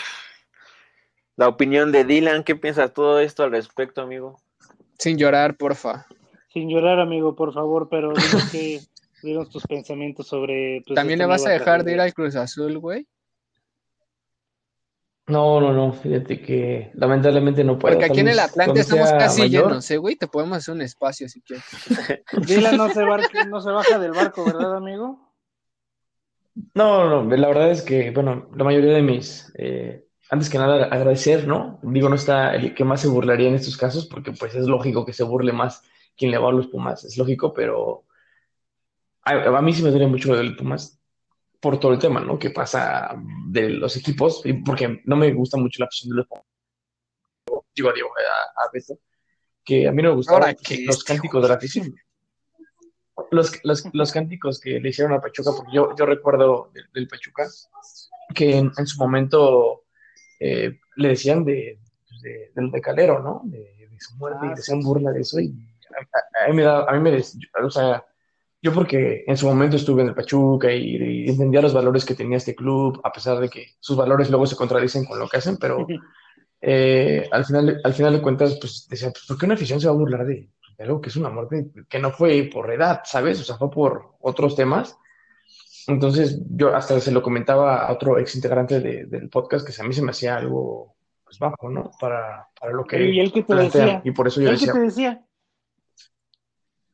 la 1.39 1.49
opinión 1.49 1.93
de 1.93 2.05
Dylan. 2.05 2.43
¿Qué 2.43 2.57
piensas 2.57 2.93
todo 2.93 3.21
esto 3.21 3.45
al 3.45 3.53
respecto, 3.53 4.03
amigo? 4.03 4.39
Sin 4.99 5.17
llorar, 5.17 5.57
porfa. 5.57 6.07
Sin 6.53 6.69
llorar, 6.69 6.99
amigo, 6.99 7.37
por 7.37 7.55
favor, 7.55 7.89
pero 7.89 8.13
que 8.51 8.81
dinos 9.23 9.49
tus 9.49 9.65
pensamientos 9.65 10.27
sobre... 10.27 10.83
Pues, 10.85 10.97
¿También 10.97 11.21
le 11.21 11.27
vas 11.27 11.47
a 11.47 11.51
dejar 11.51 11.85
de 11.85 11.93
ir 11.93 12.01
al 12.01 12.13
Cruz 12.13 12.35
Azul, 12.35 12.79
güey? 12.79 13.07
No, 15.29 15.61
no, 15.61 15.73
no, 15.73 15.93
fíjate 15.93 16.41
que 16.41 16.91
lamentablemente 16.95 17.63
no 17.63 17.79
puedo. 17.79 17.95
Porque 17.95 18.11
aquí 18.11 18.21
en 18.21 18.29
el 18.29 18.39
Atlante 18.41 18.81
estamos 18.81 19.13
casi 19.13 19.49
llenos, 19.49 19.89
¿eh, 19.91 19.99
güey? 19.99 20.17
Te 20.17 20.27
podemos 20.27 20.59
hacer 20.59 20.75
un 20.75 20.83
espacio 20.83 21.29
si 21.29 21.43
quieres. 21.43 21.65
Dila 22.47 22.73
no 22.73 22.89
se, 22.89 23.05
no 23.47 23.61
se 23.61 23.71
baja 23.71 23.99
del 23.99 24.13
barco, 24.13 24.45
¿verdad, 24.45 24.77
amigo? 24.77 25.21
No, 26.75 27.23
no, 27.23 27.37
la 27.37 27.47
verdad 27.47 27.71
es 27.71 27.83
que, 27.83 28.11
bueno, 28.11 28.49
la 28.57 28.65
mayoría 28.65 28.95
de 28.95 29.03
mis, 29.03 29.53
eh, 29.57 30.08
antes 30.31 30.51
que 30.51 30.59
nada 30.59 30.87
agradecer, 30.87 31.47
¿no? 31.47 31.79
Digo, 31.83 32.09
no 32.09 32.15
está 32.15 32.55
el 32.55 32.75
que 32.75 32.85
más 32.85 33.01
se 33.01 33.09
burlaría 33.09 33.49
en 33.49 33.55
estos 33.55 33.77
casos, 33.77 34.07
porque 34.07 34.33
pues 34.33 34.55
es 34.55 34.67
lógico 34.67 35.05
que 35.05 35.13
se 35.13 35.25
burle 35.25 35.53
más 35.53 35.83
quien 36.17 36.31
le 36.31 36.39
va 36.39 36.49
a 36.49 36.53
los 36.53 36.67
Pumas, 36.69 37.05
es 37.05 37.17
lógico, 37.17 37.55
pero 37.55 38.05
a, 39.23 39.33
a 39.33 39.63
mí 39.63 39.73
sí 39.73 39.83
me 39.83 39.91
duele 39.91 40.07
mucho 40.07 40.39
el 40.39 40.57
Pumas, 40.57 40.99
por 41.61 41.79
todo 41.81 41.93
el 41.93 41.99
tema, 41.99 42.21
¿no? 42.21 42.39
Que 42.39 42.51
pasa 42.51 43.15
de 43.49 43.71
los 43.71 43.97
equipos, 43.97 44.43
porque 44.65 45.03
no 45.05 45.17
me 45.17 45.33
gusta 45.33 45.57
mucho 45.57 45.81
la 45.81 45.87
opción 45.87 46.11
de 46.11 46.17
los 46.17 46.27
digo, 47.75 47.93
digo 47.93 48.09
a, 48.09 48.65
a 48.65 48.71
Beto, 48.73 48.99
que 49.65 49.89
a 49.89 49.93
mí 49.93 50.03
no 50.03 50.11
me 50.11 50.17
gustaban 50.17 50.57
los 50.87 51.05
cánticos 51.05 51.43
de 51.43 51.49
la 51.49 51.55
afición. 51.55 51.95
Los, 53.31 53.53
los, 53.65 53.85
los, 53.93 54.13
cánticos 54.13 54.61
que 54.61 54.79
le 54.79 54.91
hicieron 54.91 55.13
a 55.13 55.21
Pachuca, 55.21 55.51
porque 55.57 55.73
yo, 55.73 55.95
yo 55.97 56.07
recuerdo 56.07 56.71
del, 56.93 57.09
Pachuca, 57.09 57.49
que 58.35 58.57
en, 58.57 58.87
su 58.87 58.99
momento 58.99 59.85
eh, 60.39 60.79
le 60.97 61.09
decían 61.09 61.45
de, 61.45 61.79
pues, 62.09 62.21
de, 62.23 62.51
del 62.55 62.71
de 62.71 62.81
Calero, 62.81 63.23
¿no? 63.23 63.43
De, 63.45 63.77
su 64.01 64.17
muerte, 64.17 64.47
y 64.47 64.49
ah, 64.51 64.55
decían 64.55 64.81
burla 64.81 65.11
de 65.11 65.23
eso, 65.23 65.41
y 65.41 65.53
a, 66.45 66.49
mí 66.49 66.55
me 66.55 66.63
da, 66.63 66.85
a 66.85 66.93
mí 66.93 67.01
me, 67.01 67.21
o 67.21 67.71
sea, 67.71 68.05
yo 68.63 68.73
porque 68.73 69.25
en 69.27 69.37
su 69.37 69.47
momento 69.47 69.75
estuve 69.77 70.03
en 70.03 70.09
el 70.09 70.15
Pachuca 70.15 70.73
y, 70.73 71.29
entendía 71.29 71.63
los 71.63 71.75
valores 71.75 72.05
que 72.05 72.15
tenía 72.15 72.37
este 72.37 72.55
club, 72.55 73.01
a 73.03 73.11
pesar 73.11 73.41
de 73.41 73.49
que 73.49 73.75
sus 73.81 73.97
valores 73.97 74.31
luego 74.31 74.47
se 74.47 74.55
contradicen 74.55 75.05
con 75.05 75.19
lo 75.19 75.29
que 75.29 75.39
hacen, 75.39 75.57
pero 75.57 75.85
eh, 76.61 77.29
al, 77.33 77.45
final, 77.45 77.81
al 77.83 77.93
final 77.93 78.13
de 78.13 78.23
cuentas, 78.23 78.57
pues 78.61 78.87
decía, 78.89 79.11
pues, 79.11 79.25
¿por 79.27 79.37
qué 79.37 79.47
una 79.47 79.55
afición 79.55 79.81
se 79.81 79.89
va 79.89 79.95
a 79.95 79.97
burlar 79.97 80.25
de, 80.25 80.49
algo 80.79 81.01
que 81.01 81.09
es 81.09 81.17
una 81.17 81.31
muerte 81.31 81.71
que 81.89 81.99
no 81.99 82.11
fue 82.13 82.49
por 82.53 82.73
edad, 82.73 83.03
¿sabes? 83.05 83.41
O 83.41 83.45
sea, 83.45 83.57
fue 83.57 83.71
por 83.71 84.15
otros 84.21 84.55
temas. 84.55 84.97
Entonces, 85.89 86.39
yo 86.51 86.75
hasta 86.77 87.01
se 87.01 87.11
lo 87.11 87.23
comentaba 87.23 87.87
a 87.87 87.93
otro 87.93 88.19
ex 88.19 88.35
integrante 88.35 88.81
del 88.81 89.31
podcast 89.31 89.67
que 89.67 89.83
a 89.83 89.85
mí 89.87 89.95
se 89.95 90.03
me 90.03 90.11
hacía 90.11 90.37
algo 90.37 90.95
pues, 91.25 91.39
bajo, 91.39 91.71
¿no? 91.71 91.91
Para, 91.99 92.47
para 92.59 92.73
lo 92.73 92.85
que... 92.85 93.03
¿Y 93.11 93.19
él 93.19 93.33
que 93.33 93.43
te 93.43 93.55
decía? 93.55 94.03
Y 94.05 94.11
por 94.11 94.29
eso 94.29 94.41
yo 94.43 94.51
decía... 94.51 94.73
te 94.73 94.81
decía? 94.81 95.25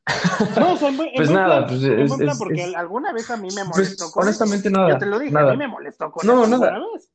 No, 0.58 0.76
pues 1.14 1.30
nada, 1.30 1.66
pues 1.66 1.82
es, 1.82 2.38
porque 2.38 2.74
alguna 2.76 3.12
vez 3.12 3.30
a 3.30 3.36
mí 3.36 3.48
me 3.54 3.64
pues, 3.64 3.68
molestó 3.68 4.10
con 4.10 4.24
Honestamente, 4.24 4.70
nada. 4.70 4.90
Yo 4.90 4.98
te 4.98 5.06
lo 5.06 5.18
dije, 5.18 5.36
a 5.36 5.44
mí 5.44 5.56
me 5.56 5.68
molestó 5.68 6.10
con 6.10 6.26
no, 6.26 6.46
nada. 6.46 6.78
Vez. 6.92 7.10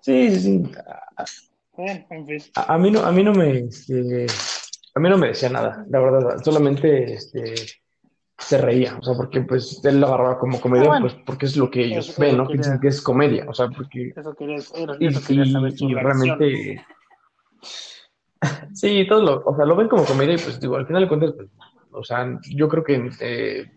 sí, 0.00 0.30
sí, 0.30 0.40
sí. 0.40 0.72
en 1.76 2.26
fin. 2.26 2.42
A, 2.54 2.76
mí 2.76 2.90
no, 2.90 3.00
a 3.00 3.12
mí 3.12 3.22
no 3.22 3.32
me, 3.32 3.58
este, 3.58 4.26
a 4.94 5.00
mí 5.00 5.08
no 5.08 5.16
me 5.16 5.28
decía 5.28 5.48
nada, 5.48 5.86
la 5.88 6.00
verdad. 6.00 6.42
Solamente, 6.42 7.14
este, 7.14 7.54
se 8.44 8.58
reía, 8.58 8.96
o 9.00 9.02
sea, 9.02 9.14
porque 9.14 9.40
pues 9.42 9.84
él 9.84 10.00
lo 10.00 10.08
agarraba 10.08 10.38
como 10.38 10.60
comedia, 10.60 10.90
ah, 10.92 10.98
pues 11.00 11.14
porque 11.26 11.46
es 11.46 11.56
lo 11.56 11.70
que 11.70 11.84
ellos 11.84 12.14
ven, 12.18 12.36
¿no? 12.36 12.46
Piensan 12.46 12.80
que 12.80 12.88
es 12.88 13.00
comedia, 13.00 13.46
o 13.48 13.54
sea, 13.54 13.68
porque... 13.68 14.12
Eso 14.16 14.34
quería, 14.34 14.56
eso, 14.56 14.72
quería 15.26 15.46
saber 15.46 15.72
y, 15.78 15.84
y 15.84 15.94
realmente 15.94 16.84
Sí, 18.74 19.06
todos 19.08 19.22
lo, 19.22 19.42
o 19.44 19.56
sea, 19.56 19.64
lo 19.64 19.76
ven 19.76 19.88
como 19.88 20.04
comedia 20.04 20.34
y 20.34 20.38
pues 20.38 20.58
digo, 20.60 20.76
al 20.76 20.86
final 20.86 21.02
de 21.02 21.08
cuentas, 21.08 21.32
pues, 21.36 21.48
o 21.92 22.02
sea, 22.02 22.26
yo 22.50 22.68
creo 22.68 22.82
que 22.82 23.10
eh, 23.20 23.70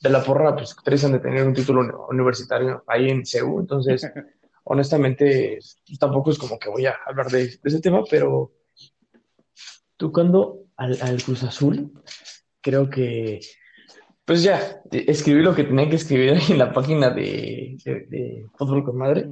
de 0.00 0.10
la 0.10 0.22
porra, 0.22 0.54
pues 0.54 0.76
tres 0.84 1.04
han 1.04 1.12
de 1.12 1.20
tener 1.20 1.46
un 1.46 1.54
título 1.54 2.06
universitario 2.10 2.84
ahí 2.86 3.08
en 3.08 3.24
CEU, 3.24 3.60
entonces, 3.60 4.10
honestamente, 4.64 5.58
tampoco 5.98 6.30
es 6.30 6.38
como 6.38 6.58
que 6.58 6.68
voy 6.68 6.86
a 6.86 6.96
hablar 7.06 7.28
de, 7.28 7.58
ese 7.62 7.80
tema, 7.80 8.02
pero 8.10 8.52
tocando 9.96 10.64
al, 10.76 10.98
al 11.00 11.22
Cruz 11.22 11.42
Azul, 11.44 11.92
creo 12.60 12.90
que, 12.90 13.40
pues 14.24 14.42
ya, 14.42 14.82
escribí 14.90 15.42
lo 15.42 15.54
que 15.54 15.64
tenía 15.64 15.88
que 15.88 15.96
escribir 15.96 16.38
en 16.48 16.58
la 16.58 16.72
página 16.72 17.10
de, 17.10 17.76
de, 17.84 18.46
Fútbol 18.56 18.84
con 18.84 18.96
Madre, 18.96 19.28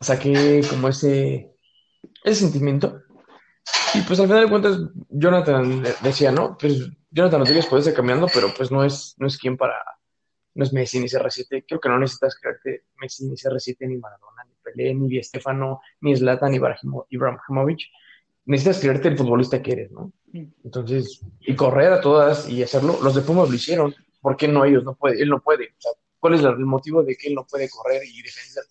saqué 0.00 0.62
como 0.68 0.88
ese, 0.88 1.50
ese 2.24 2.40
sentimiento 2.40 3.02
y 3.94 4.02
pues 4.02 4.20
al 4.20 4.26
final 4.26 4.44
de 4.44 4.50
cuentas, 4.50 4.78
Jonathan 5.08 5.82
decía, 6.02 6.30
¿no? 6.30 6.56
Pues 6.56 6.88
Jonathan 7.10 7.40
Rodríguez 7.40 7.66
puede 7.66 7.82
ser 7.82 7.94
cambiando, 7.94 8.26
pero 8.32 8.48
pues 8.56 8.70
no 8.70 8.84
es, 8.84 9.14
no 9.18 9.26
es 9.26 9.36
quien 9.36 9.56
para, 9.56 9.74
no 10.54 10.64
es 10.64 10.72
Messi 10.72 11.00
ni 11.00 11.06
CR7. 11.06 11.64
Creo 11.66 11.80
que 11.80 11.88
no 11.88 11.98
necesitas 11.98 12.36
creerte 12.40 12.84
Messi 13.00 13.26
ni 13.26 13.34
CR7, 13.34 13.88
ni 13.88 13.96
Maradona, 13.96 14.44
ni 14.44 14.54
Pelé, 14.62 14.94
ni 14.94 15.08
Di 15.08 15.18
Estefano, 15.18 15.80
ni 16.00 16.16
Zlatan, 16.16 16.52
ni 16.52 16.60
Ibrahimovic. 17.08 17.80
Necesitas 18.46 18.80
creerte 18.80 19.08
el 19.08 19.18
futbolista 19.18 19.62
que 19.62 19.72
eres, 19.72 19.92
¿no? 19.92 20.12
Entonces, 20.32 21.20
y 21.40 21.54
correr 21.54 21.92
a 21.92 22.00
todas 22.00 22.48
y 22.48 22.62
hacerlo. 22.62 22.98
Los 23.02 23.14
de 23.14 23.22
Pumas 23.22 23.48
lo 23.48 23.54
hicieron. 23.54 23.94
¿Por 24.20 24.36
qué 24.36 24.48
no 24.48 24.64
ellos? 24.64 24.84
No 24.84 24.94
puede, 24.94 25.22
él 25.22 25.28
no 25.28 25.40
puede. 25.40 25.66
O 25.66 25.80
sea, 25.80 25.92
¿cuál 26.18 26.34
es 26.34 26.42
el 26.42 26.58
motivo 26.58 27.02
de 27.02 27.16
que 27.16 27.28
él 27.28 27.34
no 27.34 27.46
puede 27.46 27.68
correr 27.68 28.02
y 28.04 28.22
defender? 28.22 28.64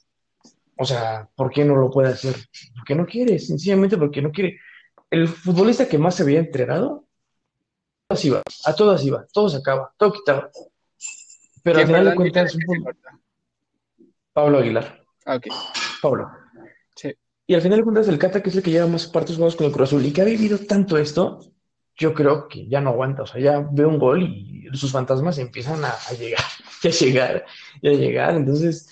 O 0.77 0.86
sea, 0.86 1.29
¿por 1.36 1.51
qué 1.51 1.65
no 1.65 1.75
lo 1.75 1.89
puede 1.89 2.10
hacer? 2.10 2.36
Porque 2.75 2.95
no 2.95 3.05
quiere, 3.05 3.38
sencillamente 3.39 3.97
porque 3.97 4.21
no 4.21 4.32
quiere 4.32 4.60
el 5.10 5.27
futbolista 5.27 5.88
que 5.88 5.97
más 5.97 6.15
se 6.15 6.23
había 6.23 6.39
entregado, 6.39 7.05
a 8.10 8.15
todas 8.15 8.25
iba, 8.25 8.41
a 8.65 8.75
todas 8.75 9.03
iba, 9.03 9.25
todo 9.32 9.49
se 9.49 9.58
acaba, 9.58 9.93
todo 9.97 10.13
quitaba. 10.13 10.49
Pero 11.63 11.79
al 11.79 11.88
final 11.88 12.05
de 12.05 12.15
cuentas, 12.15 12.55
un... 12.55 12.86
Pablo 14.34 14.60
Aguilar. 14.60 15.03
Ah, 15.25 15.36
ok. 15.36 15.47
Pablo. 16.01 16.32
Y 17.49 17.55
al 17.55 17.63
final 17.63 17.79
de 17.79 17.83
cuentas, 17.83 18.07
el 18.07 18.19
Cata, 18.19 18.43
que 18.43 18.51
es 18.51 18.55
el 18.57 18.62
que 18.62 18.69
lleva 18.69 18.85
más 18.85 19.07
partes 19.07 19.35
jugados 19.35 19.55
con 19.55 19.65
el 19.65 19.71
Cruz 19.71 19.89
Azul 19.89 20.05
y 20.05 20.13
que 20.13 20.21
ha 20.21 20.25
vivido 20.25 20.59
tanto 20.59 20.99
esto, 20.99 21.39
yo 21.97 22.13
creo 22.13 22.47
que 22.47 22.67
ya 22.67 22.79
no 22.79 22.91
aguanta. 22.91 23.23
O 23.23 23.25
sea, 23.25 23.41
ya 23.41 23.67
ve 23.71 23.88
un 23.88 23.97
gol 23.97 24.21
y 24.21 24.67
sus 24.73 24.91
fantasmas 24.91 25.39
empiezan 25.39 25.83
a, 25.83 25.89
a 25.89 26.13
llegar, 26.13 26.43
a 26.83 26.88
llegar, 26.89 27.45
a 27.83 27.88
llegar. 27.88 28.35
Entonces, 28.35 28.88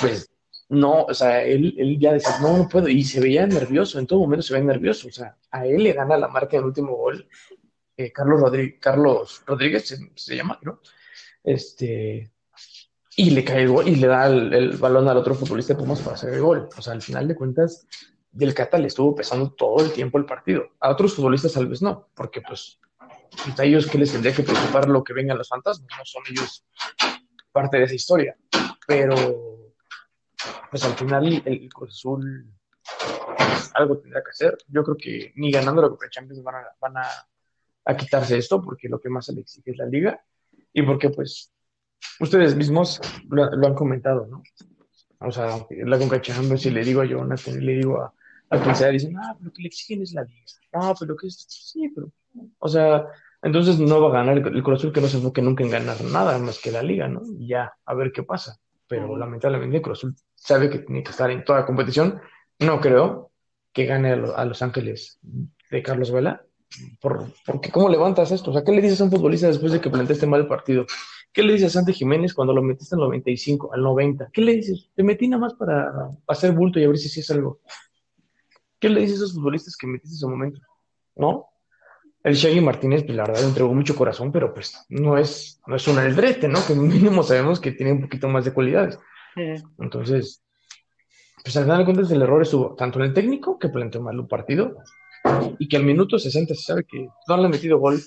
pues 0.00 0.30
no, 0.70 1.02
o 1.02 1.12
sea, 1.12 1.44
él, 1.44 1.74
él 1.76 1.98
ya 2.00 2.14
decía, 2.14 2.38
no, 2.40 2.56
no 2.56 2.68
puedo, 2.70 2.88
y 2.88 3.04
se 3.04 3.20
veía 3.20 3.46
nervioso, 3.46 3.98
en 3.98 4.06
todo 4.06 4.20
momento 4.20 4.44
se 4.44 4.54
veía 4.54 4.64
nervioso, 4.64 5.08
o 5.08 5.12
sea, 5.12 5.36
a 5.50 5.66
él 5.66 5.82
le 5.82 5.92
gana 5.92 6.16
la 6.16 6.28
marca 6.28 6.56
en 6.56 6.62
el 6.62 6.68
último 6.68 6.96
gol, 6.96 7.28
eh, 7.98 8.10
Carlos, 8.12 8.40
Rodríguez, 8.40 8.78
Carlos 8.80 9.42
Rodríguez 9.44 10.00
se, 10.14 10.36
llama, 10.36 10.58
¿no? 10.62 10.80
Este, 11.44 12.32
y 13.16 13.30
le 13.30 13.44
cae 13.44 13.62
el 13.62 13.68
gol 13.68 13.88
y 13.88 13.96
le 13.96 14.06
da 14.06 14.26
el, 14.26 14.76
balón 14.76 15.08
al 15.08 15.16
otro 15.16 15.34
futbolista 15.34 15.74
de 15.74 15.80
Pumas 15.80 16.00
para 16.00 16.14
hacer 16.14 16.34
el 16.34 16.42
gol, 16.42 16.68
o 16.76 16.82
sea, 16.82 16.92
al 16.92 17.02
final 17.02 17.28
de 17.28 17.34
cuentas, 17.34 17.86
del 18.30 18.54
Cata 18.54 18.78
le 18.78 18.86
estuvo 18.86 19.14
pesando 19.14 19.50
todo 19.50 19.84
el 19.84 19.92
tiempo 19.92 20.18
el 20.18 20.24
partido, 20.24 20.70
a 20.80 20.90
otros 20.90 21.14
futbolistas 21.14 21.52
tal 21.52 21.66
vez 21.66 21.82
no, 21.82 22.08
porque 22.14 22.40
pues, 22.40 22.78
a 23.58 23.64
ellos 23.64 23.86
que 23.86 23.98
les 23.98 24.12
tendría 24.12 24.34
que 24.34 24.42
preocupar 24.42 24.88
lo 24.88 25.02
que 25.02 25.12
vengan 25.12 25.38
los 25.38 25.48
fantasmas, 25.48 25.88
no 25.98 26.04
son 26.04 26.22
ellos 26.30 26.64
parte 27.52 27.78
de 27.78 27.84
esa 27.84 27.94
historia, 27.94 28.36
pero 28.86 29.60
pues 30.70 30.84
al 30.84 30.94
final 30.94 31.42
el, 31.44 31.68
Cruz 31.72 31.90
Azul 31.90 32.46
pues, 33.36 33.70
algo 33.74 33.98
tendrá 33.98 34.22
que 34.22 34.30
hacer. 34.30 34.56
Yo 34.68 34.82
creo 34.84 34.96
que 34.96 35.32
ni 35.36 35.50
ganando 35.50 35.82
la 35.82 35.88
Copa 35.88 36.08
Champions 36.08 36.42
van 36.42 36.56
a, 36.56 36.68
van 36.80 36.94
a, 36.96 37.96
quitarse 37.96 38.38
esto, 38.38 38.62
porque 38.62 38.88
lo 38.88 39.00
que 39.00 39.08
más 39.08 39.26
se 39.26 39.32
le 39.32 39.40
exige 39.40 39.72
es 39.72 39.78
la 39.78 39.86
liga. 39.86 40.24
Y 40.72 40.82
porque 40.82 41.10
pues 41.10 41.52
ustedes 42.20 42.56
mismos 42.56 43.00
lo, 43.28 43.44
han 43.44 43.74
comentado, 43.74 44.26
¿no? 44.26 44.42
O 45.20 45.30
sea, 45.30 45.66
la 45.70 46.20
Champions, 46.20 46.62
si 46.62 46.70
le 46.70 46.82
digo 46.82 47.02
a 47.02 47.04
Jonathan 47.04 47.64
le 47.64 47.72
digo 47.74 48.00
a, 48.00 48.12
a 48.50 48.58
quien 48.58 48.74
sea, 48.74 48.88
dicen, 48.88 49.16
ah, 49.18 49.34
pero 49.36 49.46
lo 49.46 49.52
que 49.52 49.62
le 49.62 49.68
exigen 49.68 50.02
es 50.02 50.12
la 50.12 50.24
liga. 50.24 50.44
No, 50.72 50.94
pero 50.98 51.16
que 51.16 51.26
es, 51.26 51.46
sí, 51.48 51.90
pero, 51.94 52.10
o 52.58 52.68
sea, 52.68 53.06
entonces 53.42 53.78
no 53.78 54.00
va 54.00 54.08
a 54.08 54.22
ganar 54.22 54.38
el, 54.38 54.62
Cruz 54.62 54.80
Azul 54.80 54.92
que 54.92 55.00
no 55.00 55.08
se 55.08 55.16
enfoque 55.16 55.40
nunca 55.40 55.64
en 55.64 55.70
ganar 55.70 56.02
nada 56.04 56.38
más 56.38 56.58
que 56.58 56.70
la 56.70 56.82
liga, 56.82 57.08
¿no? 57.08 57.22
Y 57.38 57.48
ya, 57.48 57.72
a 57.84 57.94
ver 57.94 58.12
qué 58.12 58.22
pasa. 58.22 58.58
Pero 58.86 59.16
lamentablemente 59.16 59.76
el 59.76 59.82
Cruz 59.82 59.98
Azul 59.98 60.16
sabe 60.34 60.68
que 60.68 60.80
tiene 60.80 61.02
que 61.02 61.10
estar 61.10 61.30
en 61.30 61.44
toda 61.44 61.64
competición. 61.64 62.20
No 62.58 62.80
creo 62.80 63.30
que 63.72 63.86
gane 63.86 64.12
a, 64.12 64.44
Los 64.44 64.62
Ángeles 64.62 65.18
de 65.70 65.82
Carlos 65.82 66.10
Vela. 66.10 66.44
Por, 67.00 67.32
porque 67.46 67.70
¿cómo 67.70 67.88
levantas 67.88 68.30
esto? 68.30 68.50
O 68.50 68.52
sea, 68.52 68.62
¿qué 68.62 68.72
le 68.72 68.82
dices 68.82 69.00
a 69.00 69.04
un 69.04 69.10
futbolista 69.10 69.46
después 69.46 69.72
de 69.72 69.80
que 69.80 69.90
planteaste 69.90 70.26
mal 70.26 70.40
el 70.40 70.46
partido? 70.48 70.86
¿Qué 71.32 71.42
le 71.42 71.52
dices 71.52 71.68
a 71.68 71.78
Santi 71.78 71.92
Jiménez 71.92 72.34
cuando 72.34 72.52
lo 72.52 72.62
metiste 72.62 72.96
al 72.96 73.02
95, 73.02 73.72
al 73.72 73.82
90? 73.82 74.30
¿Qué 74.32 74.40
le 74.40 74.54
dices? 74.54 74.90
Te 74.94 75.02
metí 75.02 75.28
nada 75.28 75.40
más 75.40 75.54
para 75.54 76.10
hacer 76.26 76.52
bulto 76.52 76.80
y 76.80 76.84
a 76.84 76.88
ver 76.88 76.98
si 76.98 77.08
sí 77.08 77.20
es 77.20 77.30
algo. 77.30 77.60
¿Qué 78.78 78.88
le 78.88 79.00
dices 79.00 79.20
a 79.20 79.24
esos 79.24 79.34
futbolistas 79.34 79.76
que 79.76 79.86
metiste 79.86 80.14
en 80.14 80.18
su 80.18 80.28
momento? 80.28 80.60
¿No? 81.14 81.46
El 82.22 82.34
Shaggy 82.34 82.60
Martínez, 82.60 83.04
pues 83.04 83.16
la 83.16 83.24
verdad, 83.24 83.44
entregó 83.44 83.72
mucho 83.72 83.94
corazón, 83.94 84.30
pero 84.32 84.52
pues 84.52 84.84
no 84.88 85.16
es, 85.16 85.60
no 85.66 85.76
es 85.76 85.88
un 85.88 85.98
aldrete, 85.98 86.48
¿no? 86.48 86.58
Que 86.66 86.74
mínimo 86.74 87.22
sabemos 87.22 87.60
que 87.60 87.72
tiene 87.72 87.92
un 87.92 88.02
poquito 88.02 88.28
más 88.28 88.44
de 88.44 88.52
cualidades. 88.52 88.98
Entonces, 89.78 90.42
pues 91.42 91.56
al 91.56 91.64
final 91.64 91.78
de 91.78 91.84
cuentas 91.84 92.10
el 92.10 92.20
error 92.20 92.42
estuvo 92.42 92.74
tanto 92.74 92.98
en 92.98 93.06
el 93.06 93.14
técnico, 93.14 93.58
que 93.58 93.70
planteó 93.70 94.02
mal 94.02 94.18
un 94.20 94.28
partido, 94.28 94.76
y 95.58 95.68
que 95.68 95.76
al 95.76 95.84
minuto 95.84 96.18
60 96.18 96.54
se 96.54 96.62
sabe 96.62 96.84
que 96.84 97.08
no 97.26 97.36
le 97.36 97.44
han 97.44 97.50
metido 97.50 97.78
gol, 97.78 98.00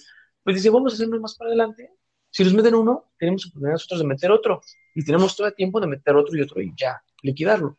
pues 0.43 0.57
dice, 0.57 0.69
vamos 0.69 0.93
a 0.93 0.95
hacernos 0.95 1.19
más 1.19 1.35
para 1.35 1.49
adelante. 1.49 1.89
Si 2.33 2.43
nos 2.43 2.55
meten 2.55 2.73
uno, 2.73 3.11
tenemos 3.19 3.45
oportunidad 3.45 3.73
nosotros 3.73 3.99
de 3.99 4.07
meter 4.07 4.31
otro, 4.31 4.59
y 4.95 5.05
tenemos 5.05 5.35
todo 5.35 5.45
el 5.45 5.53
tiempo 5.53 5.79
de 5.79 5.85
meter 5.85 6.15
otro 6.15 6.35
y 6.35 6.41
otro 6.41 6.59
y 6.61 6.73
ya, 6.75 6.99
liquidarlo. 7.21 7.77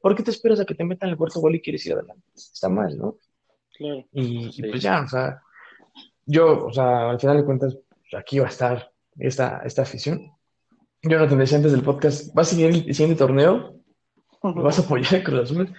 ¿Por 0.00 0.16
qué 0.16 0.22
te 0.22 0.30
esperas 0.30 0.58
a 0.58 0.64
que 0.64 0.74
te 0.74 0.84
metan 0.84 1.10
el 1.10 1.18
cuarto 1.18 1.38
gol 1.38 1.54
y 1.54 1.60
quieres 1.60 1.84
ir 1.84 1.92
adelante? 1.92 2.24
Está 2.34 2.70
mal, 2.70 2.96
¿no? 2.96 3.18
Y, 4.12 4.62
pues 4.62 4.80
ya, 4.80 5.02
o 5.02 5.08
sea, 5.08 5.42
yo, 6.24 6.66
o 6.66 6.72
sea, 6.72 7.10
al 7.10 7.20
final 7.20 7.36
de 7.36 7.44
cuentas, 7.44 7.76
aquí 8.16 8.38
va 8.38 8.46
a 8.46 8.50
estar 8.50 8.90
esta, 9.18 9.60
esta 9.66 9.82
afición. 9.82 10.32
Yo 11.02 11.18
no 11.18 11.28
te 11.28 11.36
decía 11.36 11.58
antes 11.58 11.72
del 11.72 11.82
podcast, 11.82 12.34
¿vas 12.34 12.48
a 12.48 12.56
seguir 12.56 12.68
el 12.68 12.94
siguiente 12.94 13.18
torneo? 13.18 13.82
vas 14.42 14.78
a 14.78 14.82
apoyar 14.82 15.16
a 15.16 15.22
Cruz 15.22 15.40
Azul? 15.40 15.74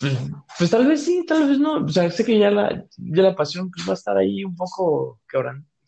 Pues, 0.00 0.18
pues, 0.58 0.68
tal 0.68 0.88
vez 0.88 1.04
sí, 1.04 1.24
tal 1.28 1.48
vez 1.48 1.60
no. 1.60 1.84
O 1.84 1.88
sea, 1.88 2.10
sé 2.10 2.24
que 2.24 2.36
ya 2.36 2.50
la, 2.50 2.84
ya 2.96 3.22
la 3.22 3.36
pasión 3.36 3.70
pues, 3.70 3.86
va 3.86 3.92
a 3.92 3.94
estar 3.94 4.16
ahí 4.16 4.42
un 4.42 4.56
poco 4.56 5.20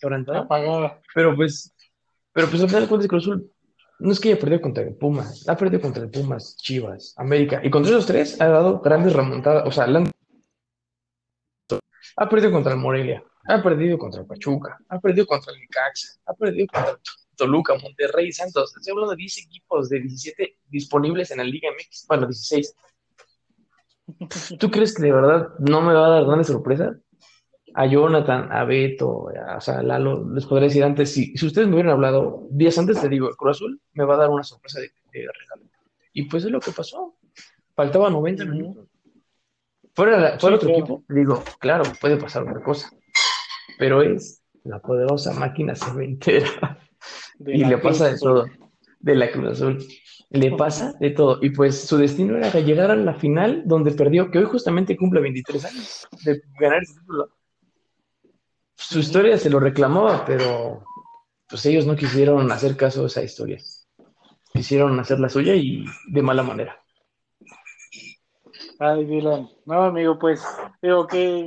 quebrantada. 0.05 0.41
Apagada. 0.41 1.01
Pero 1.15 1.35
pues, 1.35 1.75
pero 2.33 2.49
pues 2.49 2.63
al 2.63 2.69
final 2.69 2.83
de 2.83 2.89
cuentas 2.89 3.09
Cruz 3.09 3.25
Azul 3.25 3.51
no 3.99 4.13
es 4.13 4.21
que 4.21 4.31
haya 4.31 4.41
perdido 4.41 4.61
contra 4.61 4.83
el 4.83 4.95
Pumas, 4.95 5.49
ha 5.49 5.57
perdido 5.57 5.81
contra 5.81 6.03
el 6.03 6.11
Pumas, 6.11 6.57
Chivas, 6.57 7.15
América. 7.17 7.61
Y 7.63 7.71
contra 7.71 7.93
esos 7.93 8.07
tres 8.07 8.41
ha 8.41 8.49
dado 8.49 8.81
grandes 8.81 9.13
remontadas. 9.13 9.67
O 9.67 9.71
sea, 9.71 9.87
ha 12.17 12.29
perdido 12.29 12.53
contra 12.53 12.73
el 12.73 12.79
Morelia, 12.79 13.25
ha 13.49 13.63
perdido 13.63 13.99
contra 13.99 14.21
el 14.21 14.27
Pachuca, 14.27 14.79
ha 14.89 15.01
perdido 15.01 15.27
contra 15.27 15.53
el 15.53 15.61
Necaxa, 15.61 16.21
ha 16.27 16.35
perdido 16.35 16.67
contra 16.73 16.99
Toluca, 17.37 17.75
Monterrey, 17.75 18.33
Santos. 18.33 18.77
Estoy 18.77 18.93
hablando 18.93 19.13
de 19.13 19.17
10 19.17 19.39
equipos 19.39 19.89
de 19.89 20.01
17 20.01 20.59
disponibles 20.69 21.31
en 21.31 21.39
la 21.39 21.45
Liga 21.45 21.71
MX. 21.71 22.07
Bueno, 22.09 22.27
16. 22.27 22.75
¿Tú 24.59 24.71
crees 24.71 24.95
que 24.95 25.03
de 25.03 25.13
verdad 25.13 25.49
no 25.59 25.81
me 25.81 25.95
va 25.95 26.07
a 26.07 26.11
dar 26.11 26.25
grandes 26.25 26.49
sorpresas? 26.49 26.97
A 27.75 27.87
Jonathan, 27.87 28.53
a 28.53 28.65
Beto, 28.65 29.29
a, 29.31 29.57
o 29.57 29.61
sea, 29.61 29.83
Lalo, 29.83 30.29
les 30.33 30.47
podría 30.47 30.69
decir 30.69 30.85
antes, 30.85 31.13
si, 31.13 31.37
si 31.37 31.47
ustedes 31.47 31.67
me 31.67 31.75
hubieran 31.75 31.93
hablado 31.93 32.47
días 32.51 32.79
antes, 32.79 33.01
te 33.01 33.09
digo, 33.09 33.29
el 33.29 33.37
Cruz 33.37 33.57
Azul 33.57 33.81
me 33.95 34.05
va 34.05 34.15
a 34.15 34.19
dar 34.19 34.31
una 34.31 34.45
sorpresa 34.45 34.81
de, 34.81 34.91
regalo. 35.13 35.71
Y 36.13 36.25
pues 36.25 36.45
es 36.45 36.51
lo 36.51 36.61
que 36.61 36.71
pasó. 36.71 37.17
Faltaba 37.75 38.11
90 38.11 38.45
minutos. 38.45 38.87
Fuera, 39.95 40.39
fuera 40.39 40.57
otro 40.57 40.71
equipo, 40.71 41.05
digo, 41.09 41.43
claro, 41.59 41.85
puede 42.01 42.17
pasar 42.17 42.43
otra 42.43 42.63
cosa. 42.63 42.91
Pero 43.79 44.03
es 44.03 44.43
la 44.65 44.81
poderosa 44.81 45.33
máquina 45.35 45.75
cementera. 45.75 46.79
y 47.47 47.65
le 47.65 47.79
pasa 47.79 48.09
de 48.09 48.19
todo. 48.19 48.47
De 49.01 49.15
la 49.15 49.31
Cruz 49.31 49.53
Azul. 49.53 49.79
Le 50.31 50.51
pasa 50.53 50.95
de 50.99 51.11
todo. 51.11 51.39
Y 51.43 51.51
pues 51.51 51.87
su 51.87 51.97
destino 51.97 52.37
era 52.37 52.51
llegar 52.61 52.91
a 52.91 52.97
la 52.97 53.15
final 53.15 53.63
donde 53.67 53.93
perdió, 53.93 54.31
que 54.31 54.39
hoy 54.39 54.47
justamente 54.47 54.97
cumple 54.97 55.21
23 55.21 55.65
años 55.67 56.09
de 56.25 56.43
ganar 56.59 56.83
ese 56.83 56.99
título. 57.01 57.29
Su 58.77 58.99
historia 58.99 59.39
se 59.39 59.51
lo 59.51 59.61
reclamaba, 59.61 60.25
pero 60.25 60.85
pues 61.49 61.65
ellos 61.67 61.87
no 61.87 61.97
quisieron 61.97 62.51
hacer 62.51 62.77
caso 62.77 63.05
a 63.05 63.07
esa 63.07 63.23
historia. 63.23 63.59
Quisieron 64.53 64.99
hacer 65.01 65.21
la 65.21 65.29
suya 65.29 65.55
y 65.55 65.85
de 66.09 66.23
mala 66.23 66.43
manera. 66.43 66.81
Ay, 68.79 69.05
Dylan. 69.05 69.49
No, 69.67 69.85
amigo, 69.85 70.19
pues 70.19 70.45
digo 70.83 71.07
que, 71.07 71.47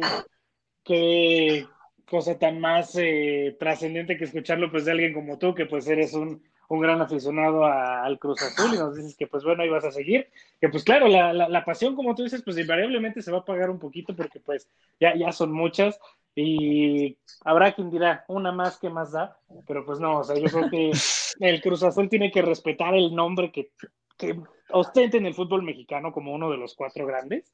que 0.84 1.68
cosa 2.10 2.40
tan 2.40 2.60
más 2.60 2.96
eh, 2.96 3.56
trascendente 3.60 4.18
que 4.18 4.24
escucharlo 4.24 4.72
pues 4.72 4.86
de 4.86 4.92
alguien 4.92 5.14
como 5.14 5.38
tú, 5.38 5.54
que 5.54 5.66
pues 5.66 5.88
eres 5.88 6.14
un, 6.14 6.42
un 6.70 6.80
gran 6.80 7.02
aficionado 7.02 7.66
al 7.66 8.18
Cruz 8.20 8.42
Azul 8.42 8.74
y 8.74 8.78
nos 8.78 8.96
dices 8.96 9.16
que 9.16 9.28
pues 9.28 9.44
bueno, 9.44 9.64
ahí 9.64 9.70
vas 9.70 9.86
a 9.86 9.92
seguir, 9.92 10.30
que 10.60 10.70
pues 10.70 10.84
claro, 10.84 11.08
la, 11.08 11.34
la, 11.34 11.66
pasión 11.66 11.96
como 11.96 12.16
tú 12.16 12.24
dices 12.24 12.42
pues 12.44 12.58
invariablemente 12.58 13.22
se 13.22 13.32
va 13.32 13.40
a 13.40 13.46
pagar 13.46 13.70
un 13.70 13.80
poquito 13.80 14.16
porque 14.16 14.40
pues 14.40 14.70
ya, 15.00 15.16
ya 15.16 15.32
son 15.32 15.52
muchas 15.52 16.00
y 16.40 17.18
habrá 17.46 17.74
quien 17.74 17.90
dirá 17.90 18.24
una 18.28 18.52
más 18.52 18.78
que 18.78 18.90
más 18.92 19.12
da, 19.12 19.40
pero 19.66 19.84
pues 19.84 20.00
no, 20.00 20.20
o 20.20 20.24
sea, 20.24 20.38
yo 20.38 20.46
creo 20.46 20.70
que 20.70 20.92
el 21.40 21.62
Cruz 21.62 21.82
Azul 21.82 22.10
tiene 22.10 22.32
que 22.32 22.44
respetar 22.44 22.94
el 22.94 23.16
nombre 23.16 23.52
que, 23.52 23.72
que 24.18 24.40
ostenta 24.70 25.18
en 25.18 25.26
el 25.26 25.34
fútbol 25.34 25.64
mexicano 25.64 26.12
como 26.12 26.34
uno 26.34 26.52
de 26.52 26.58
los 26.58 26.76
cuatro 26.76 27.08
grandes 27.08 27.52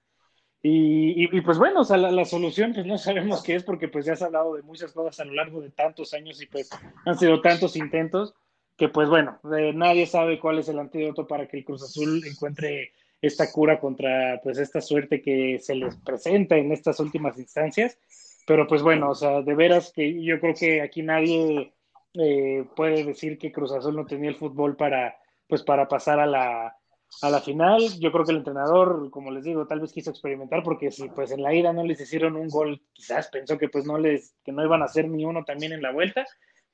y, 0.66 1.42
pues 1.42 1.58
bueno, 1.58 1.82
o 1.82 1.84
sea, 1.84 1.98
la, 1.98 2.24
solución 2.24 2.74
pues 2.74 2.86
no 2.86 2.98
sabemos 2.98 3.44
qué 3.44 3.56
es 3.56 3.64
porque 3.64 3.90
pues 3.90 4.06
ya 4.06 4.14
has 4.14 4.22
hablado 4.22 4.56
de 4.56 4.62
muchas 4.62 4.94
cosas 4.94 5.20
a 5.20 5.26
lo 5.26 5.34
largo 5.34 5.60
de 5.60 5.72
tantos 5.72 6.14
años 6.14 6.42
y 6.42 6.46
pues 6.46 6.70
han 7.06 7.18
sido 7.18 7.42
tantos 7.42 7.76
intentos 7.76 8.34
que 8.78 8.88
pues 8.88 9.10
bueno, 9.10 9.40
nadie 9.44 10.08
sabe 10.08 10.40
cuál 10.40 10.60
es 10.60 10.70
el 10.70 10.80
antídoto 10.80 11.28
para 11.28 11.48
que 11.48 11.58
el 11.58 11.66
Cruz 11.66 11.84
Azul 11.84 12.22
encuentre 12.26 12.94
esta 13.22 13.52
cura 13.52 13.80
contra 13.80 14.40
pues 14.42 14.58
esta 14.58 14.80
suerte 14.80 15.22
que 15.22 15.60
se 15.60 15.76
les 15.76 15.98
presenta 15.98 16.56
en 16.56 16.72
estas 16.72 17.00
últimas 17.02 17.38
instancias. 17.38 17.98
Pero 18.46 18.68
pues 18.68 18.82
bueno, 18.82 19.12
o 19.12 19.16
sea, 19.16 19.42
de 19.42 19.56
veras 19.56 19.92
que 19.94 20.22
yo 20.24 20.40
creo 20.40 20.54
que 20.54 20.82
aquí 20.82 21.02
nadie 21.02 21.74
eh, 22.14 22.66
puede 22.76 23.04
decir 23.04 23.38
que 23.38 23.52
Cruz 23.52 23.72
Azul 23.72 23.96
no 23.96 24.06
tenía 24.06 24.30
el 24.30 24.36
fútbol 24.36 24.76
para 24.76 25.18
pues 25.48 25.64
para 25.64 25.88
pasar 25.88 26.20
a 26.20 26.26
la, 26.26 26.76
a 27.22 27.30
la 27.30 27.42
final. 27.42 27.82
Yo 28.00 28.12
creo 28.12 28.26
que 28.26 28.32
el 28.32 28.40
entrenador, 28.40 29.10
como 29.12 29.32
les 29.32 29.44
digo, 29.44 29.68
tal 29.68 29.80
vez 29.80 29.92
quiso 29.92 30.10
experimentar 30.10 30.64
porque 30.64 30.92
si 30.92 31.10
pues 31.10 31.32
en 31.32 31.44
la 31.44 31.54
ida 31.54 31.74
no 31.74 31.84
les 31.84 32.02
hicieron 32.02 32.36
un 32.36 32.48
gol, 32.50 32.82
quizás 32.94 33.28
pensó 33.28 33.58
que 33.58 33.70
pues 33.70 33.86
no 33.86 33.98
les, 33.98 34.36
que 34.44 34.52
no 34.52 34.64
iban 34.64 34.82
a 34.82 34.86
hacer 34.86 35.08
ni 35.08 35.26
uno 35.26 35.44
también 35.44 35.74
en 35.74 35.82
la 35.82 35.92
vuelta. 35.92 36.26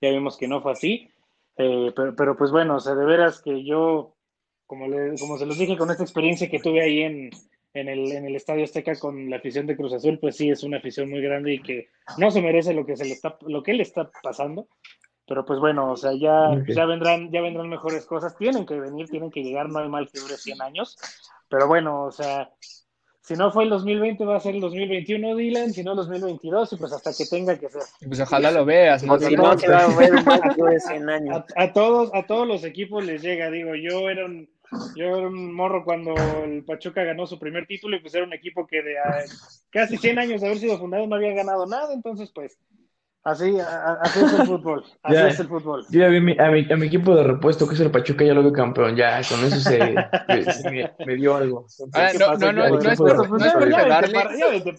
Ya 0.02 0.12
vimos 0.12 0.38
que 0.38 0.48
no 0.48 0.62
fue 0.62 0.72
así. 0.72 1.10
Eh, 1.58 1.92
pero, 1.94 2.16
pero, 2.16 2.38
pues 2.38 2.52
bueno, 2.52 2.78
o 2.78 2.80
sea, 2.80 2.96
de 2.96 3.06
veras 3.06 3.42
que 3.42 3.66
yo, 3.66 4.16
como, 4.66 4.86
como 5.20 5.38
se 5.38 5.46
los 5.46 5.58
dije 5.58 5.78
con 5.78 5.92
esta 5.92 6.04
experiencia 6.04 6.50
que 6.50 6.60
tuve 6.60 6.82
ahí 6.82 7.02
en, 7.02 7.32
en, 7.74 7.88
el, 7.88 8.12
en 8.12 8.26
el 8.26 8.36
Estadio 8.36 8.64
Azteca 8.64 8.96
con 8.98 9.30
la 9.30 9.38
afición 9.38 9.68
de 9.68 9.78
Cruz 9.78 9.94
Azul, 9.94 10.20
pues 10.20 10.36
sí, 10.36 10.50
es 10.50 10.64
una 10.64 10.78
afición 10.78 11.10
muy 11.10 11.22
grande 11.22 11.54
y 11.54 11.62
que 11.62 11.90
no 12.18 12.32
se 12.32 12.42
merece 12.42 12.74
lo 12.74 12.86
que, 12.86 12.96
se 12.96 13.06
le 13.06 13.12
está, 13.12 13.38
lo 13.42 13.64
que 13.64 13.74
le 13.74 13.84
está 13.84 14.10
pasando. 14.24 14.68
Pero 15.28 15.46
pues 15.46 15.60
bueno, 15.60 15.92
o 15.92 15.96
sea, 15.96 16.12
ya, 16.14 16.50
ya, 16.68 16.86
vendrán, 16.86 17.32
ya 17.32 17.42
vendrán 17.42 17.70
mejores 17.70 18.06
cosas. 18.08 18.36
Tienen 18.36 18.66
que 18.66 18.80
venir, 18.80 19.08
tienen 19.10 19.30
que 19.30 19.44
llegar, 19.44 19.70
no 19.70 19.80
hay 19.80 19.88
mal 19.88 20.10
que 20.12 20.20
dure 20.20 20.36
100 20.36 20.62
años. 20.64 20.98
Pero 21.48 21.68
bueno, 21.68 22.06
o 22.06 22.12
sea, 22.12 22.52
si 23.22 23.36
no 23.36 23.52
fue 23.52 23.66
el 23.66 23.70
2020, 23.70 24.26
va 24.26 24.38
a 24.38 24.40
ser 24.40 24.56
el 24.56 24.62
2021, 24.62 25.36
Dylan. 25.36 25.72
Si 25.72 25.84
no, 25.84 25.92
el 25.92 25.98
2022, 25.98 26.74
y 26.74 26.76
pues 26.78 26.92
hasta 26.94 27.12
que 27.16 27.26
tenga 27.28 27.60
que 27.60 27.70
ser. 27.70 27.84
Pues 28.08 28.20
ojalá 28.20 28.50
lo 28.50 28.66
veas. 28.66 29.04
¿no? 29.04 29.20
si 29.20 29.36
no, 29.36 29.56
se 29.56 29.70
va 29.70 29.84
a 29.84 29.96
ver 29.96 30.14
que 30.16 30.80
100 30.80 31.10
años. 31.12 31.44
A, 31.56 31.74
todos, 31.74 32.10
a 32.16 32.26
todos 32.26 32.48
los 32.48 32.64
equipos 32.64 33.06
les 33.06 33.22
llega, 33.22 33.52
digo, 33.52 33.76
yo 33.76 34.10
era 34.10 34.26
un, 34.26 34.50
yo 34.96 35.06
era 35.18 35.28
un 35.28 35.54
morro 35.54 35.84
cuando 35.84 36.14
el 36.44 36.64
Pachuca 36.64 37.04
ganó 37.04 37.26
su 37.26 37.40
primer 37.40 37.66
título 37.68 37.96
y 37.96 38.00
pues 38.00 38.14
era 38.14 38.26
un 38.26 38.34
equipo 38.34 38.68
que 38.68 38.82
de 38.82 38.96
casi 39.72 39.98
100 39.98 40.20
años 40.20 40.42
de 40.42 40.48
haber 40.48 40.60
sido 40.60 40.78
fundado 40.78 41.08
no 41.08 41.16
había 41.16 41.34
ganado 41.34 41.66
nada, 41.66 41.94
entonces 41.94 42.32
pues 42.34 42.58
Así, 43.22 43.58
así 43.60 44.20
es 44.24 44.34
el 44.34 44.48
fútbol. 44.48 44.84
Así 45.04 45.16
es 45.18 45.40
el 45.42 45.48
fútbol. 45.48 45.86
Yo 45.90 46.06
a 46.06 46.10
mi, 46.10 46.38
a, 46.40 46.78
mi, 46.78 46.88
equipo 46.88 47.14
de 47.14 47.24
repuesto, 47.24 47.68
que 47.68 47.76
es 47.76 47.82
el 47.82 47.92
Pachuca, 47.92 48.24
ya 48.24 48.34
lo 48.34 48.42
veo 48.42 48.54
campeón. 48.54 48.96
Ya, 48.96 49.22
con 49.28 49.44
eso 49.44 49.60
se, 49.60 49.94
me, 51.06 51.16
dio 51.16 51.36
algo. 51.36 51.68
no, 52.18 52.38
no, 52.38 52.52
no, 52.54 52.70
no, 52.70 52.80
es 52.80 52.98
por, 52.98 53.30
no 53.30 53.46
es 53.46 53.54
por 53.54 53.64
pegarle. 53.66 54.76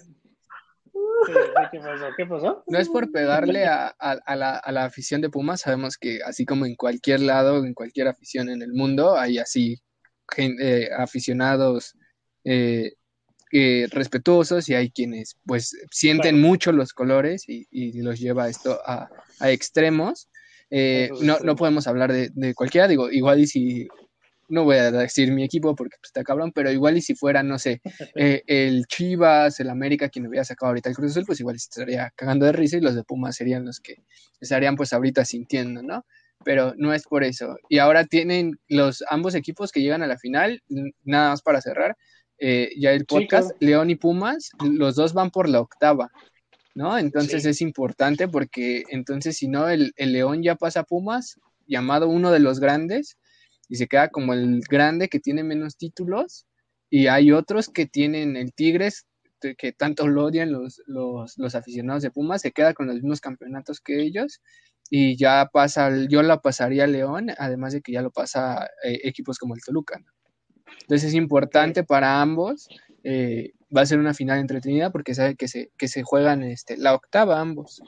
¿Qué 2.16 2.26
pasó? 2.26 2.64
No 2.66 2.78
es 2.78 2.88
por 2.88 3.10
pegarle 3.10 3.66
a, 3.66 3.88
a, 3.88 4.36
la, 4.36 4.56
a 4.56 4.72
la 4.72 4.84
afición 4.84 5.20
de 5.20 5.30
Pumas. 5.30 5.60
Sabemos 5.60 5.96
que, 5.96 6.20
así 6.24 6.44
como 6.44 6.66
en 6.66 6.76
cualquier 6.76 7.20
lado, 7.20 7.64
en 7.64 7.74
cualquier 7.74 8.08
afición 8.08 8.48
en 8.48 8.62
el 8.62 8.72
mundo, 8.72 9.16
hay 9.16 9.38
así 9.38 9.80
eh, 10.36 10.88
aficionados 10.96 11.96
eh, 12.44 12.94
eh, 13.52 13.88
respetuosos 13.90 14.68
y 14.68 14.74
hay 14.74 14.92
quienes 14.92 15.36
pues 15.44 15.76
sienten 15.90 16.40
mucho 16.40 16.70
los 16.70 16.92
colores 16.92 17.44
y, 17.48 18.00
los 18.00 18.20
lleva 18.20 18.48
esto 18.48 18.78
a, 18.86 19.08
extremos. 19.40 20.28
Eh, 20.70 21.10
no, 21.20 21.38
no, 21.40 21.56
podemos 21.56 21.88
hablar 21.88 22.12
de, 22.12 22.54
cualquiera, 22.54 22.86
digo, 22.86 23.10
igual 23.10 23.40
y 23.40 23.48
si, 23.48 23.88
no 24.50 24.64
voy 24.64 24.76
a 24.76 24.90
decir 24.90 25.32
mi 25.32 25.44
equipo 25.44 25.74
porque 25.74 25.96
pues, 26.00 26.08
está 26.08 26.22
cabrón, 26.22 26.52
pero 26.52 26.70
igual 26.70 26.96
y 26.96 27.02
si 27.02 27.14
fuera, 27.14 27.42
no 27.42 27.58
sé, 27.58 27.80
eh, 28.16 28.42
el 28.46 28.84
Chivas, 28.86 29.60
el 29.60 29.70
América, 29.70 30.08
quien 30.08 30.26
hubiera 30.26 30.44
sacado 30.44 30.68
ahorita 30.68 30.90
el 30.90 30.96
Cruz 30.96 31.12
Azul, 31.12 31.24
pues 31.26 31.40
igual 31.40 31.56
estaría 31.56 32.12
cagando 32.16 32.46
de 32.46 32.52
risa 32.52 32.76
y 32.76 32.80
los 32.80 32.94
de 32.94 33.04
Pumas 33.04 33.36
serían 33.36 33.64
los 33.64 33.80
que 33.80 33.96
estarían 34.40 34.76
pues 34.76 34.92
ahorita 34.92 35.24
sintiendo, 35.24 35.82
¿no? 35.82 36.04
Pero 36.44 36.74
no 36.76 36.94
es 36.94 37.04
por 37.04 37.22
eso. 37.24 37.56
Y 37.68 37.78
ahora 37.78 38.04
tienen 38.06 38.58
los 38.68 39.04
ambos 39.10 39.34
equipos 39.34 39.72
que 39.72 39.82
llegan 39.82 40.02
a 40.02 40.06
la 40.06 40.18
final, 40.18 40.62
nada 41.04 41.30
más 41.30 41.42
para 41.42 41.60
cerrar, 41.60 41.96
eh, 42.42 42.70
ya 42.78 42.92
el 42.92 43.04
podcast, 43.04 43.50
León 43.60 43.90
y 43.90 43.96
Pumas, 43.96 44.50
los 44.64 44.96
dos 44.96 45.12
van 45.12 45.30
por 45.30 45.46
la 45.46 45.60
octava, 45.60 46.10
¿no? 46.74 46.96
Entonces 46.96 47.44
es 47.44 47.60
importante 47.60 48.28
porque 48.28 48.84
entonces 48.88 49.36
si 49.36 49.46
no, 49.46 49.68
el, 49.68 49.92
León 49.98 50.42
ya 50.42 50.54
pasa 50.54 50.80
a 50.80 50.84
Pumas 50.84 51.38
llamado 51.66 52.08
uno 52.08 52.32
de 52.32 52.40
los 52.40 52.58
grandes 52.58 53.18
y 53.70 53.76
se 53.76 53.86
queda 53.86 54.08
como 54.08 54.34
el 54.34 54.60
grande 54.68 55.08
que 55.08 55.20
tiene 55.20 55.44
menos 55.44 55.78
títulos 55.78 56.44
y 56.90 57.06
hay 57.06 57.32
otros 57.32 57.68
que 57.68 57.86
tienen 57.86 58.36
el 58.36 58.52
Tigres 58.52 59.06
que 59.56 59.72
tanto 59.72 60.06
lo 60.06 60.26
odian 60.26 60.52
los, 60.52 60.82
los, 60.86 61.54
aficionados 61.54 62.02
de 62.02 62.10
Pumas, 62.10 62.42
se 62.42 62.52
queda 62.52 62.74
con 62.74 62.86
los 62.86 62.96
mismos 62.96 63.22
campeonatos 63.22 63.80
que 63.80 64.02
ellos 64.02 64.42
y 64.90 65.16
ya 65.16 65.48
pasa, 65.50 65.90
yo 66.10 66.22
la 66.22 66.42
pasaría 66.42 66.84
a 66.84 66.88
León, 66.88 67.28
además 67.38 67.72
de 67.72 67.80
que 67.80 67.92
ya 67.92 68.02
lo 68.02 68.10
pasa 68.10 68.66
eh, 68.84 69.00
equipos 69.04 69.38
como 69.38 69.54
el 69.54 69.62
Toluca. 69.62 70.02
Entonces 70.82 71.08
es 71.08 71.14
importante 71.14 71.84
para 71.84 72.20
ambos, 72.20 72.68
eh, 73.04 73.52
va 73.74 73.82
a 73.82 73.86
ser 73.86 73.98
una 73.98 74.14
final 74.14 74.40
entretenida 74.40 74.90
porque 74.90 75.14
sabe 75.14 75.36
que 75.36 75.48
se, 75.48 75.70
que 75.78 75.88
se 75.88 76.02
juegan 76.02 76.42
este, 76.42 76.76
la 76.76 76.94
octava 76.94 77.40
ambos. 77.40 77.80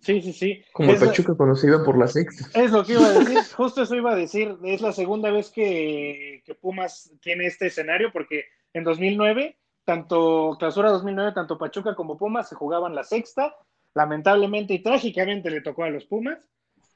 Sí, 0.00 0.22
sí, 0.22 0.32
sí. 0.32 0.64
Como 0.72 0.92
el 0.92 0.98
Pachuca 0.98 1.34
cuando 1.34 1.56
se 1.56 1.66
iba 1.66 1.84
por 1.84 1.98
la 1.98 2.06
sexta. 2.06 2.48
Es 2.58 2.70
lo 2.70 2.84
que 2.84 2.92
iba 2.92 3.06
a 3.06 3.18
decir, 3.18 3.38
justo 3.56 3.82
eso 3.82 3.94
iba 3.94 4.12
a 4.12 4.16
decir. 4.16 4.56
Es 4.64 4.80
la 4.80 4.92
segunda 4.92 5.30
vez 5.30 5.50
que, 5.50 6.42
que 6.44 6.54
Pumas 6.54 7.12
tiene 7.20 7.46
este 7.46 7.66
escenario, 7.66 8.10
porque 8.12 8.44
en 8.72 8.84
2009 8.84 9.56
tanto 9.88 10.54
clausura 10.58 10.90
2009, 10.90 11.32
tanto 11.32 11.56
Pachuca 11.56 11.94
como 11.94 12.18
Pumas 12.18 12.46
se 12.46 12.54
jugaban 12.54 12.94
la 12.94 13.04
sexta. 13.04 13.56
Lamentablemente 13.94 14.74
y 14.74 14.82
trágicamente 14.82 15.50
le 15.50 15.62
tocó 15.62 15.84
a 15.84 15.88
los 15.88 16.04
Pumas. 16.04 16.46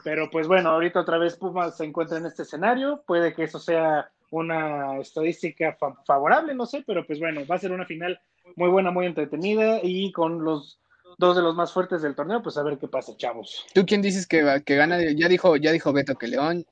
Pero 0.05 0.29
pues 0.31 0.47
bueno, 0.47 0.69
ahorita 0.69 1.01
otra 1.01 1.17
vez 1.17 1.37
Pumas 1.37 1.75
se 1.75 1.87
encuentra 1.87 2.19
en 2.19 2.27
este 2.27 2.43
escenario. 2.43 3.03
Puede 3.07 3.33
que 3.33 3.45
eso 3.45 3.59
sea 3.59 4.11
una 4.31 4.99
estadística 4.99 5.75
favorable, 6.07 6.55
no 6.55 6.67
sé, 6.67 6.85
pero 6.87 7.07
pues 7.07 7.19
bueno, 7.19 7.47
va 7.51 7.55
a 7.55 7.61
ser 7.61 7.73
una 7.73 7.87
final 7.87 8.21
muy 8.57 8.69
buena, 8.69 8.91
muy 8.91 9.07
entretenida 9.07 9.81
y 9.83 10.13
con 10.13 10.45
los 10.45 10.79
dos 11.19 11.37
de 11.37 11.43
los 11.43 11.55
más 11.55 11.73
fuertes 11.73 12.03
del 12.03 12.15
torneo, 12.15 12.43
pues 12.43 12.57
a 12.57 12.63
ver 12.63 12.79
qué 12.79 12.89
pasa, 12.89 13.17
chavos. 13.17 13.67
¿Tú 13.75 13.85
quién 13.87 14.03
dices 14.03 14.27
que, 14.27 14.63
que 14.65 14.77
gana? 14.77 14.99
Ya 15.17 15.29
dijo, 15.29 15.57
ya 15.57 15.73
dijo 15.73 15.93
Beto 15.93 16.15
que 16.15 16.29
León, 16.29 16.67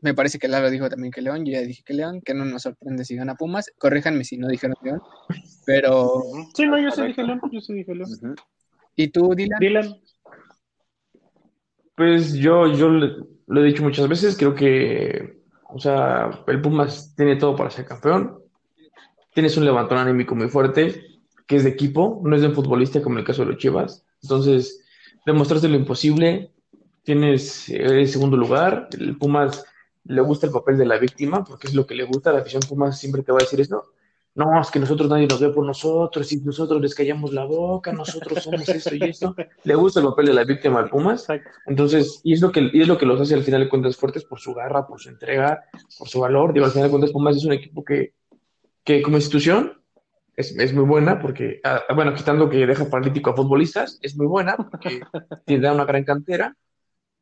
me 0.00 0.14
parece 0.14 0.38
que 0.38 0.48
Lalo 0.48 0.70
dijo 0.70 0.88
también 0.88 1.12
que 1.12 1.22
León, 1.22 1.44
yo 1.44 1.52
ya 1.52 1.60
dije 1.60 1.82
que 1.84 1.94
León, 1.94 2.20
que 2.24 2.34
no 2.34 2.44
nos 2.44 2.62
sorprende 2.62 3.04
si 3.04 3.16
gana 3.16 3.34
Pumas. 3.34 3.72
Corríjanme 3.78 4.24
si 4.24 4.38
no 4.38 4.48
dijeron 4.48 4.76
León, 4.82 5.02
pero... 5.66 6.22
Sí, 6.54 6.66
no, 6.66 6.80
yo 6.80 6.90
sí 6.90 7.02
dije 7.02 7.22
León, 7.22 7.40
yo 7.50 7.60
sí 7.60 7.74
dije 7.74 7.94
León. 7.94 8.36
¿Y 8.94 9.08
tú, 9.08 9.34
Dylan? 9.34 9.58
Dylan. 9.60 10.00
Pues 11.96 12.34
yo, 12.34 12.72
yo 12.72 12.88
lo 12.88 13.60
he 13.60 13.66
dicho 13.66 13.82
muchas 13.82 14.08
veces, 14.08 14.36
creo 14.36 14.54
que, 14.54 15.42
o 15.64 15.80
sea, 15.80 16.30
el 16.46 16.60
Pumas 16.60 17.14
tiene 17.16 17.36
todo 17.36 17.56
para 17.56 17.70
ser 17.70 17.84
campeón. 17.84 18.40
Tienes 19.34 19.56
un 19.56 19.64
levantón 19.64 19.98
anímico 19.98 20.34
muy 20.34 20.48
fuerte, 20.48 21.17
que 21.48 21.56
es 21.56 21.64
de 21.64 21.70
equipo, 21.70 22.20
no 22.22 22.36
es 22.36 22.42
de 22.42 22.48
un 22.48 22.54
futbolista 22.54 23.02
como 23.02 23.18
el 23.18 23.24
caso 23.24 23.42
de 23.42 23.52
los 23.52 23.58
Chivas. 23.58 24.04
Entonces, 24.22 24.84
demostraste 25.24 25.66
lo 25.68 25.76
imposible, 25.76 26.52
tienes 27.02 27.70
el 27.70 28.06
segundo 28.06 28.36
lugar, 28.36 28.88
el 28.92 29.16
Pumas 29.16 29.64
le 30.04 30.20
gusta 30.20 30.46
el 30.46 30.52
papel 30.52 30.76
de 30.76 30.84
la 30.84 30.98
víctima, 30.98 31.44
porque 31.44 31.66
es 31.66 31.74
lo 31.74 31.86
que 31.86 31.94
le 31.94 32.04
gusta, 32.04 32.32
la 32.32 32.40
afición 32.40 32.62
Pumas 32.68 33.00
siempre 33.00 33.22
te 33.22 33.32
va 33.32 33.38
a 33.38 33.44
decir 33.44 33.60
esto, 33.60 33.92
no, 34.34 34.60
es 34.60 34.70
que 34.70 34.78
nosotros 34.78 35.08
nadie 35.08 35.26
nos 35.26 35.40
ve 35.40 35.48
por 35.48 35.64
nosotros, 35.64 36.30
y 36.32 36.40
nosotros 36.42 36.82
les 36.82 36.94
callamos 36.94 37.32
la 37.32 37.46
boca, 37.46 37.92
nosotros 37.92 38.44
somos 38.44 38.68
esto 38.68 38.94
y 38.94 39.02
esto, 39.04 39.34
le 39.64 39.74
gusta 39.74 40.00
el 40.00 40.06
papel 40.06 40.26
de 40.26 40.34
la 40.34 40.44
víctima 40.44 40.80
al 40.80 40.90
Pumas, 40.90 41.26
entonces, 41.66 42.20
y 42.24 42.34
es 42.34 42.42
lo 42.42 42.52
que, 42.52 42.68
y 42.74 42.82
es 42.82 42.88
lo 42.88 42.98
que 42.98 43.06
los 43.06 43.18
hace 43.18 43.34
al 43.34 43.42
final 43.42 43.62
de 43.62 43.70
cuentas 43.70 43.96
fuertes 43.96 44.24
por 44.26 44.38
su 44.38 44.52
garra, 44.52 44.86
por 44.86 45.00
su 45.00 45.08
entrega, 45.08 45.64
por 45.98 46.08
su 46.08 46.20
valor, 46.20 46.52
digo, 46.52 46.66
al 46.66 46.72
final 46.72 46.88
de 46.88 46.90
cuentas 46.90 47.12
Pumas 47.12 47.36
es 47.36 47.44
un 47.46 47.54
equipo 47.54 47.82
que, 47.82 48.12
que 48.84 49.00
como 49.00 49.16
institución 49.16 49.77
es, 50.38 50.56
es, 50.56 50.72
muy 50.72 50.84
buena 50.84 51.20
porque, 51.20 51.60
ah, 51.64 51.82
bueno, 51.94 52.14
quitando 52.14 52.48
que 52.48 52.64
deja 52.64 52.88
paralítico 52.88 53.30
a 53.30 53.36
futbolistas, 53.36 53.98
es 54.00 54.16
muy 54.16 54.26
buena 54.26 54.56
porque 54.56 55.00
tiene 55.46 55.70
una 55.72 55.84
gran 55.84 56.04
cantera 56.04 56.56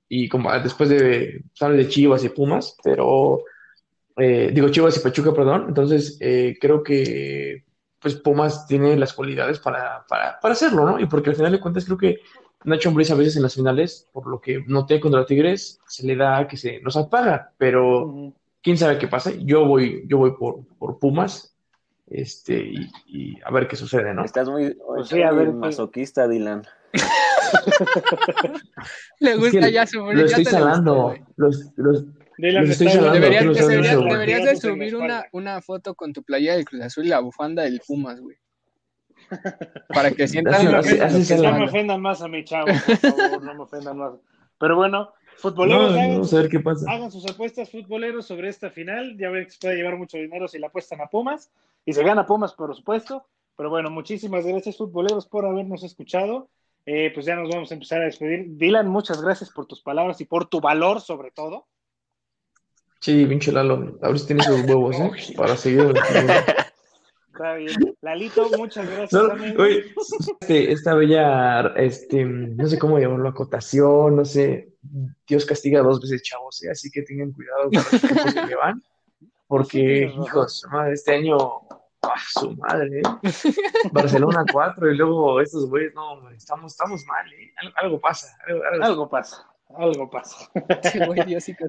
y 0.07 0.29
como 0.29 0.51
ah, 0.51 0.59
después 0.59 0.91
de, 0.91 1.43
sale 1.55 1.79
de 1.79 1.89
Chivas 1.89 2.23
y 2.25 2.29
Pumas, 2.29 2.77
pero 2.85 3.43
eh, 4.19 4.51
digo 4.53 4.69
Chivas 4.69 4.99
y 4.99 5.01
Pachuca, 5.01 5.33
perdón, 5.33 5.65
entonces 5.69 6.19
eh, 6.21 6.59
creo 6.61 6.83
que 6.83 7.65
pues 7.99 8.17
Pumas 8.17 8.67
tiene 8.67 8.95
las 8.99 9.15
cualidades 9.15 9.61
para, 9.61 10.05
para, 10.07 10.39
para, 10.39 10.53
hacerlo, 10.53 10.85
¿no? 10.85 11.01
Y 11.01 11.07
porque 11.07 11.31
al 11.31 11.37
final 11.37 11.53
de 11.53 11.61
cuentas 11.61 11.87
creo 11.87 11.97
que 11.97 12.19
Nacho 12.65 12.91
Ambriz 12.91 13.11
a 13.11 13.15
veces 13.15 13.37
en 13.37 13.43
las 13.45 13.55
finales, 13.55 14.09
por 14.13 14.27
lo 14.27 14.43
que 14.43 14.63
noté 14.67 15.01
contra 15.01 15.25
Tigres, 15.25 15.81
se 15.89 16.07
le 16.07 16.17
da 16.17 16.47
que 16.47 16.59
se 16.59 16.81
nos 16.83 16.99
apaga, 16.99 17.53
pero 17.57 18.35
quién 18.63 18.77
sabe 18.77 18.99
qué 18.99 19.09
pasa. 19.09 19.33
Yo 19.41 19.65
voy, 19.65 20.05
yo 20.07 20.19
voy 20.19 20.33
por, 20.33 20.67
por 20.79 20.99
Pumas, 20.99 21.56
este, 22.07 22.59
y, 22.59 22.91
y, 23.07 23.39
a 23.45 23.51
ver 23.51 23.67
qué 23.67 23.77
sucede, 23.77 24.15
¿no? 24.15 24.25
Estás 24.25 24.49
muy, 24.49 24.75
pues 24.75 25.13
a 25.13 25.31
ver, 25.33 25.53
masoquista, 25.53 26.29
Dylan. 26.29 26.63
Le 29.21 29.37
gusta 29.37 29.69
ya 29.69 29.87
subir. 29.87 30.17
Lo 30.17 30.25
estoy 30.25 30.45
salando. 30.45 31.15
Los, 31.37 31.73
los, 31.77 32.05
estoy 32.39 32.89
salando. 32.89 33.13
Deberías, 33.13 33.45
deberías, 33.45 34.45
de 34.45 34.57
subir 34.57 34.97
una, 34.97 35.25
una 35.33 35.61
foto 35.61 35.95
con 35.95 36.13
tu 36.13 36.23
playa 36.23 36.55
del 36.55 36.65
Cruz 36.65 36.83
Azul 36.83 37.07
y 37.07 37.09
la 37.09 37.21
bufanda 37.21 37.65
del 37.65 37.81
Pumas, 37.87 38.21
güey. 38.21 38.37
Para 39.89 40.13
que 40.13 40.29
sientas. 40.29 40.63
No, 40.63 40.73
no 40.73 41.59
me 41.59 41.65
ofendan 41.65 42.01
más 42.01 42.23
a 42.23 42.29
mi 42.29 42.45
chavo, 42.45 42.67
por 42.67 42.97
favor, 42.97 43.43
no 43.43 43.55
me 43.55 43.63
ofendan 43.63 43.99
más. 43.99 44.13
Pero 44.59 44.77
bueno, 44.77 45.13
futboleros, 45.39 45.95
vamos 45.95 46.33
a 46.33 46.43
ver 46.43 46.49
qué 46.49 46.61
pasa. 46.61 46.91
hagan 46.91 47.11
sus 47.11 47.29
apuestas 47.29 47.71
futboleros 47.71 48.27
sobre 48.27 48.49
esta 48.49 48.71
final. 48.71 49.17
Ya 49.19 49.31
ven 49.31 49.45
que 49.45 49.51
se 49.51 49.59
puede 49.59 49.77
llevar 49.77 49.97
mucho 49.97 50.19
dinero 50.19 50.47
si 50.47 50.59
la 50.59 50.69
apuestan 50.69 51.01
a 51.01 51.09
Pumas. 51.09 51.51
Y 51.87 51.93
se 51.93 52.03
gana 52.03 52.27
Pumas, 52.27 52.53
por 52.53 52.75
supuesto. 52.75 53.27
Pero 53.57 53.71
bueno, 53.71 53.89
muchísimas 53.91 54.45
gracias, 54.45 54.77
futboleros, 54.77 55.27
por 55.27 55.47
habernos 55.47 55.83
escuchado. 55.83 56.51
Eh, 56.85 57.11
pues 57.15 57.25
ya 57.27 57.37
nos 57.37 57.49
vamos 57.49 57.71
a 57.71 57.75
empezar 57.75 58.03
a 58.03 58.05
despedir. 58.05 58.57
Dylan, 58.57 58.89
muchas 58.89 59.23
gracias 59.23 59.51
por 59.51 59.67
tus 59.67 59.83
palabras 59.83 60.21
y 60.21 60.27
por 60.27 60.47
tu 60.47 60.61
valor, 60.61 61.01
sobre 61.01 61.31
todo. 61.31 61.67
Sí, 63.01 63.25
pinche 63.27 63.53
Lalo, 63.53 63.99
a 64.03 64.09
ver 64.09 64.19
si 64.19 64.27
tienes 64.27 64.49
los 64.49 64.63
huevos, 64.63 64.97
¿eh? 64.97 65.11
Para 65.37 65.57
seguir. 65.57 65.95
Está 67.33 67.55
bien. 67.55 67.97
Lalito, 68.01 68.51
muchas 68.57 68.91
gracias. 68.91 69.23
este, 70.41 70.73
esta 70.73 70.95
bella, 70.95 71.73
este, 71.77 72.25
no 72.25 72.67
sé 72.67 72.79
cómo 72.79 72.99
llamarlo, 72.99 73.29
acotación, 73.29 74.17
no 74.17 74.25
sé. 74.25 74.73
Dios 75.27 75.45
castiga 75.45 75.83
dos 75.83 76.01
veces, 76.01 76.23
chavos, 76.23 76.63
¿eh? 76.65 76.71
así 76.71 76.91
que 76.91 77.03
tengan 77.03 77.33
cuidado 77.33 77.65
con 77.65 78.35
los 78.35 78.49
que 78.49 78.55
van. 78.55 78.83
Porque, 79.47 80.13
hijos, 80.13 80.67
madre, 80.71 80.95
este 80.95 81.15
año 81.15 81.67
¡Ah, 82.09 82.21
su 82.29 82.53
madre! 82.57 83.01
¿eh? 83.01 83.53
Barcelona 83.93 84.45
4 84.53 84.93
y 84.93 84.97
luego 84.97 85.41
estos 85.41 85.69
güeyes, 85.69 85.95
no, 85.95 86.29
estamos, 86.31 86.73
estamos 86.73 87.05
mal, 87.07 87.33
¿eh? 87.33 87.53
algo, 87.77 88.01
pasa. 88.01 88.37
Algo, 88.83 89.09
pasa, 89.09 89.47
algo 89.77 90.09
pasa. 90.11 90.51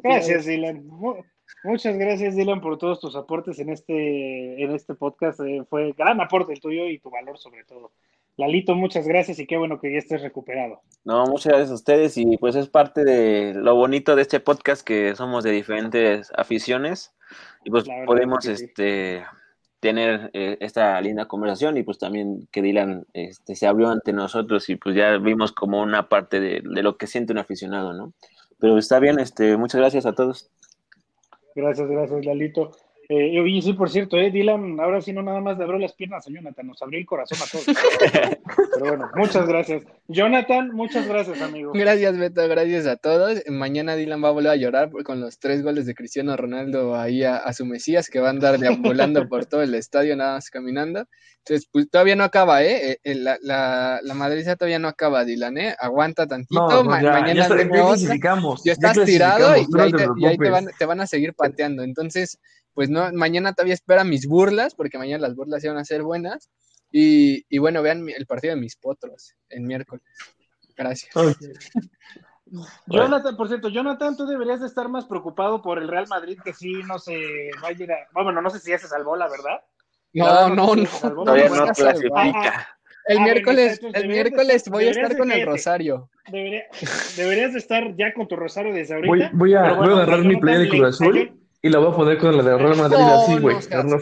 gracias, 0.03 0.45
Dylan. 0.45 0.87
Muchas 1.63 1.97
gracias, 1.97 2.35
Dylan, 2.35 2.61
por 2.61 2.77
todos 2.77 2.99
tus 2.99 3.15
aportes 3.15 3.59
en 3.59 3.69
este, 3.69 4.61
en 4.61 4.71
este 4.71 4.93
podcast. 4.95 5.39
Eh, 5.39 5.63
fue 5.69 5.93
gran 5.93 6.21
aporte 6.21 6.53
el 6.53 6.59
tuyo 6.59 6.85
y 6.87 6.99
tu 6.99 7.09
valor 7.09 7.37
sobre 7.37 7.63
todo. 7.63 7.91
Lalito, 8.35 8.75
muchas 8.75 9.07
gracias 9.07 9.39
y 9.39 9.47
qué 9.47 9.57
bueno 9.57 9.79
que 9.79 9.91
ya 9.91 9.97
estés 9.97 10.21
recuperado. 10.21 10.81
No, 11.03 11.25
muchas 11.25 11.53
gracias 11.53 11.71
a 11.71 11.75
ustedes 11.75 12.17
y 12.17 12.37
pues 12.37 12.55
es 12.55 12.69
parte 12.69 13.03
de 13.03 13.55
lo 13.55 13.73
bonito 13.73 14.15
de 14.15 14.21
este 14.21 14.39
podcast 14.39 14.85
que 14.85 15.15
somos 15.15 15.43
de 15.43 15.51
diferentes 15.51 16.31
aficiones 16.37 17.15
y 17.63 17.71
pues 17.71 17.85
podemos 18.05 18.45
este 18.45 19.25
tener 19.79 20.31
eh, 20.33 20.57
esta 20.59 20.99
linda 21.01 21.25
conversación 21.25 21.77
y 21.77 21.83
pues 21.83 21.99
también 21.99 22.47
que 22.51 22.61
Dylan 22.61 23.05
este, 23.13 23.55
se 23.55 23.67
abrió 23.67 23.89
ante 23.89 24.11
nosotros 24.11 24.67
y 24.69 24.75
pues 24.75 24.95
ya 24.95 25.17
vimos 25.17 25.51
como 25.51 25.81
una 25.81 26.09
parte 26.09 26.39
de, 26.39 26.61
de, 26.63 26.83
lo 26.83 26.97
que 26.97 27.07
siente 27.07 27.31
un 27.31 27.39
aficionado, 27.39 27.93
¿no? 27.93 28.13
Pero 28.59 28.77
está 28.77 28.99
bien, 28.99 29.19
este, 29.19 29.55
muchas 29.55 29.79
gracias 29.79 30.05
a 30.05 30.13
todos. 30.13 30.49
Gracias, 31.55 31.87
gracias, 31.87 32.25
Lalito. 32.25 32.71
Eh, 33.09 33.41
y 33.47 33.61
sí, 33.61 33.71
por 33.71 33.89
cierto, 33.89 34.17
eh, 34.17 34.31
Dylan, 34.31 34.79
ahora 34.81 35.01
sí 35.01 35.13
no 35.13 35.23
nada 35.23 35.39
más 35.39 35.57
le 35.57 35.63
abrió 35.63 35.79
las 35.79 35.93
piernas 35.93 36.27
a 36.27 36.31
Jonathan, 36.31 36.67
nos 36.67 36.81
abrió 36.81 36.99
el 36.99 37.05
corazón 37.05 37.37
a 37.41 37.49
todos. 37.49 37.65
Pero 38.73 38.85
bueno, 38.85 39.09
muchas 39.15 39.47
gracias. 39.47 39.83
Jonathan, 40.09 40.71
muchas 40.73 41.07
gracias, 41.07 41.41
amigo. 41.41 41.71
Gracias, 41.73 42.17
Beto, 42.17 42.45
gracias 42.49 42.85
a 42.85 42.97
todos. 42.97 43.41
Mañana 43.47 43.95
Dylan 43.95 44.21
va 44.21 44.27
a 44.27 44.31
volver 44.31 44.51
a 44.51 44.55
llorar 44.57 44.91
con 45.05 45.21
los 45.21 45.39
tres 45.39 45.63
goles 45.63 45.85
de 45.85 45.95
Cristiano 45.95 46.35
Ronaldo 46.35 46.97
ahí 46.97 47.23
a, 47.23 47.51
su 47.53 47.65
Mesías, 47.65 48.09
que 48.09 48.19
va 48.19 48.27
a 48.27 48.31
andar 48.31 48.59
deambulando 48.59 49.27
por 49.29 49.45
todo 49.45 49.61
el 49.63 49.73
estadio, 49.73 50.15
nada 50.17 50.33
más 50.33 50.49
caminando. 50.49 51.05
Entonces, 51.39 51.69
pues 51.71 51.89
todavía 51.89 52.17
no 52.17 52.25
acaba, 52.25 52.61
¿eh? 52.61 52.91
eh, 52.91 52.99
eh 53.05 53.15
la, 53.15 53.37
la, 53.41 54.01
la 54.03 54.13
madriza 54.13 54.57
todavía 54.57 54.79
no 54.79 54.89
acaba, 54.89 55.23
Dylan, 55.23 55.57
¿eh? 55.57 55.75
Aguanta 55.79 56.27
tantito. 56.27 56.59
No, 56.59 56.83
pues 56.83 57.01
ya, 57.01 57.11
mañana 57.11 57.47
ya, 57.47 57.55
ya, 58.65 58.71
estás 58.73 59.05
tirado 59.05 59.55
y, 59.55 59.65
ahí, 59.79 59.91
te, 59.93 60.07
y 60.17 60.25
ahí 60.25 60.37
te, 60.37 60.49
van, 60.49 60.67
te 60.77 60.85
van 60.85 60.99
a 60.99 61.07
seguir 61.07 61.33
pateando. 61.33 61.83
Entonces, 61.83 62.37
pues 62.77 62.91
no, 62.91 63.11
mañana 63.11 63.53
todavía 63.53 63.73
espera 63.73 64.03
mis 64.03 64.27
burlas, 64.27 64.75
porque 64.75 64.99
mañana 64.99 65.27
las 65.27 65.35
burlas 65.35 65.63
iban 65.63 65.77
a 65.77 65.83
ser 65.83 66.03
buenas. 66.03 66.51
Y, 66.91 67.43
y 67.49 67.57
bueno, 67.57 67.81
vean 67.81 68.07
el 68.07 68.27
partido 68.27 68.53
de 68.53 68.61
mis 68.61 68.75
potros 68.75 69.33
el 69.49 69.61
miércoles. 69.61 70.03
Gracias. 70.75 71.11
Jonathan, 72.85 73.35
por 73.35 73.47
cierto, 73.47 73.69
Jonathan, 73.69 74.15
tú 74.15 74.27
deberías 74.27 74.61
de 74.61 74.67
estar 74.67 74.89
más 74.89 75.05
preocupado 75.05 75.63
por 75.63 75.79
el 75.79 75.87
Real 75.87 76.05
Madrid 76.07 76.37
que 76.43 76.53
sí 76.53 76.71
no 76.87 76.99
se 76.99 77.49
va 77.63 77.69
a 77.69 77.71
ir 77.71 77.91
a... 77.91 77.95
Bueno, 78.13 78.43
no 78.43 78.49
sé 78.51 78.59
si 78.59 78.69
ya 78.69 78.77
se 78.77 78.87
salvó, 78.87 79.15
la 79.15 79.27
verdad. 79.27 79.59
No, 80.13 80.49
no, 80.49 80.75
no. 80.75 80.85
Todavía 81.01 81.49
no 81.49 81.73
clasifica. 81.73 82.67
El 83.07 83.17
Ah, 83.17 83.21
bueno, 83.21 83.23
miércoles, 83.23 83.79
el 83.81 84.01
de 84.03 84.07
miércoles 84.07 84.69
voy 84.69 84.85
a 84.85 84.91
estar 84.91 85.17
con 85.17 85.31
el 85.31 85.47
rosario. 85.47 86.11
Debería- 86.31 86.65
deberías 87.15 87.53
de 87.53 87.59
estar 87.59 87.95
ya 87.95 88.13
con 88.13 88.27
tu 88.27 88.35
rosario 88.35 88.71
desde 88.71 88.93
ahorita. 88.93 89.31
voy 89.33 89.55
a, 89.55 89.73
voy 89.73 89.89
a 89.89 89.93
agarrar 89.93 90.19
mi 90.23 90.35
playa 90.35 90.59
de 90.59 90.69
Cruz 90.69 90.83
Azul 90.89 91.46
y 91.61 91.69
la 91.69 91.79
voy 91.79 91.91
a 91.91 91.95
poner 91.95 92.17
con 92.17 92.37
la 92.37 92.43
de 92.43 92.57
Real 92.57 92.77
Madrid 92.77 92.97
así, 92.99 93.39
güey. 93.39 93.55
No 93.55 93.99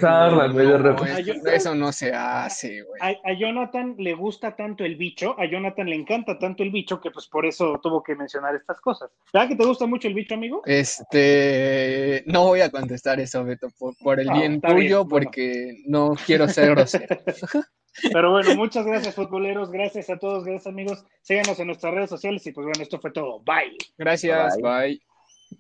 güey, 0.54 0.68
de 0.68 0.74
no, 0.74 0.78
repente. 0.78 1.56
eso, 1.56 1.74
no 1.74 1.92
se 1.92 2.12
hace, 2.14 2.84
güey. 2.84 3.02
a, 3.02 3.30
a 3.30 3.34
Jonathan 3.34 3.96
le 3.98 4.14
gusta 4.14 4.56
tanto 4.56 4.84
el 4.84 4.96
bicho, 4.98 5.36
a 5.40 5.46
Jonathan 5.46 5.90
le 5.90 5.96
encanta 5.96 6.38
tanto 6.38 6.64
el 6.64 6.72
bicho 6.72 7.00
que 7.00 7.12
pues 7.12 7.28
por 7.28 7.46
eso 7.46 7.80
tuvo 7.82 8.04
que 8.04 8.16
mencionar 8.16 8.56
estas 8.56 8.82
cosas. 8.82 9.10
¿Verdad 9.34 9.50
que 9.50 9.56
te 9.56 9.66
gusta 9.66 9.86
mucho 9.86 10.08
el 10.08 10.14
bicho, 10.14 10.36
amigo? 10.36 10.62
Este, 10.66 12.24
no 12.28 12.44
voy 12.44 12.62
a 12.62 12.70
contestar 12.70 13.20
eso, 13.20 13.44
Beto, 13.44 13.70
por, 13.78 13.96
por 13.98 14.20
el 14.20 14.28
No, 14.28 14.34
bien 14.34 14.60
tuyo, 14.62 15.06
bueno. 15.06 15.26
porque 15.26 15.84
no 15.88 16.16
quiero 16.26 16.48
ser 16.48 16.72
grosero. 16.72 17.06
Pero 18.12 18.32
bueno, 18.32 18.56
muchas 18.56 18.86
gracias 18.86 19.16
futboleros, 19.16 19.72
gracias 19.72 20.10
a 20.10 20.18
todos, 20.18 20.44
gracias 20.44 20.68
amigos. 20.68 21.06
Síganos 21.22 21.60
en 21.60 21.68
nuestras 21.68 21.94
redes 21.94 22.10
sociales 22.10 22.46
y 22.46 22.52
pues 22.52 22.66
bueno, 22.66 22.82
esto 22.82 23.00
fue 23.00 23.12
todo. 23.12 23.42
Bye. 23.42 23.78
Gracias, 23.98 24.58
Bye. 24.58 25.00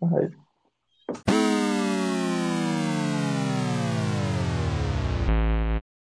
bye. 0.02 1.45